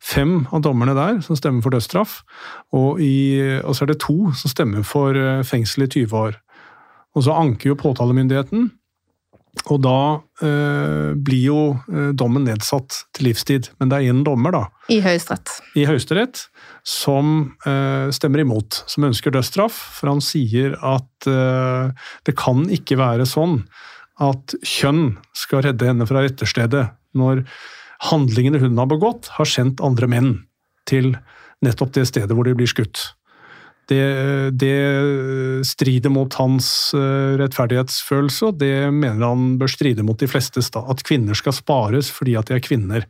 fem 0.04 0.44
av 0.52 0.62
dommerne 0.66 0.94
der 0.96 1.20
som 1.24 1.38
stemmer 1.38 1.64
for 1.64 1.74
dødsstraff, 1.74 2.20
og, 2.76 3.00
i, 3.00 3.40
og 3.64 3.72
så 3.74 3.86
er 3.86 3.94
det 3.94 4.02
to 4.04 4.32
som 4.36 4.52
stemmer 4.52 4.84
for 4.86 5.16
eh, 5.16 5.44
fengsel 5.46 5.86
i 5.86 5.90
20 5.90 6.16
år. 6.20 6.40
Og 7.14 7.24
så 7.26 7.36
anker 7.38 7.72
jo 7.72 7.78
påtalemyndigheten, 7.78 8.72
og 9.70 9.78
da 9.84 9.98
eh, 10.44 11.14
blir 11.14 11.44
jo 11.46 11.58
eh, 11.88 12.10
dommen 12.16 12.44
nedsatt 12.48 13.04
til 13.14 13.28
livstid. 13.30 13.70
Men 13.78 13.90
det 13.90 14.00
er 14.00 14.12
én 14.12 14.24
dommer, 14.26 14.52
da, 14.54 14.64
I 14.92 14.98
Høyesterett. 15.04 15.52
i 15.78 15.86
Høyesterett 15.88 16.42
som 16.84 17.54
eh, 17.64 18.10
stemmer 18.12 18.42
imot, 18.42 18.82
som 18.90 19.06
ønsker 19.08 19.32
dødsstraff. 19.34 19.78
For 20.00 20.10
han 20.10 20.20
sier 20.24 20.74
at 20.84 21.30
eh, 21.30 22.10
det 22.26 22.36
kan 22.40 22.66
ikke 22.74 22.98
være 23.00 23.28
sånn 23.30 23.62
at 24.22 24.58
kjønn 24.62 25.16
skal 25.34 25.64
redde 25.68 25.88
henne 25.88 26.06
fra 26.06 26.22
retterstedet 26.26 26.88
når 27.18 27.46
handlingene 28.10 28.60
hun 28.62 28.78
har 28.80 28.88
begått, 28.90 29.30
har 29.38 29.48
sendt 29.48 29.82
andre 29.84 30.08
menn 30.10 30.32
til 30.88 31.14
nettopp 31.64 31.94
det 31.96 32.08
stedet 32.10 32.34
hvor 32.34 32.46
de 32.46 32.56
blir 32.56 32.68
skutt. 32.70 33.14
Det, 33.88 34.00
det 34.56 35.64
strider 35.68 36.12
mot 36.12 36.32
hans 36.40 36.66
eh, 36.96 37.34
rettferdighetsfølelse, 37.40 38.48
og 38.48 38.60
det 38.62 38.88
mener 38.94 39.26
han 39.26 39.58
bør 39.60 39.68
stride 39.68 40.04
mot 40.06 40.20
de 40.20 40.28
fleste. 40.30 40.62
At 40.80 41.04
kvinner 41.04 41.36
skal 41.36 41.56
spares 41.56 42.08
fordi 42.12 42.36
at 42.40 42.48
de 42.48 42.56
er 42.56 42.64
kvinner. 42.64 43.04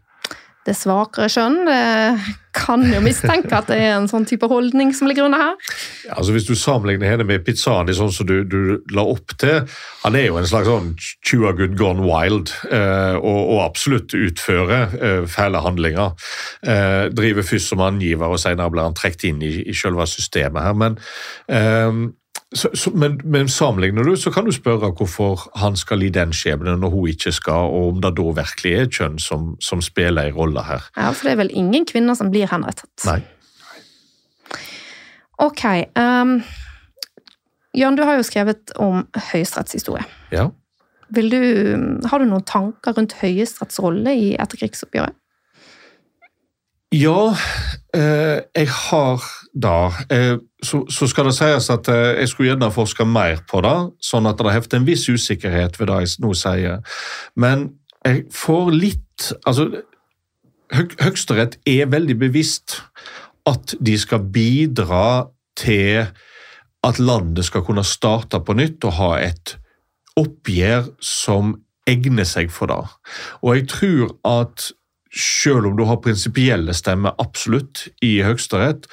Det 0.65 0.77
svakere 0.79 1.29
kjønn. 1.29 1.65
det 1.69 2.37
kan 2.55 2.85
jo 2.87 3.01
mistenke 3.03 3.53
at 3.57 3.69
det 3.71 3.79
er 3.83 3.97
en 3.97 4.07
sånn 4.11 4.27
type 4.29 4.47
holdning 4.51 4.93
som 4.97 5.09
ligger 5.11 5.27
under 5.27 5.43
her. 5.43 5.75
Altså 6.15 6.35
Hvis 6.35 6.47
du 6.49 6.55
sammenligner 6.59 7.11
henne 7.11 7.27
med 7.27 7.45
Pizzani, 7.47 7.95
sånn 7.97 8.13
som 8.15 8.29
du, 8.29 8.37
du 8.47 8.59
la 8.95 9.05
opp 9.15 9.35
til 9.41 9.65
Han 10.05 10.19
er 10.19 10.29
jo 10.29 10.39
en 10.39 10.49
slags 10.49 10.69
sånn 10.71 10.93
tjua 11.25 11.55
good 11.59 11.77
gone 11.81 12.05
wild, 12.07 12.53
eh, 12.71 13.17
og, 13.19 13.41
og 13.57 13.63
absolutt 13.65 14.15
utfører 14.15 14.99
eh, 14.99 15.23
fæle 15.31 15.63
handlinger. 15.65 16.13
Eh, 16.63 17.07
driver 17.15 17.47
først 17.47 17.73
som 17.73 17.85
angiver, 17.85 18.29
og 18.31 18.41
senere 18.43 18.71
blir 18.73 18.87
han 18.87 18.99
trukket 18.99 19.31
inn 19.31 19.43
i, 19.45 19.57
i 19.65 19.77
selve 19.77 20.07
systemet 20.11 20.69
her. 20.69 20.77
Men, 20.85 21.01
eh, 21.49 22.05
så, 22.55 22.71
så, 22.75 22.91
men, 22.95 23.21
men 23.25 23.49
sammenligner 23.49 24.07
du, 24.07 24.17
så 24.17 24.31
kan 24.31 24.47
du 24.47 24.53
spørre 24.55 24.93
hvorfor 24.95 25.43
han 25.59 25.77
skal 25.77 25.99
lide 25.99 26.21
den 26.21 26.33
skjebnen 26.37 26.81
når 26.81 26.93
hun 26.95 27.09
ikke 27.11 27.33
skal, 27.35 27.71
og 27.75 27.89
om 27.93 28.03
det 28.03 28.15
da 28.19 28.27
virkelig 28.39 28.75
er 28.79 28.91
kjønn 28.91 29.19
som, 29.23 29.55
som 29.63 29.83
spiller 29.83 30.31
en 30.31 30.37
rolle 30.37 30.63
her. 30.67 30.87
Ja, 30.97 31.11
For 31.11 31.27
det 31.29 31.33
er 31.35 31.41
vel 31.43 31.55
ingen 31.55 31.87
kvinner 31.89 32.19
som 32.19 32.31
blir 32.35 32.51
henrettet. 32.51 32.93
Nei. 33.09 33.21
Ok. 35.43 35.65
Um, 35.99 36.37
Jørn, 37.75 37.99
du 37.99 38.05
har 38.07 38.21
jo 38.21 38.27
skrevet 38.27 38.71
om 38.79 39.03
høyesterettshistorie. 39.33 40.07
Ja. 40.31 40.49
Du, 41.15 41.41
har 42.09 42.23
du 42.23 42.27
noen 42.27 42.47
tanker 42.47 42.95
rundt 42.97 43.17
Høyesteretts 43.21 43.83
rolle 43.83 44.15
i 44.17 44.33
etterkrigsoppgjøret? 44.41 45.15
Ja, 46.95 47.35
eh, 47.95 48.41
jeg 48.55 48.69
har 48.71 49.23
da. 49.55 49.93
Eh, 50.11 50.37
så, 50.63 51.07
skal 51.09 51.27
det 51.27 51.35
sies 51.35 51.71
at 51.73 51.89
eh, 51.91 52.21
jeg 52.21 52.29
skulle 52.31 52.53
gjerne 52.53 52.71
forska 52.71 53.07
mer 53.09 53.41
på 53.51 53.63
det, 53.65 53.79
sånn 54.05 54.29
at 54.31 54.39
det 54.39 54.53
hefter 54.55 54.79
en 54.79 54.87
viss 54.87 55.09
usikkerhet 55.09 55.79
ved 55.81 55.91
det 55.91 55.97
jeg 56.05 56.23
nå 56.23 56.31
sier. 56.39 56.85
Men 57.35 57.73
jeg 58.05 58.27
får 58.35 58.71
litt 58.75 59.01
Altså, 59.47 59.69
Høyesterett 60.75 61.55
er 61.71 61.87
veldig 61.87 62.17
bevisst 62.19 62.81
at 63.47 63.77
de 63.79 63.95
skal 64.01 64.25
bidra 64.35 65.29
til 65.55 66.09
at 66.85 66.99
landet 66.99 67.47
skal 67.47 67.63
kunne 67.63 67.85
starte 67.87 68.41
på 68.43 68.57
nytt 68.59 68.85
og 68.89 68.97
ha 68.99 69.11
et 69.23 69.55
oppgjør 70.19 70.91
som 70.99 71.55
egner 71.87 72.27
seg 72.27 72.51
for 72.53 72.73
det. 72.73 72.81
Og 73.43 73.55
jeg 73.55 73.69
tror 73.71 74.17
at 74.27 74.73
selv 75.15 75.69
om 75.69 75.77
du 75.79 75.85
har 75.87 76.01
prinsipielle 76.03 76.75
stemmer 76.75 77.15
absolutt 77.23 77.87
i 78.03 78.17
Høyesterett, 78.27 78.89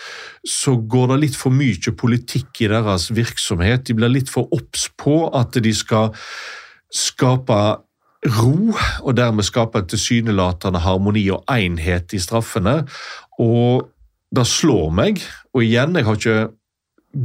så 0.47 0.75
går 0.77 1.13
det 1.13 1.21
litt 1.25 1.37
for 1.39 1.53
mye 1.53 1.93
politikk 1.97 2.61
i 2.61 2.69
deres 2.71 3.09
virksomhet. 3.15 3.87
De 3.87 3.97
blir 3.97 4.13
litt 4.13 4.29
for 4.29 4.51
obs 4.53 4.87
på 5.01 5.23
at 5.37 5.57
de 5.57 5.73
skal 5.75 6.13
skape 6.93 7.61
ro, 8.37 8.55
og 9.01 9.15
dermed 9.17 9.47
skape 9.47 9.81
en 9.81 9.89
tilsynelatende 9.89 10.81
harmoni 10.83 11.25
og 11.33 11.45
enhet 11.49 12.13
i 12.13 12.21
straffene. 12.21 12.83
Og 13.41 13.87
det 14.31 14.45
slår 14.47 14.91
meg, 14.93 15.23
og 15.55 15.65
igjen, 15.65 15.97
jeg 15.97 16.07
har 16.07 16.19
ikke 16.19 16.41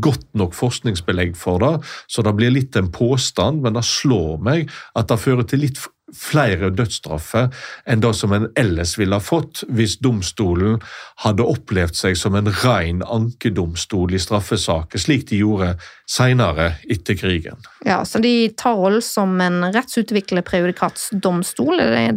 godt 0.02 0.26
nok 0.34 0.56
forskningsbelegg 0.56 1.36
for 1.38 1.62
det, 1.62 1.74
så 2.10 2.24
det 2.26 2.32
blir 2.38 2.50
litt 2.54 2.76
en 2.78 2.88
påstand, 2.90 3.60
men 3.62 3.76
det 3.76 3.84
slår 3.86 4.40
meg 4.42 4.72
at 4.98 5.12
det 5.12 5.20
fører 5.22 5.46
til 5.46 5.62
litt 5.62 5.78
flere 6.14 6.70
dødsstraffer 6.70 7.48
enn 7.90 8.02
det 8.04 8.12
som 8.14 8.34
en 8.36 8.46
ellers 8.58 8.94
ville 8.98 9.18
ha 9.18 9.22
fått 9.22 9.64
hvis 9.66 9.96
domstolen 10.04 10.78
hadde 11.24 11.46
opplevd 11.46 11.98
seg 11.98 12.18
som 12.18 12.36
en 12.38 12.50
ren 12.62 13.02
ankedomstol 13.02 14.14
i 14.14 14.22
straffesaker, 14.22 15.02
slik 15.02 15.26
de 15.32 15.40
gjorde 15.42 15.72
senere 16.06 16.76
etter 16.88 17.18
krigen. 17.18 17.58
Ja, 17.84 18.04
Så 18.04 18.22
de 18.22 18.48
tar 18.56 18.78
rollen 18.78 19.02
som 19.02 19.34
en 19.40 19.64
rettsutviklet 19.74 20.46
prejudikatsdomstol? 20.46 21.80
Er 21.82 21.94
det 21.96 22.08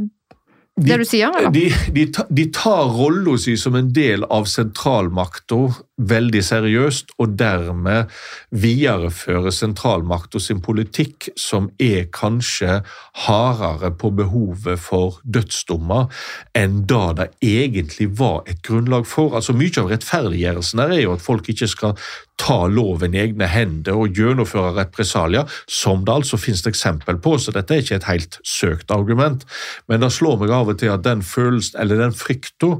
det 0.79 0.99
du 1.01 1.05
sier, 1.07 1.33
eller? 1.35 1.51
De, 1.51 1.67
de, 1.91 2.05
de 2.29 2.45
tar 2.55 2.87
rolla 2.95 3.35
si 3.41 3.57
som 3.59 3.75
en 3.75 3.89
del 3.93 4.23
av 4.31 4.47
sentralmakta 4.47 5.65
veldig 5.99 6.41
seriøst, 6.45 7.13
og 7.19 7.35
dermed 7.39 8.09
viderefører 8.55 9.53
sentralmakta 9.53 10.39
sin 10.41 10.61
politikk, 10.63 11.29
som 11.37 11.69
er 11.79 12.07
kanskje 12.15 12.79
hardere 13.25 13.91
på 13.99 14.13
behovet 14.15 14.79
for 14.79 15.19
dødsdommer 15.23 16.07
enn 16.57 16.83
da 16.89 17.03
det 17.17 17.29
egentlig 17.43 18.09
var 18.19 18.47
et 18.47 18.63
grunnlag 18.65 19.07
for. 19.07 19.35
Altså 19.35 19.55
Mye 19.57 19.75
av 19.81 19.91
rettferdiggjørelsen 19.91 20.83
her 20.83 20.95
er 20.95 21.03
jo 21.03 21.15
at 21.17 21.25
folk 21.25 21.51
ikke 21.51 21.69
skal 21.69 21.97
ta 22.39 22.61
loven 22.71 23.15
i 23.15 23.21
egne 23.25 23.49
hender 23.51 23.99
og 23.99 24.15
gjennomføre 24.15 24.71
represalier, 24.77 25.47
som 25.67 26.05
det 26.07 26.15
altså 26.21 26.39
finnes 26.39 26.63
eksempel 26.69 27.19
på, 27.19 27.35
så 27.37 27.51
dette 27.55 27.75
er 27.75 27.83
ikke 27.83 27.99
et 27.99 28.09
helt 28.09 28.39
søkt 28.47 28.93
argument. 28.95 29.43
Men 29.91 30.05
det 30.05 30.13
slår 30.15 30.39
meg 30.39 30.53
av 30.55 30.71
og 30.71 30.79
til 30.79 30.93
at 30.93 31.03
den 31.03 31.23
følelsen, 31.25 31.81
eller 31.83 31.99
den 31.99 32.15
frykta 32.15 32.77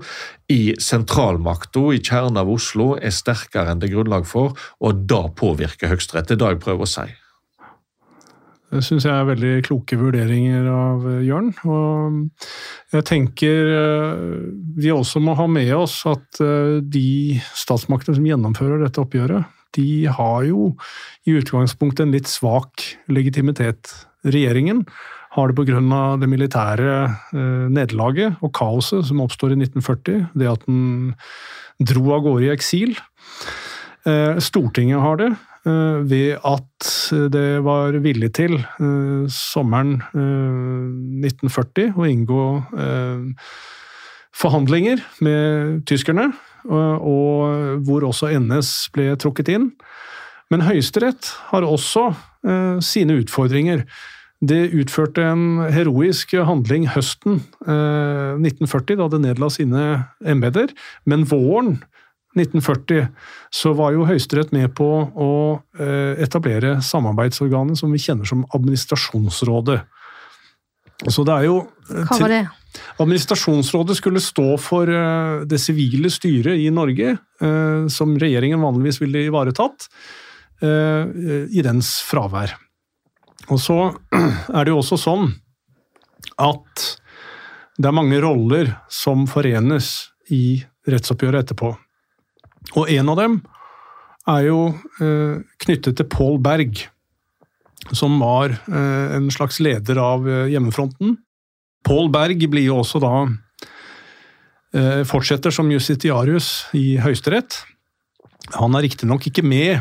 i 0.49 0.75
sentralmakta 0.81 1.85
i 1.93 2.01
kjernen 2.01 2.41
av 2.41 2.49
Oslo 2.49 2.95
er 2.97 3.13
sterkere 3.13 3.71
enn 3.71 3.81
det 3.81 3.89
er 3.89 3.97
grunnlag 3.97 4.27
for, 4.29 4.57
og 4.81 5.03
da 5.09 5.27
påvirker 5.29 5.91
Høyesterett. 5.91 6.29
Det 6.29 6.39
er 6.39 6.41
det 6.43 6.53
jeg 6.55 6.63
prøver 6.65 6.87
å 6.87 6.89
si. 6.89 7.09
Det 8.69 8.83
syns 8.85 9.05
jeg 9.07 9.13
er 9.17 9.25
veldig 9.25 9.53
kloke 9.65 9.97
vurderinger 9.97 10.67
av 10.69 11.05
eh, 11.09 11.21
Jørn. 11.25 11.49
Og 11.65 12.93
jeg 12.93 13.05
tenker 13.09 13.71
eh, 13.73 14.19
vi 14.77 14.91
også 14.93 15.21
må 15.25 15.33
ha 15.39 15.47
med 15.49 15.71
oss 15.73 16.03
at 16.09 16.41
eh, 16.45 16.77
de 16.85 17.39
statsmaktene 17.57 18.19
som 18.19 18.27
gjennomfører 18.29 18.83
dette 18.83 19.01
oppgjøret, 19.01 19.49
de 19.77 20.05
har 20.09 20.45
jo 20.45 20.71
i 21.29 21.33
utgangspunktet 21.37 22.05
en 22.05 22.13
litt 22.13 22.29
svak 22.29 22.85
legitimitet. 23.09 23.89
Regjeringen 24.25 24.83
har 25.35 25.51
det 25.51 25.55
pga. 25.57 25.81
det 26.19 26.29
militære 26.29 26.93
eh, 27.33 27.67
nederlaget 27.69 28.39
og 28.41 28.53
kaoset 28.53 29.05
som 29.05 29.21
oppstår 29.21 29.53
i 29.53 29.59
1940, 29.61 30.29
det 30.33 30.49
at 30.49 30.65
den 30.65 31.13
dro 31.79 32.15
av 32.15 32.25
gårde 32.25 32.47
i 32.47 32.53
eksil. 32.53 32.97
Eh, 34.07 34.39
Stortinget 34.41 35.01
har 35.03 35.19
det 35.21 35.29
eh, 35.69 35.99
ved 36.09 36.39
at 36.43 36.89
det 37.31 37.61
var 37.63 37.95
villig 38.01 38.31
til 38.39 38.57
eh, 38.59 39.25
sommeren 39.29 39.99
eh, 40.13 41.29
1940 41.29 41.93
å 41.99 42.09
inngå 42.09 42.45
eh, 42.79 43.49
forhandlinger 44.39 45.01
med 45.25 45.81
tyskerne, 45.89 46.29
og, 46.69 47.79
hvor 47.87 48.03
også 48.07 48.29
NS 48.35 48.69
ble 48.93 49.13
trukket 49.19 49.49
inn. 49.51 49.69
Men 50.51 50.63
Høyesterett 50.65 51.29
har 51.51 51.65
også 51.65 52.09
eh, 52.47 52.79
sine 52.83 53.19
utfordringer. 53.21 53.85
Det 54.39 54.69
utførte 54.71 55.25
en 55.33 55.65
heroisk 55.67 56.31
handling 56.47 56.85
høsten 56.93 57.41
eh, 57.67 58.37
1940, 58.39 58.95
da 59.01 59.07
det 59.11 59.23
nedla 59.25 59.49
sine 59.51 59.85
embeter, 60.23 60.71
men 61.03 61.25
våren 61.27 61.81
1940 62.37 63.07
så 63.51 63.73
var 63.77 63.95
jo 63.95 64.05
Høyesterett 64.07 64.53
med 64.53 64.71
på 64.77 64.87
å 65.09 65.31
eh, 65.79 66.21
etablere 66.23 66.77
samarbeidsorganet 66.85 67.79
som 67.79 67.91
vi 67.91 68.01
kjenner 68.01 68.29
som 68.29 68.45
Administrasjonsrådet. 68.55 69.81
Så 71.09 71.25
det 71.25 71.35
er 71.35 71.49
jo 71.49 71.59
eh, 71.89 72.05
Hva 72.05 72.19
var 72.21 72.33
det? 72.35 72.41
Administrasjonsrådet 73.01 73.97
skulle 73.97 74.21
stå 74.23 74.47
for 74.61 74.93
eh, 74.93 75.43
det 75.49 75.59
sivile 75.59 76.11
styret 76.13 76.61
i 76.61 76.69
Norge, 76.71 77.17
som 77.89 78.17
regjeringen 78.19 78.59
vanligvis 78.59 78.97
ville 78.99 79.21
ivaretatt, 79.29 79.85
i 80.59 81.61
dens 81.63 81.93
fravær. 82.03 82.51
Og 83.49 83.59
så 83.61 83.77
er 84.55 84.63
det 84.63 84.73
jo 84.73 84.81
også 84.81 84.99
sånn 84.99 85.31
at 86.39 86.85
det 87.79 87.87
er 87.87 87.95
mange 87.95 88.19
roller 88.23 88.73
som 88.91 89.25
forenes 89.29 90.09
i 90.35 90.59
rettsoppgjøret 90.89 91.45
etterpå. 91.45 91.71
Og 92.77 92.91
en 92.91 93.11
av 93.11 93.19
dem 93.19 93.37
er 94.29 94.45
jo 94.45 94.59
knyttet 95.63 95.95
til 95.97 96.07
Pål 96.11 96.37
Berg 96.43 96.83
som 97.91 98.19
var 98.19 98.49
eh, 98.49 99.15
en 99.15 99.29
slags 99.31 99.59
leder 99.59 99.99
av 100.01 100.27
eh, 100.29 100.47
hjemmefronten. 100.53 101.17
Pål 101.87 102.09
Berg 102.13 102.43
blir 102.51 102.67
jo 102.67 102.79
også 102.81 103.01
da 103.01 103.13
eh, 104.75 105.03
fortsetter 105.07 105.53
som 105.53 105.71
justitiarius 105.71 106.69
i 106.77 106.99
Høyesterett. 107.01 107.61
Han 108.57 108.75
er 108.75 108.85
riktignok 108.87 109.29
ikke 109.29 109.45
med 109.45 109.79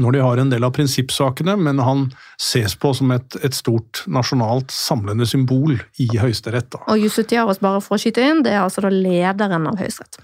når 0.00 0.16
de 0.16 0.22
har 0.24 0.40
en 0.40 0.50
del 0.50 0.66
av 0.66 0.72
prinsippsakene, 0.76 1.54
men 1.62 1.80
han 1.82 2.08
ses 2.42 2.74
på 2.78 2.90
som 2.96 3.12
et, 3.14 3.36
et 3.46 3.54
stort 3.54 4.02
nasjonalt 4.10 4.74
samlende 4.74 5.28
symbol 5.28 5.78
i 6.02 6.08
Høyesterett. 6.18 6.78
Og 6.84 7.06
justitiarius, 7.06 7.62
bare 7.62 7.82
for 7.84 7.96
å 7.96 8.02
skyte 8.02 8.24
inn, 8.24 8.42
det 8.44 8.56
er 8.56 8.64
altså 8.64 8.84
da 8.84 8.90
lederen 8.92 9.68
av 9.70 9.78
Høyesterett. 9.80 10.18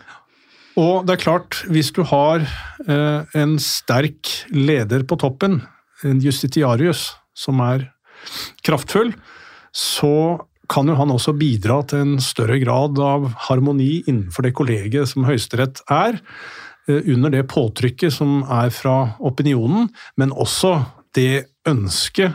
Og 0.81 1.05
det 1.07 1.17
er 1.17 1.25
klart, 1.25 1.61
hvis 1.69 1.93
du 1.93 2.03
har 2.09 2.43
eh, 2.43 3.35
en 3.39 3.59
sterk 3.61 4.31
leder 4.51 5.05
på 5.05 5.19
toppen, 5.21 5.61
en 6.03 6.23
justitiarius 6.23 7.11
som 7.37 7.61
er 7.65 7.91
kraftfull, 8.65 9.13
så 9.73 10.41
kan 10.73 10.89
jo 10.89 10.97
han 10.97 11.13
også 11.13 11.35
bidra 11.37 11.81
til 11.89 12.05
en 12.05 12.17
større 12.23 12.57
grad 12.63 12.99
av 13.03 13.29
harmoni 13.49 14.03
innenfor 14.07 14.47
det 14.47 14.55
kollegiet 14.57 15.11
som 15.11 15.27
Høyesterett 15.29 15.83
er, 15.93 16.21
under 16.89 17.31
det 17.31 17.45
påtrykket 17.47 18.11
som 18.11 18.41
er 18.51 18.73
fra 18.75 19.15
opinionen, 19.23 19.87
men 20.19 20.33
også 20.35 20.81
det 21.15 21.45
ønsket 21.69 22.35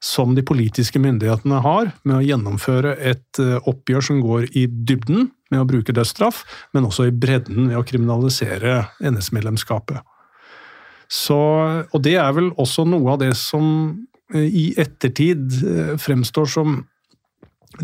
som 0.00 0.34
de 0.34 0.44
politiske 0.46 1.00
myndighetene 1.02 1.60
har 1.64 1.90
med 2.06 2.18
å 2.18 2.24
gjennomføre 2.24 2.94
et 3.02 3.40
eh, 3.42 3.56
oppgjør 3.68 4.04
som 4.10 4.20
går 4.22 4.46
i 4.56 4.66
dybden 4.68 5.30
med 5.50 5.62
å 5.62 5.66
bruke 5.68 5.94
dødsstraff, 5.96 6.44
men 6.76 6.86
også 6.86 7.08
i 7.08 7.14
bredden 7.14 7.70
ved 7.70 7.80
å 7.80 7.86
kriminalisere 7.86 8.84
NS-medlemskapet. 9.02 10.04
Og 11.32 11.98
det 12.04 12.18
er 12.20 12.30
vel 12.36 12.52
også 12.60 12.84
noe 12.86 13.16
av 13.16 13.22
det 13.24 13.32
som 13.40 13.66
eh, 14.34 14.46
i 14.46 14.66
ettertid 14.78 15.58
eh, 15.64 15.94
fremstår 16.00 16.54
som 16.54 16.82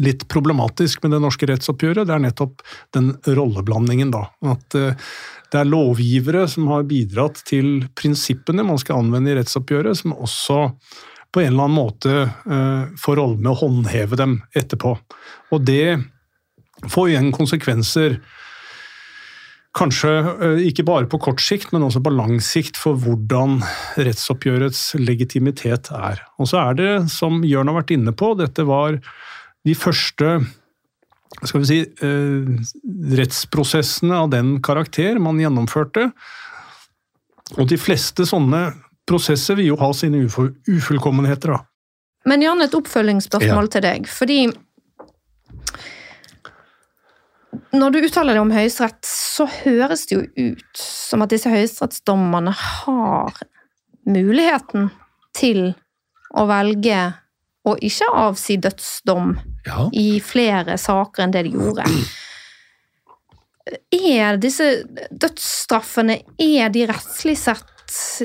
litt 0.00 0.24
problematisk 0.32 1.02
med 1.04 1.12
det 1.14 1.20
norske 1.22 1.46
rettsoppgjøret, 1.48 2.06
det 2.08 2.14
er 2.14 2.22
nettopp 2.24 2.62
den 2.96 3.12
rolleblandingen, 3.26 4.14
da. 4.14 4.26
At 4.54 4.78
eh, 4.78 4.94
det 5.54 5.60
er 5.60 5.70
lovgivere 5.70 6.48
som 6.50 6.66
har 6.72 6.86
bidratt 6.90 7.38
til 7.46 7.84
prinsippene 7.94 8.66
man 8.66 8.80
skal 8.82 9.04
anvende 9.04 9.30
i 9.30 9.36
rettsoppgjøret, 9.38 10.00
som 10.02 10.16
også 10.16 10.60
på 11.34 11.42
en 11.42 11.52
eller 11.52 11.68
annen 11.68 11.78
måte 11.78 12.14
får 13.00 13.16
rollen 13.18 13.40
med 13.42 13.52
å 13.52 13.58
håndheve 13.58 14.18
dem 14.18 14.36
etterpå. 14.54 14.92
Og 15.54 15.64
det 15.66 15.96
får 16.90 17.12
igjen 17.12 17.30
konsekvenser 17.34 18.18
Kanskje 19.74 20.10
eh, 20.14 20.60
ikke 20.68 20.86
bare 20.86 21.08
på 21.10 21.18
kort 21.22 21.42
sikt, 21.42 21.72
men 21.74 21.82
også 21.82 22.02
på 22.04 22.12
lang 22.14 22.36
sikt 22.44 22.78
for 22.78 22.98
hvordan 23.00 23.58
rettsoppgjørets 23.98 24.92
legitimitet 25.00 25.90
er. 25.90 26.22
Og 26.38 26.50
så 26.50 26.60
er 26.68 26.76
det, 26.78 26.92
som 27.10 27.42
Jørn 27.42 27.72
har 27.72 27.80
vært 27.80 27.94
inne 27.96 28.14
på, 28.14 28.36
dette 28.38 28.66
var 28.68 29.00
de 29.66 29.74
første 29.74 30.36
skal 31.42 31.60
vi 31.60 31.66
si, 31.66 31.80
eh, 31.80 33.16
rettsprosessene 33.18 34.14
av 34.14 34.30
den 34.30 34.56
karakter 34.62 35.18
man 35.18 35.40
gjennomførte. 35.42 36.10
Og 37.58 37.68
de 37.68 37.76
fleste 37.76 38.26
sånne 38.28 38.72
prosesser 39.06 39.58
vil 39.58 39.72
jo 39.72 39.76
ha 39.80 39.92
sine 39.92 40.24
ufullkommenheter. 40.24 41.56
da. 41.56 41.64
Men 42.24 42.42
Jan, 42.42 42.62
et 42.62 42.74
oppfølgingsspørsmål 42.74 43.68
ja. 43.68 43.72
til 43.74 43.84
deg. 43.84 44.08
Fordi 44.08 44.38
når 47.74 47.92
du 47.92 47.98
uttaler 48.06 48.34
deg 48.34 48.42
om 48.42 48.52
Høyesterett, 48.54 49.04
så 49.06 49.46
høres 49.46 50.06
det 50.08 50.16
jo 50.16 50.50
ut 50.54 50.80
som 50.80 51.22
at 51.22 51.32
disse 51.34 51.50
høyesterettsdommerne 51.50 52.54
har 52.54 53.42
muligheten 54.08 54.90
til 55.36 55.74
å 56.34 56.46
velge 56.48 57.00
å 57.64 57.76
ikke 57.80 58.08
avsi 58.24 58.56
dødsdom 58.62 59.34
ja. 59.66 59.88
i 59.92 60.20
flere 60.24 60.78
saker 60.80 61.24
enn 61.24 61.34
det 61.34 61.46
de 61.48 61.54
gjorde. 61.56 61.88
Er 63.94 64.36
disse 64.40 64.66
dødsstraffene 65.10 66.18
er 66.40 66.72
de 66.72 66.84
rettslig 66.90 67.38
sett 67.40 67.70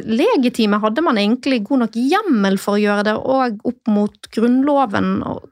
legitime? 0.03 0.79
Hadde 0.83 1.03
man 1.05 1.17
egentlig 1.21 1.61
god 1.67 1.85
nok 1.85 1.95
hjemmel 1.95 2.59
for 2.61 2.75
å 2.75 2.81
gjøre 2.81 3.05
det, 3.07 3.15
og 3.15 3.63
opp 3.69 3.91
mot 3.91 4.29
Grunnloven? 4.35 5.09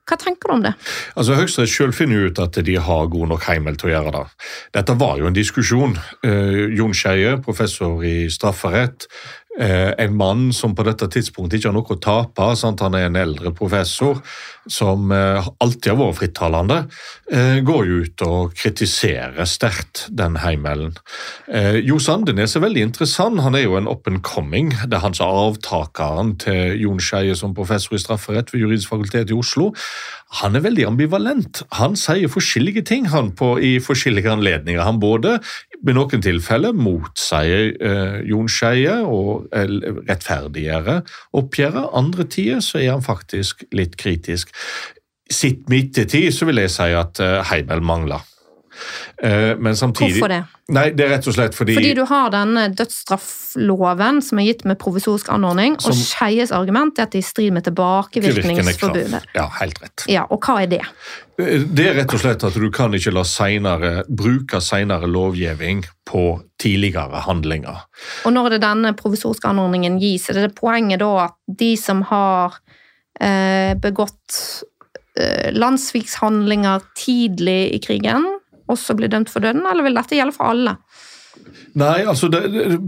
Hva 0.07 0.19
tenker 0.19 0.49
du 0.49 0.55
om 0.57 0.65
det? 0.65 0.73
Altså 1.15 1.37
Høyesterett 1.39 1.73
selv 1.73 1.97
finner 1.97 2.27
ut 2.27 2.41
at 2.43 2.59
de 2.67 2.77
har 2.89 3.11
god 3.13 3.33
nok 3.33 3.47
hjemmel 3.47 3.79
til 3.79 3.91
å 3.91 3.93
gjøre 3.95 4.15
det. 4.17 4.25
Dette 4.79 4.97
var 4.99 5.17
jo 5.21 5.29
en 5.29 5.37
diskusjon. 5.37 5.97
Eh, 6.25 6.67
Jon 6.77 6.95
Skeie, 6.97 7.37
professor 7.43 8.03
i 8.03 8.17
strafferett, 8.33 9.07
en 9.57 10.13
mann 10.13 10.51
som 10.53 10.75
på 10.77 10.83
dette 10.85 11.07
tidspunktet 11.09 11.57
ikke 11.57 11.71
har 11.71 11.75
noe 11.77 11.95
å 11.95 11.99
tape. 12.01 12.49
Sant? 12.59 12.83
Han 12.85 12.93
er 12.97 13.07
en 13.07 13.17
eldre 13.17 13.49
professor 13.57 14.19
som 14.69 15.09
uh, 15.09 15.47
alltid 15.63 15.93
har 15.93 15.97
vært 15.97 16.17
frittalende, 16.19 16.77
går 17.67 17.87
jo 17.87 17.97
ut 18.03 18.21
og 18.23 18.53
kritiserer 18.55 19.47
sterkt 19.47 20.05
den 20.15 20.37
heimelen. 20.39 20.93
Jo 21.83 21.97
Sandenes 21.99 22.55
er 22.55 22.63
veldig 22.63 22.85
interessant. 22.87 23.41
Han 23.43 23.55
er 23.57 23.65
jo 23.65 23.75
en 23.79 23.89
up 23.91 24.07
and 24.07 24.21
coming. 24.23 24.69
Det 24.87 24.95
er 24.95 25.03
han 25.03 25.15
som 25.17 25.27
er 25.27 25.41
avtakeren 25.49 26.35
til 26.39 26.77
Jon 26.83 27.01
Skeie 27.03 27.35
som 27.35 27.55
professor 27.57 27.97
i 27.97 27.99
strafferett 27.99 28.53
ved 28.53 28.63
Juridisk 28.63 28.93
fakultet 28.93 29.33
i 29.33 29.35
Oslo. 29.35 29.73
Han 30.41 30.57
er 30.59 30.63
veldig 30.65 30.87
ambivalent. 30.89 31.61
Han 31.79 31.95
sier 31.99 32.31
forskjellige 32.31 32.83
ting 32.89 33.07
han 33.13 33.31
på, 33.35 33.53
i 33.63 33.77
forskjellige 33.83 34.31
anledninger. 34.31 34.83
Han 34.83 34.99
både 34.99 35.37
i 35.77 35.95
noen 35.95 36.23
tilfeller 36.23 36.75
motsier 36.75 37.69
eh, 37.79 38.17
Jon 38.27 38.49
Skeie 38.51 38.97
og 39.07 39.46
rettferdiggjøre 39.51 41.01
oppgjøret. 41.37 41.89
Andre 41.97 42.27
tider 42.31 42.63
så 42.63 42.81
er 42.81 42.93
han 42.95 43.05
faktisk 43.05 43.65
litt 43.75 43.97
kritisk. 43.99 44.53
Sitt 45.27 45.67
midt 45.71 45.99
i 45.99 46.07
tid 46.07 46.31
så 46.35 46.47
vil 46.47 46.63
jeg 46.63 46.71
si 46.71 46.89
at 46.95 47.19
eh, 47.23 47.41
Heimel 47.49 47.83
mangler. 47.83 48.23
Eh, 49.23 49.53
men 49.57 49.75
samtidig 49.77 50.17
Hvorfor 50.17 50.33
det? 50.33 50.43
Nei, 50.75 50.89
det 50.91 51.05
er 51.05 51.13
rett 51.15 51.27
og 51.29 51.35
slett 51.37 51.55
fordi 51.55 51.77
Fordi 51.77 51.93
du 51.95 52.03
har 52.09 52.31
denne 52.33 52.65
dødsstraffloven 52.75 54.19
som 54.25 54.41
er 54.41 54.49
gitt 54.49 54.65
med 54.67 54.79
provisorisk 54.81 55.29
anordning, 55.31 55.77
som, 55.79 55.93
og 55.93 56.01
Skeies 56.01 56.51
argument 56.55 56.99
er 56.99 57.07
at 57.07 57.15
det 57.15 57.21
er 57.21 57.25
i 57.25 57.29
strid 57.29 57.55
med 57.55 57.67
tilbakevirkningsforbudet. 57.69 59.23
Ja, 59.37 59.47
helt 59.61 59.79
rett. 59.83 60.05
Ja, 60.11 60.25
Og 60.29 60.43
hva 60.43 60.59
er 60.65 60.71
det? 60.75 60.83
Eh, 61.39 61.63
det 61.63 61.87
er 61.87 61.99
rett 62.01 62.15
og 62.17 62.23
slett 62.23 62.43
at 62.47 62.57
du 62.57 62.67
kan 62.73 62.95
ikke 62.97 63.15
la 63.15 63.23
senere, 63.27 63.93
bruke 64.09 64.61
senere 64.63 65.09
lovgivning 65.09 65.85
på 66.07 66.25
tidligere 66.59 67.23
handlinger. 67.25 67.83
Og 68.25 68.33
når 68.33 68.55
det 68.55 68.63
denne 68.65 68.93
provisoriske 68.97 69.49
anordningen 69.49 69.99
gis, 70.01 70.29
er 70.29 70.41
det 70.47 70.55
poenget 70.57 71.03
da 71.03 71.11
at 71.27 71.37
de 71.47 71.75
som 71.79 72.03
har 72.09 72.57
eh, 73.21 73.73
begått 73.79 74.39
eh, 75.19 75.53
landssvikshandlinger 75.55 76.85
tidlig 76.97 77.61
i 77.75 77.81
krigen, 77.83 78.27
også 78.71 78.95
blir 78.97 79.11
dømt 79.11 79.31
for 79.31 79.43
døden, 79.43 79.65
eller 79.65 79.85
vil 79.87 79.97
dette 79.97 80.17
gjelde 80.17 80.35
for 80.35 80.51
alle? 80.51 80.77
Nei, 81.77 82.01
altså 82.09 82.29
det, 82.31 82.41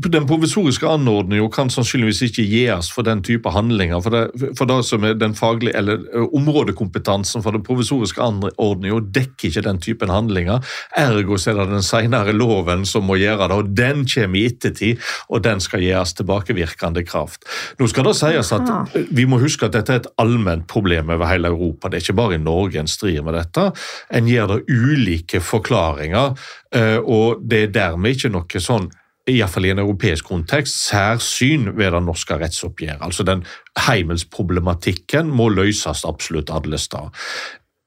Den 0.09 0.25
provisoriske 0.29 0.87
anordningen 0.89 1.51
kan 1.53 1.69
sannsynligvis 1.69 2.23
ikke 2.25 2.45
gis 2.49 2.89
for 2.93 3.05
den 3.05 3.21
type 3.25 3.51
handlinger. 3.53 4.01
For 4.01 4.15
det, 4.15 4.53
for 4.57 4.69
det 4.69 4.79
som 4.87 5.05
er 5.05 5.17
den 5.19 5.35
faglige, 5.37 5.75
eller 5.77 6.01
Områdekompetansen 6.33 7.43
for 7.45 7.53
den 7.53 7.63
provisoriske 7.65 8.23
anordningen 8.23 9.11
dekker 9.13 9.49
ikke 9.49 9.65
den 9.67 9.81
typen 9.83 10.13
handlinger. 10.13 10.63
Ergo 10.97 11.37
er 11.37 11.59
det 11.59 11.67
den 11.69 11.85
senere 11.85 12.33
loven 12.33 12.85
som 12.89 13.05
må 13.05 13.19
gjøre 13.19 13.49
det, 13.51 13.59
og 13.59 13.69
den 13.77 14.05
kommer 14.09 14.39
i 14.39 14.47
ettertid. 14.49 15.03
Og 15.29 15.43
den 15.45 15.61
skal 15.61 15.85
gis 15.85 16.15
tilbakevirkende 16.17 17.05
kraft. 17.05 17.45
Nå 17.79 17.89
skal 17.91 18.09
det 18.09 18.15
sies 18.17 18.53
at 18.55 18.95
Vi 19.13 19.27
må 19.29 19.37
huske 19.41 19.67
at 19.67 19.75
dette 19.77 19.93
er 19.93 20.01
et 20.01 20.09
allment 20.21 20.65
problem 20.69 21.13
over 21.13 21.29
hele 21.29 21.51
Europa. 21.53 21.89
Det 21.89 21.99
er 21.99 22.07
ikke 22.07 22.17
bare 22.17 22.39
i 22.39 22.41
Norge 22.41 22.81
en 22.81 22.89
strir 22.89 23.21
med 23.25 23.37
dette. 23.37 23.69
En 24.09 24.29
gir 24.29 24.49
det 24.49 24.63
ulike 24.65 25.43
forklaringer, 25.43 26.33
og 26.75 27.39
det 27.49 27.59
er 27.63 27.71
dermed 27.73 28.13
ikke 28.13 28.29
noe 28.29 28.59
sånn 28.61 28.89
iallfall 29.29 29.67
i 29.67 29.73
en 29.73 29.83
europeisk 29.83 30.29
kontekst, 30.29 30.77
særsyn 30.87 31.69
ved 31.77 31.93
det 31.93 32.01
norske 32.05 32.37
rettsoppgjøret. 32.39 33.03
Altså 33.05 33.25
den 33.27 33.43
heimelsproblematikken 33.87 35.29
må 35.29 35.49
løses 35.53 36.05
absolutt 36.07 36.51
alle 36.53 36.79
steder. 36.81 37.13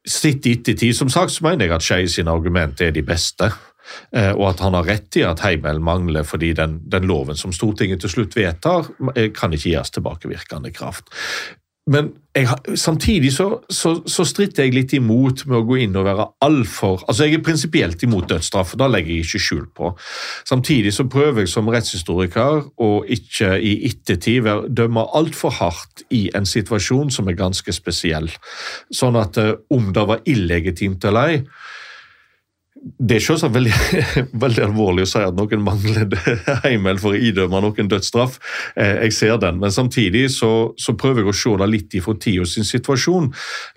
Sitt 0.08 0.46
i 0.50 0.56
ettertid, 0.56 0.96
som 0.98 1.10
sagt, 1.12 1.34
så 1.34 1.46
mener 1.46 1.68
jeg 1.68 1.76
at 1.76 1.86
Skei 1.86 2.08
sine 2.10 2.32
argumenter 2.34 2.88
er 2.88 2.96
de 2.96 3.04
beste. 3.06 3.52
Eh, 4.14 4.30
og 4.32 4.48
at 4.52 4.62
han 4.62 4.74
har 4.78 4.86
rett 4.86 5.18
i 5.18 5.24
at 5.26 5.42
heimel 5.42 5.80
mangler 5.82 6.26
fordi 6.26 6.52
den, 6.54 6.78
den, 6.90 7.06
loven 7.10 7.38
som 7.38 7.52
Stortinget 7.54 8.02
til 8.02 8.12
slutt 8.12 8.36
vedtar, 8.38 8.86
eh, 9.14 9.30
kan 9.34 9.54
ikke 9.54 9.74
gis 9.74 9.94
tilbakevirkende 9.94 10.70
kraft. 10.74 11.10
Men 11.90 12.12
jeg, 12.36 12.46
samtidig 12.78 13.32
så, 13.34 13.46
så, 13.66 13.96
så, 14.06 14.24
stritter 14.24 14.62
jeg 14.62 14.74
litt 14.76 14.92
imot 14.94 15.42
med 15.48 15.56
å 15.58 15.64
gå 15.66 15.80
inn 15.82 15.96
og 15.98 16.06
være 16.06 16.28
altfor 16.46 17.02
Altså, 17.08 17.26
jeg 17.26 17.40
er 17.40 17.42
prinsipielt 17.42 18.04
imot 18.06 18.28
dødsstraff, 18.30 18.76
da 18.78 18.86
legger 18.86 19.16
jeg 19.16 19.26
ikke 19.26 19.40
skjul 19.42 19.64
på. 19.74 19.90
Samtidig 20.48 20.94
så 20.94 21.08
prøver 21.10 21.42
jeg 21.42 21.50
som 21.50 21.68
rettshistoriker 21.74 22.62
å 22.78 22.90
ikke 23.02 23.56
i 23.58 23.74
ettertid 23.90 24.46
dømme 24.70 25.04
altfor 25.18 25.56
hardt 25.58 26.06
i 26.14 26.28
en 26.38 26.46
situasjon 26.46 27.10
som 27.10 27.28
er 27.28 27.40
ganske 27.40 27.74
spesiell. 27.74 28.30
Sånn 28.94 29.18
at 29.18 29.42
eh, 29.42 29.56
om 29.74 29.90
det 29.92 30.06
var 30.08 30.22
illegitimt 30.30 31.04
eller 31.10 31.34
ei, 31.34 31.44
det 32.82 33.16
er 33.16 33.22
selvsagt 33.22 33.54
veldig, 33.54 33.72
veldig, 34.44 34.62
alvorlig 34.66 35.06
å 35.06 35.10
si 35.12 35.22
at 35.22 35.36
noen 35.38 35.62
mangler 35.64 36.08
heimel 36.64 36.98
for 37.02 37.14
å 37.14 37.20
idømme 37.30 37.62
noen 37.62 37.90
dødsstraff. 37.90 38.38
Eh, 38.76 39.04
jeg 39.06 39.16
ser 39.18 39.38
den, 39.42 39.60
men 39.62 39.74
samtidig 39.74 40.28
så, 40.34 40.72
så 40.80 40.96
prøver 40.98 41.22
jeg 41.22 41.32
å 41.32 41.38
se 41.42 41.54
det 41.62 41.70
litt 41.70 41.98
ifra 41.98 42.16
tida 42.18 42.48
sin 42.48 42.66
situasjon. 42.66 43.30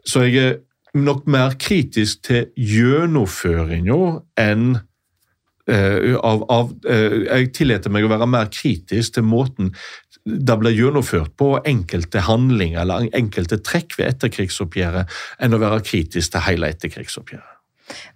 Så 0.08 0.26
jeg 0.26 0.42
er 0.42 0.58
nok 0.98 1.26
mer 1.30 1.58
kritisk 1.60 2.26
til 2.30 2.50
gjennomføringa 2.56 4.00
enn 4.40 4.68
uh, 4.78 6.14
av, 6.24 6.46
av 6.48 6.70
uh, 6.88 7.16
Jeg 7.26 7.50
tillater 7.58 7.92
meg 7.92 8.08
å 8.08 8.12
være 8.14 8.30
mer 8.32 8.48
kritisk 8.54 9.18
til 9.18 9.28
måten 9.28 9.74
det 10.26 10.56
ble 10.58 10.72
gjennomført 10.74 11.36
på 11.38 11.52
enkelte 11.68 12.24
handlinger 12.26 12.82
eller 12.82 13.10
enkelte 13.14 13.60
trekk 13.62 14.00
ved 14.00 14.16
etterkrigsoppgjøret, 14.16 15.12
enn 15.38 15.54
å 15.54 15.62
være 15.62 15.84
kritisk 15.86 16.34
til 16.34 16.48
hele 16.48 16.72
etterkrigsoppgjøret. 16.74 17.55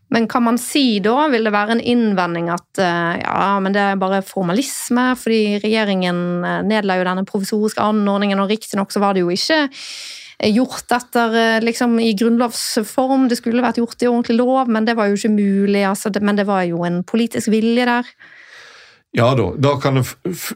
Men 0.10 0.28
kan 0.28 0.44
man 0.46 0.58
si 0.58 1.00
da, 1.06 1.28
vil 1.30 1.46
det 1.46 1.54
være 1.54 1.76
en 1.78 1.84
innvending 1.84 2.50
at 2.54 2.82
eh, 2.82 3.20
ja, 3.22 3.60
men 3.62 3.76
det 3.76 3.84
er 3.84 4.00
bare 4.02 4.24
formalisme, 4.26 5.12
fordi 5.20 5.60
regjeringen 5.62 6.24
eh, 6.46 6.64
nedla 6.66 6.98
jo 6.98 7.06
denne 7.06 7.26
provisoriske 7.30 7.84
anordningen, 7.84 8.42
og 8.42 8.50
riktignok 8.50 8.94
så 8.94 9.04
var 9.04 9.14
det 9.14 9.22
jo 9.22 9.30
ikke 9.34 9.60
eh, 9.68 10.50
gjort 10.50 10.98
etter 10.98 11.62
liksom 11.62 12.00
i 12.02 12.16
grunnlovsform, 12.18 13.28
det 13.30 13.38
skulle 13.38 13.66
vært 13.66 13.82
gjort 13.82 14.02
i 14.02 14.10
ordentlig 14.10 14.40
lov, 14.42 14.74
men 14.74 14.90
det 14.90 14.98
var 14.98 15.12
jo 15.12 15.20
ikke 15.20 15.36
mulig. 15.36 15.86
Altså, 15.86 16.12
men 16.22 16.42
det 16.42 16.50
var 16.50 16.66
jo 16.66 16.82
en 16.88 17.04
politisk 17.06 17.54
vilje 17.54 17.86
der. 17.90 18.14
Ja 19.18 19.32
da, 19.34 19.48
da 19.58 19.72
kan 19.82 19.98
en 19.98 20.06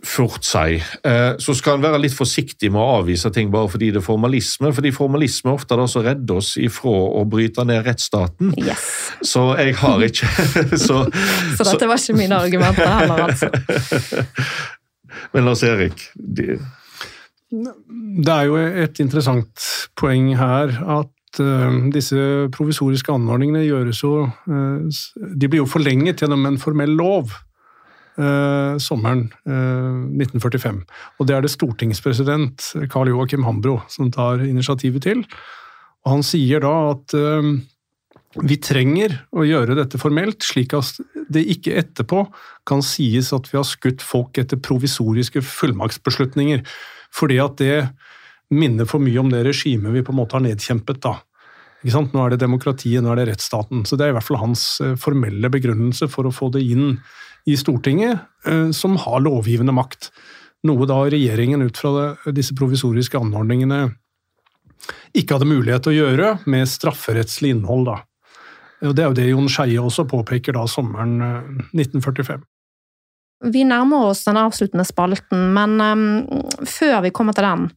fort 0.06 0.46
si. 0.46 0.76
Eh, 0.78 1.32
så 1.42 1.56
skal 1.58 1.80
en 1.80 1.86
være 1.88 2.04
litt 2.04 2.14
forsiktig 2.14 2.70
med 2.74 2.84
å 2.84 3.00
avvise 3.00 3.32
ting 3.34 3.50
bare 3.54 3.72
fordi 3.74 3.90
det 3.96 4.04
er 4.04 4.06
formalisme, 4.06 4.70
fordi 4.78 4.92
formalisme 4.94 5.50
er 5.50 5.58
ofte 5.58 5.78
det 5.80 5.88
som 5.90 6.04
redder 6.06 6.38
oss 6.38 6.52
ifra 6.62 6.94
å 7.18 7.24
bryte 7.30 7.66
ned 7.66 7.82
rettsstaten. 7.88 8.52
Yes. 8.62 8.86
Så 9.26 9.48
jeg 9.58 9.74
har 9.80 10.06
ikke 10.06 10.30
Så, 10.86 11.00
så 11.58 11.66
dette 11.66 11.90
var 11.90 11.98
ikke 11.98 12.18
mine 12.20 12.38
argumenter 12.46 12.94
heller, 12.94 13.26
altså. 13.26 13.50
Men 15.34 15.50
Lars 15.50 15.64
Erik 15.66 16.06
de... 16.14 16.60
Det 17.54 18.34
er 18.34 18.48
jo 18.50 18.58
et 18.58 19.02
interessant 19.02 19.66
poeng 19.98 20.32
her 20.38 20.72
at 21.00 21.42
uh, 21.42 21.76
disse 21.94 22.22
provisoriske 22.54 23.14
anordningene 23.14 23.62
gjøres 23.66 24.00
jo 24.02 24.14
uh, 24.26 25.04
De 25.38 25.50
blir 25.50 25.62
jo 25.62 25.70
forlenget 25.70 26.24
gjennom 26.24 26.48
en 26.50 26.58
formell 26.62 26.96
lov 26.98 27.34
eh, 28.18 28.78
sommeren 28.82 29.28
eh, 29.48 30.24
1945. 30.24 30.82
Og 31.20 31.28
det 31.28 31.36
er 31.36 31.46
det 31.46 31.54
stortingspresident 31.54 32.72
Karl 32.92 33.12
Joakim 33.14 33.46
Hambro 33.48 33.80
som 33.92 34.12
tar 34.14 34.44
initiativet 34.46 35.06
til. 35.08 35.24
Og 36.04 36.18
han 36.18 36.26
sier 36.28 36.64
da 36.64 36.74
at 36.92 37.16
eh, 37.18 37.52
vi 38.44 38.58
trenger 38.58 39.20
å 39.36 39.46
gjøre 39.46 39.78
dette 39.78 40.00
formelt, 40.02 40.42
slik 40.46 40.74
at 40.78 40.98
det 41.34 41.46
ikke 41.54 41.76
etterpå 41.80 42.26
kan 42.68 42.82
sies 42.86 43.30
at 43.36 43.50
vi 43.52 43.60
har 43.60 43.68
skutt 43.68 44.02
folk 44.06 44.40
etter 44.42 44.62
provisoriske 44.62 45.44
fullmaktsbeslutninger. 45.46 46.64
Fordi 47.14 47.38
at 47.44 47.60
det 47.62 47.78
minner 48.54 48.90
for 48.90 49.02
mye 49.02 49.22
om 49.22 49.30
det 49.32 49.46
regimet 49.48 49.94
vi 49.94 50.04
på 50.06 50.14
en 50.14 50.20
måte 50.22 50.38
har 50.38 50.46
nedkjempet. 50.46 51.02
da. 51.02 51.20
Nå 51.84 52.24
er 52.24 52.34
det 52.34 52.44
demokratiet, 52.44 53.04
nå 53.04 53.12
er 53.12 53.22
det 53.22 53.28
rettsstaten. 53.34 53.86
Så 53.86 53.98
Det 53.98 54.06
er 54.06 54.14
i 54.14 54.18
hvert 54.18 54.28
fall 54.28 54.42
hans 54.42 54.82
eh, 54.82 54.96
formelle 54.96 55.50
begrunnelse 55.50 56.08
for 56.10 56.26
å 56.26 56.34
få 56.34 56.50
det 56.54 56.64
inn 56.64 57.00
i 57.46 57.58
Stortinget, 57.60 58.20
eh, 58.48 58.70
som 58.72 58.96
har 58.98 59.24
lovgivende 59.24 59.76
makt. 59.76 60.12
Noe 60.64 60.88
da 60.88 61.02
regjeringen 61.12 61.62
ut 61.66 61.78
fra 61.78 62.14
disse 62.32 62.56
provisoriske 62.56 63.20
anordningene 63.20 63.90
ikke 65.16 65.38
hadde 65.38 65.50
mulighet 65.50 65.86
til 65.86 65.94
å 65.94 66.00
gjøre 66.02 66.30
med 66.50 66.70
strafferettslig 66.70 67.54
innhold. 67.56 67.86
da. 67.92 67.98
Det 68.92 69.00
er 69.00 69.12
jo 69.12 69.18
det 69.18 69.30
Jon 69.30 69.52
Skeie 69.52 69.80
også 69.80 70.08
påpeker 70.10 70.56
da 70.58 70.66
sommeren 70.68 71.20
1945. 71.72 72.42
Eh, 72.42 72.50
vi 73.54 73.66
nærmer 73.68 74.10
oss 74.10 74.24
den 74.28 74.40
avsluttende 74.40 74.86
spalten, 74.88 75.52
men 75.56 75.76
um, 75.82 76.04
før 76.68 77.02
vi 77.04 77.12
kommer 77.16 77.36
til 77.36 77.48
den 77.48 77.70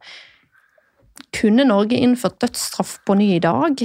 Kunne 1.36 1.66
Norge 1.66 1.98
innført 2.00 2.38
dødsstraff 2.40 3.00
på 3.04 3.16
ny 3.18 3.34
i 3.34 3.42
dag? 3.42 3.82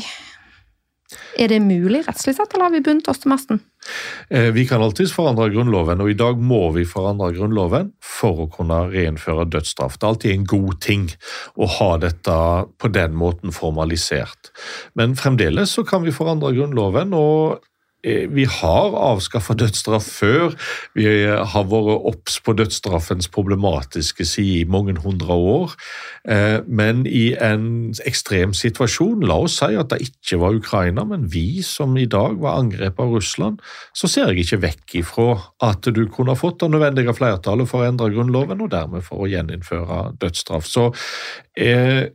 Er 1.39 1.51
det 1.51 1.59
mulig 1.63 2.03
rettslig 2.07 2.35
sett, 2.37 2.53
eller 2.53 2.69
har 2.69 2.73
vi 2.75 2.83
bundet 2.85 3.09
oss 3.11 3.21
til 3.23 3.31
masten? 3.33 3.61
Eh, 4.29 4.51
vi 4.55 4.65
kan 4.69 4.83
alltids 4.83 5.13
forandre 5.15 5.49
Grunnloven, 5.51 6.03
og 6.03 6.11
i 6.11 6.17
dag 6.17 6.39
må 6.39 6.61
vi 6.75 6.85
forandre 6.87 7.31
Grunnloven 7.35 7.91
for 8.03 8.45
å 8.45 8.49
kunne 8.51 8.83
reinnføre 8.93 9.47
dødsstraff. 9.49 9.97
Det 9.97 10.05
er 10.05 10.13
alltid 10.13 10.35
en 10.35 10.47
god 10.51 10.77
ting 10.83 11.09
å 11.57 11.69
ha 11.79 11.89
dette 12.01 12.37
på 12.77 12.91
den 12.93 13.17
måten 13.17 13.55
formalisert. 13.55 14.53
Men 14.95 15.17
fremdeles 15.19 15.73
så 15.75 15.85
kan 15.87 16.05
vi 16.05 16.15
forandre 16.15 16.53
Grunnloven, 16.55 17.15
og 17.17 17.65
vi 18.03 18.45
har 18.49 18.95
avskaffa 18.97 19.53
dødsstraff 19.59 20.07
før. 20.21 20.55
Vi 20.97 21.05
har 21.27 21.67
vært 21.69 22.07
obs 22.11 22.39
på 22.41 22.55
dødsstraffens 22.57 23.29
problematiske 23.31 24.25
side 24.25 24.61
i 24.61 24.69
mange 24.69 24.95
hundre 24.99 25.33
år. 25.33 25.75
Eh, 26.29 26.59
men 26.67 27.05
i 27.05 27.31
en 27.41 27.93
ekstrem 28.07 28.53
situasjon, 28.57 29.25
la 29.25 29.39
oss 29.45 29.59
si 29.61 29.73
at 29.77 29.91
det 29.93 30.01
ikke 30.05 30.39
var 30.41 30.57
Ukraina, 30.57 31.05
men 31.07 31.27
vi 31.33 31.61
som 31.65 31.95
i 31.97 32.07
dag 32.09 32.39
var 32.41 32.59
angrepet 32.61 33.01
av 33.01 33.15
Russland, 33.15 33.61
så 33.97 34.09
ser 34.11 34.31
jeg 34.31 34.45
ikke 34.45 34.61
vekk 34.67 34.95
ifra 35.01 35.27
at 35.65 35.89
du 35.89 36.03
kunne 36.13 36.37
fått 36.37 36.61
det 36.61 36.71
nødvendige 36.73 37.15
flertallet 37.17 37.69
for 37.69 37.81
å 37.81 37.89
endre 37.89 38.11
Grunnloven, 38.13 38.61
og 38.61 38.73
dermed 38.73 39.05
for 39.05 39.25
å 39.25 39.29
gjeninnføre 39.31 40.03
dødsstraff. 40.21 40.69
Så 40.69 40.89
eh, 41.57 42.09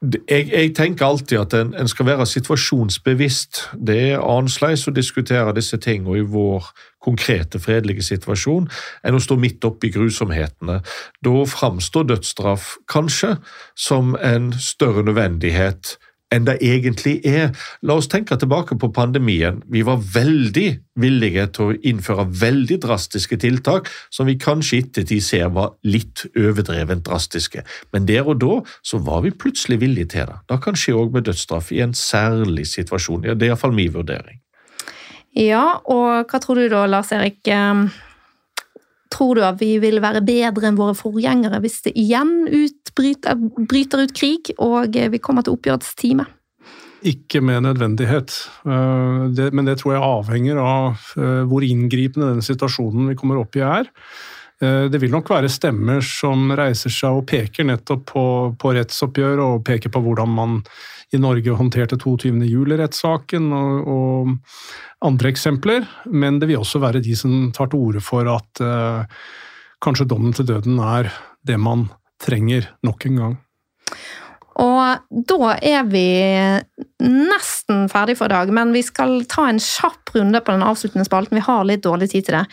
jeg, 0.00 0.50
jeg, 0.52 0.74
tenker 0.76 1.06
alltid 1.06 1.40
at 1.40 1.54
en, 1.58 1.72
en, 1.74 1.88
skal 1.90 2.06
være 2.06 2.26
situasjonsbevisst. 2.26 3.62
Det 3.74 3.98
er 4.12 4.22
annerledes 4.22 4.86
å 4.86 4.94
diskutere 4.94 5.54
disse 5.56 5.78
tingene 5.82 6.20
i 6.20 6.26
vår 6.26 6.70
konkrete, 7.02 7.60
fredelige 7.62 8.04
situasjon 8.06 8.68
enn 9.06 9.18
å 9.18 9.22
stå 9.22 9.38
midt 9.40 9.64
oppi 9.66 9.90
grusomhetene. 9.94 10.80
Da 11.24 11.34
framstår 11.50 12.10
dødsstraff 12.12 12.76
kanskje 12.90 13.36
som 13.78 14.14
en 14.22 14.52
større 14.54 15.06
nødvendighet 15.06 15.96
enn 16.34 16.46
det 16.48 16.58
egentlig 16.64 17.18
er. 17.26 17.52
La 17.86 17.96
oss 17.98 18.08
tenke 18.10 18.36
tilbake 18.38 18.76
på 18.80 18.90
pandemien. 18.94 19.62
Vi 19.72 19.82
var 19.86 20.02
veldig 20.14 20.66
villige 20.98 21.46
til 21.56 21.70
å 21.70 21.76
innføre 21.86 22.26
veldig 22.40 22.80
drastiske 22.84 23.38
tiltak, 23.40 23.88
som 24.14 24.28
vi 24.28 24.38
kanskje 24.40 24.82
ettertid 24.82 25.24
ser 25.24 25.52
var 25.54 25.76
litt 25.86 26.26
overdrevent 26.34 27.06
drastiske. 27.06 27.64
Men 27.94 28.08
der 28.10 28.28
og 28.28 28.42
da 28.42 28.58
så 28.82 29.00
var 29.04 29.22
vi 29.24 29.32
plutselig 29.32 29.80
villige 29.84 30.12
til 30.16 30.28
det. 30.28 30.40
Det 30.50 30.60
kan 30.64 30.76
skje 30.78 30.96
òg 30.98 31.14
med 31.14 31.28
dødsstraff 31.28 31.72
i 31.72 31.80
en 31.84 31.96
særlig 31.96 32.66
situasjon. 32.74 33.24
Ja, 33.28 33.38
det 33.38 33.48
er 33.48 33.54
iallfall 33.54 33.76
min 33.76 33.94
vurdering. 33.94 34.42
Ja, 35.38 35.78
og 35.86 36.28
hva 36.28 36.40
tror 36.42 36.58
du 36.58 36.68
da, 36.72 36.86
Lars 36.90 37.12
Erik? 37.14 37.40
Ehm, 37.52 37.88
Tror 39.08 39.38
du 39.38 39.44
at 39.44 39.56
vi 39.60 39.78
vil 39.80 40.02
være 40.04 40.20
bedre 40.20 40.68
enn 40.68 40.76
våre 40.76 40.92
forgjengere 40.96 41.62
hvis 41.64 41.80
det 41.86 41.94
igjen 41.96 42.44
utbryter, 42.44 42.77
bryter 42.98 44.02
ut 44.04 44.16
krig 44.16 44.52
og 44.58 44.98
vi 45.12 45.22
kommer 45.22 45.46
til 45.46 45.56
oppgjørets 45.56 45.94
time? 45.98 46.26
Ikke 47.06 47.38
med 47.44 47.62
nødvendighet, 47.62 48.34
eh, 48.66 49.50
men 49.54 49.68
det 49.68 49.76
tror 49.78 49.94
jeg 49.94 50.02
avhenger 50.02 50.58
av 50.58 51.04
eh, 51.14 51.44
hvor 51.46 51.62
inngripende 51.62 52.32
den 52.32 52.42
situasjonen 52.42 53.12
vi 53.12 53.18
kommer 53.20 53.38
opp 53.38 53.54
i 53.54 53.62
er. 53.62 53.86
Eh, 54.58 54.84
det 54.90 54.98
vil 54.98 55.12
nok 55.14 55.30
være 55.30 55.50
stemmer 55.52 56.02
som 56.02 56.50
reiser 56.58 56.90
seg 56.90 57.20
og 57.20 57.26
peker 57.30 57.68
nettopp 57.68 58.04
på, 58.10 58.24
på 58.58 58.72
rettsoppgjør 58.74 59.42
og 59.44 59.66
peker 59.66 59.92
på 59.94 60.02
hvordan 60.02 60.32
man 60.34 60.56
i 61.14 61.20
Norge 61.22 61.54
håndterte 61.56 61.96
22. 62.00 62.34
juli-rettssaken 62.50 63.52
og, 63.54 63.88
og, 63.88 64.34
andre 65.06 65.30
eksempler. 65.30 65.86
Men 66.10 66.40
det 66.42 66.48
vil 66.50 66.58
også 66.58 66.80
være 66.82 67.04
de 67.04 67.14
som 67.16 67.52
tar 67.54 67.70
til 67.70 67.86
orde 67.86 68.02
for 68.02 68.26
at 68.32 68.64
eh, 68.64 69.22
kanskje 69.84 70.08
dommen 70.10 70.34
til 70.34 70.48
døden 70.48 70.80
er 70.82 71.12
det 71.46 71.60
man 71.62 71.86
trenger 72.18 72.72
nok 72.82 73.06
en 73.06 73.20
gang. 73.22 73.36
Og 74.58 75.22
da 75.30 75.52
er 75.62 75.84
vi 75.86 76.06
nesten 76.98 77.86
ferdig 77.92 78.16
for 78.18 78.26
i 78.26 78.34
dag, 78.34 78.50
men 78.54 78.72
vi 78.74 78.82
skal 78.82 79.22
ta 79.30 79.46
en 79.48 79.60
kjapp 79.62 80.14
runde 80.16 80.40
på 80.42 80.54
den 80.54 80.64
avsluttende 80.66 81.06
spalten. 81.06 81.38
Vi 81.38 81.44
har 81.46 81.66
litt 81.68 81.84
dårlig 81.84 82.10
tid 82.10 82.26
til 82.26 82.38
det. 82.38 82.44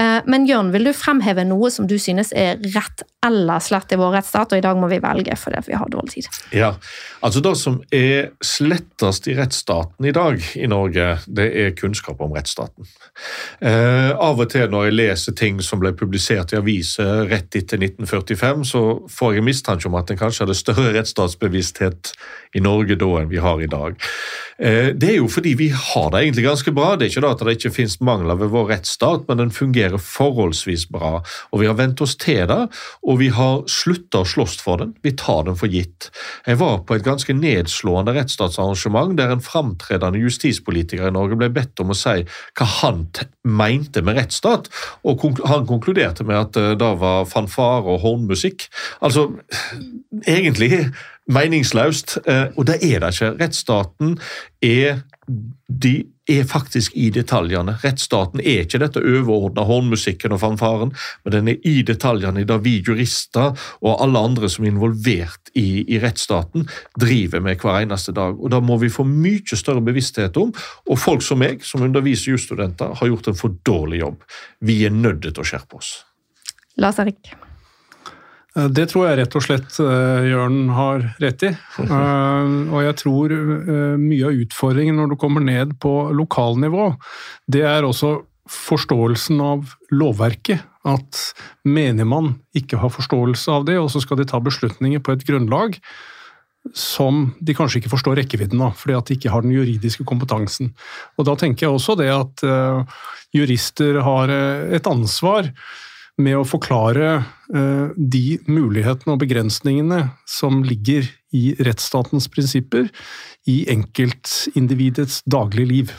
Eh, 0.00 0.18
men 0.30 0.46
Jørn, 0.48 0.70
vil 0.72 0.88
du 0.88 0.92
fremheve 0.96 1.44
noe 1.48 1.70
som 1.72 1.88
du 1.90 1.98
synes 2.00 2.32
er 2.32 2.60
rett 2.74 3.04
eller 3.26 3.60
slett 3.60 3.92
i 3.92 3.98
vår 4.00 4.14
rettsstat? 4.16 4.54
Og 4.54 4.60
i 4.60 4.64
dag 4.64 4.78
må 4.80 4.88
vi 4.90 5.00
velge 5.02 5.36
fordi 5.36 5.60
vi 5.66 5.76
har 5.76 5.90
dårlig 5.92 6.14
tid. 6.16 6.30
Ja, 6.56 6.72
altså 7.20 7.42
Det 7.44 7.56
som 7.58 7.80
er 7.92 8.30
slettest 8.44 9.28
i 9.28 9.36
rettsstaten 9.36 10.06
i 10.06 10.14
dag 10.16 10.40
i 10.56 10.66
Norge, 10.70 11.18
det 11.26 11.48
er 11.64 11.76
kunnskap 11.76 12.20
om 12.20 12.32
rettsstaten. 12.36 12.88
Eh, 13.60 14.10
av 14.16 14.40
og 14.40 14.50
til 14.52 14.70
når 14.70 14.88
jeg 14.88 14.98
leser 14.98 15.36
ting 15.36 15.60
som 15.64 15.82
ble 15.82 15.92
publisert 15.92 16.54
i 16.54 16.60
aviser 16.60 17.26
rett 17.30 17.56
etter 17.56 17.80
1945, 17.80 18.64
så 18.72 18.84
får 19.10 19.36
jeg 19.36 19.46
mistanke 19.46 19.88
om 19.90 19.98
at 20.00 20.10
en 20.10 20.20
kanskje 20.20 20.46
hadde 20.46 20.58
større 20.58 20.94
rettsstatsbevissthet 20.96 22.14
i 22.54 22.62
Norge 22.64 22.96
da 23.00 23.10
enn 23.20 23.30
vi 23.30 23.42
har 23.42 23.60
i 23.60 23.70
dag. 23.70 23.89
Eh, 24.60 24.90
det 24.92 25.08
er 25.08 25.16
jo 25.18 25.28
fordi 25.32 25.54
vi 25.56 25.70
har 25.72 26.10
det 26.12 26.20
egentlig 26.24 26.44
ganske 26.44 26.72
bra. 26.76 26.92
Det 26.96 27.06
er 27.06 27.12
ikke 27.14 27.24
da 27.24 27.32
at 27.32 27.44
det 27.46 27.56
ikke 27.56 27.72
finnes 27.78 27.96
mangler 28.04 28.36
ved 28.40 28.52
vår 28.52 28.68
rettsstat, 28.74 29.24
men 29.28 29.40
den 29.40 29.54
fungerer 29.54 30.00
forholdsvis 30.00 30.86
bra. 30.92 31.20
Og 31.50 31.60
Vi 31.60 31.68
har 31.68 31.76
vent 31.76 32.00
oss 32.00 32.16
til 32.16 32.46
det, 32.48 32.60
og 33.04 33.18
vi 33.20 33.28
har 33.28 33.64
slutta 33.68 34.22
å 34.22 34.28
slåss 34.28 34.58
for 34.64 34.80
den. 34.80 34.94
Vi 35.04 35.12
tar 35.12 35.44
den 35.44 35.56
for 35.56 35.68
gitt. 35.68 36.10
Jeg 36.46 36.60
var 36.60 36.82
på 36.84 36.96
et 36.96 37.04
ganske 37.04 37.32
nedslående 37.36 38.14
rettsstatsarrangement 38.16 39.16
der 39.18 39.32
en 39.32 39.44
framtredende 39.44 40.20
justispolitiker 40.20 41.08
i 41.08 41.14
Norge 41.14 41.36
ble 41.40 41.50
bedt 41.52 41.80
om 41.80 41.92
å 41.92 41.98
si 41.98 42.24
hva 42.24 42.68
han 42.80 43.06
mente 43.44 44.02
med 44.04 44.18
rettsstat, 44.18 44.68
og 45.04 45.24
han 45.48 45.68
konkluderte 45.68 46.24
med 46.24 46.36
at 46.36 46.60
eh, 46.60 46.74
det 46.80 46.92
var 47.00 47.28
fanfare 47.28 47.88
og 47.88 48.02
hornmusikk. 48.04 48.68
Altså, 49.00 49.30
egentlig 50.26 50.90
meningsløst, 51.30 52.18
eh, 52.26 52.48
og 52.56 52.66
det 52.70 52.80
er 52.82 53.02
det 53.02 53.14
ikke. 53.14 53.34
Rettsstaten 53.40 54.16
er, 54.64 55.02
de 55.68 55.94
er 56.30 56.46
faktisk 56.48 56.94
i 56.98 57.08
detaljene. 57.14 57.76
Rettsstaten 57.82 58.42
er 58.42 58.64
ikke 58.64 58.80
dette 58.82 59.02
overordna 59.02 59.64
hornmusikken 59.66 60.34
og 60.34 60.42
fanfaren, 60.42 60.92
men 61.24 61.34
den 61.34 61.50
er 61.52 61.66
i 61.66 61.82
detaljene 61.86 62.42
i 62.42 62.48
det 62.48 62.58
vi 62.64 62.76
jurister 62.86 63.54
og 63.80 64.02
alle 64.04 64.22
andre 64.30 64.50
som 64.52 64.66
er 64.66 64.72
involvert 64.74 65.52
i, 65.58 65.82
i 65.86 66.00
rettsstaten, 66.02 66.68
driver 67.00 67.44
med 67.44 67.62
hver 67.62 67.82
eneste 67.82 68.14
dag. 68.16 68.38
Og 68.38 68.50
Da 68.50 68.62
må 68.62 68.78
vi 68.82 68.92
få 68.92 69.06
mye 69.08 69.58
større 69.58 69.82
bevissthet 69.84 70.38
om, 70.40 70.54
og 70.86 70.98
folk 70.98 71.26
som 71.26 71.42
meg, 71.42 71.64
som 71.66 71.82
underviser 71.86 72.34
jusstudenter, 72.34 72.94
har 72.94 73.12
gjort 73.12 73.32
en 73.32 73.38
for 73.38 73.58
dårlig 73.66 74.04
jobb. 74.04 74.24
Vi 74.60 74.82
er 74.86 74.94
nødt 74.94 75.22
til 75.26 75.42
å 75.42 75.46
skjerpe 75.46 75.80
oss. 75.80 76.00
Lars 76.80 77.00
Erik. 77.02 77.34
Eh, 78.56 78.68
det 78.74 78.88
tror 78.90 79.06
jeg 79.08 79.20
rett 79.20 79.36
og 79.38 79.44
slett 79.44 79.78
uh, 79.82 80.26
Jørn 80.26 80.72
har 80.74 81.04
rett 81.22 81.46
i. 81.46 81.52
Uh, 81.78 82.70
og 82.74 82.80
jeg 82.86 82.96
tror 83.02 83.36
mye 84.00 84.26
av 84.26 84.42
utfordringen 84.44 84.98
når 84.98 85.12
du 85.12 85.20
kommer 85.20 85.44
ned 85.44 85.76
på 85.82 85.94
lokalnivå, 86.16 86.92
det 87.50 87.64
er 87.68 87.86
også 87.86 88.18
forståelsen 88.50 89.42
av 89.44 89.76
lovverket. 89.94 90.66
At 90.88 91.18
menigmann 91.68 92.38
ikke 92.56 92.78
har 92.80 92.92
forståelse 92.94 93.52
av 93.52 93.66
det, 93.68 93.76
og 93.76 93.90
så 93.92 94.00
skal 94.00 94.16
de 94.16 94.24
ta 94.30 94.40
beslutninger 94.40 95.02
på 95.04 95.12
et 95.12 95.26
grunnlag 95.28 95.76
som 96.76 97.34
de 97.40 97.52
kanskje 97.56 97.82
ikke 97.82 97.92
forstår 97.92 98.16
rekkevidden 98.20 98.60
av, 98.64 98.72
fordi 98.80 98.96
at 98.96 99.08
de 99.08 99.16
ikke 99.18 99.32
har 99.32 99.44
den 99.44 99.52
juridiske 99.52 100.04
kompetansen. 100.08 100.72
Og 101.20 101.28
Da 101.28 101.36
tenker 101.40 101.66
jeg 101.66 101.76
også 101.76 101.98
det 102.00 102.08
at 102.12 102.44
jurister 103.36 104.00
har 104.04 104.32
et 104.32 104.88
ansvar 104.88 105.52
med 106.18 106.38
å 106.40 106.46
forklare 106.48 107.12
eh, 107.54 107.92
de 107.96 108.38
mulighetene 108.50 109.14
og 109.14 109.22
begrensningene 109.22 110.02
som 110.28 110.62
ligger 110.66 111.08
i 111.36 111.54
rettsstatens 111.62 112.28
prinsipper 112.32 112.90
i 113.48 113.62
enkeltindividets 113.70 115.22
daglige 115.30 115.70
liv. 115.70 115.94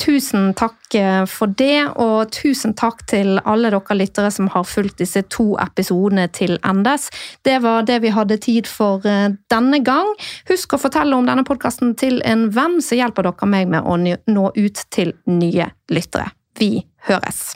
Tusen 0.00 0.50
takk 0.58 0.94
eh, 0.98 1.22
for 1.30 1.52
det, 1.54 1.86
og 2.02 2.32
tusen 2.34 2.74
takk 2.76 3.04
til 3.10 3.38
alle 3.46 3.70
dere 3.72 3.96
lyttere 3.96 4.32
som 4.34 4.50
har 4.52 4.66
fulgt 4.66 4.98
disse 5.02 5.22
to 5.30 5.54
episodene 5.62 6.26
til 6.34 6.58
endes. 6.66 7.08
Det 7.46 7.60
var 7.62 7.86
det 7.86 8.00
vi 8.02 8.12
hadde 8.14 8.40
tid 8.42 8.70
for 8.70 9.06
eh, 9.06 9.30
denne 9.52 9.80
gang. 9.86 10.10
Husk 10.50 10.74
å 10.74 10.82
fortelle 10.82 11.14
om 11.16 11.30
denne 11.30 11.46
podkasten 11.46 11.94
til 12.00 12.20
en 12.26 12.48
venn, 12.54 12.80
så 12.82 12.98
hjelper 12.98 13.30
dere 13.30 13.50
meg 13.50 13.70
med 13.70 13.86
å 13.86 13.96
nå 14.02 14.50
ut 14.58 14.84
til 14.90 15.14
nye 15.30 15.70
lyttere. 15.94 16.32
Vi 16.58 16.76
høres! 17.08 17.54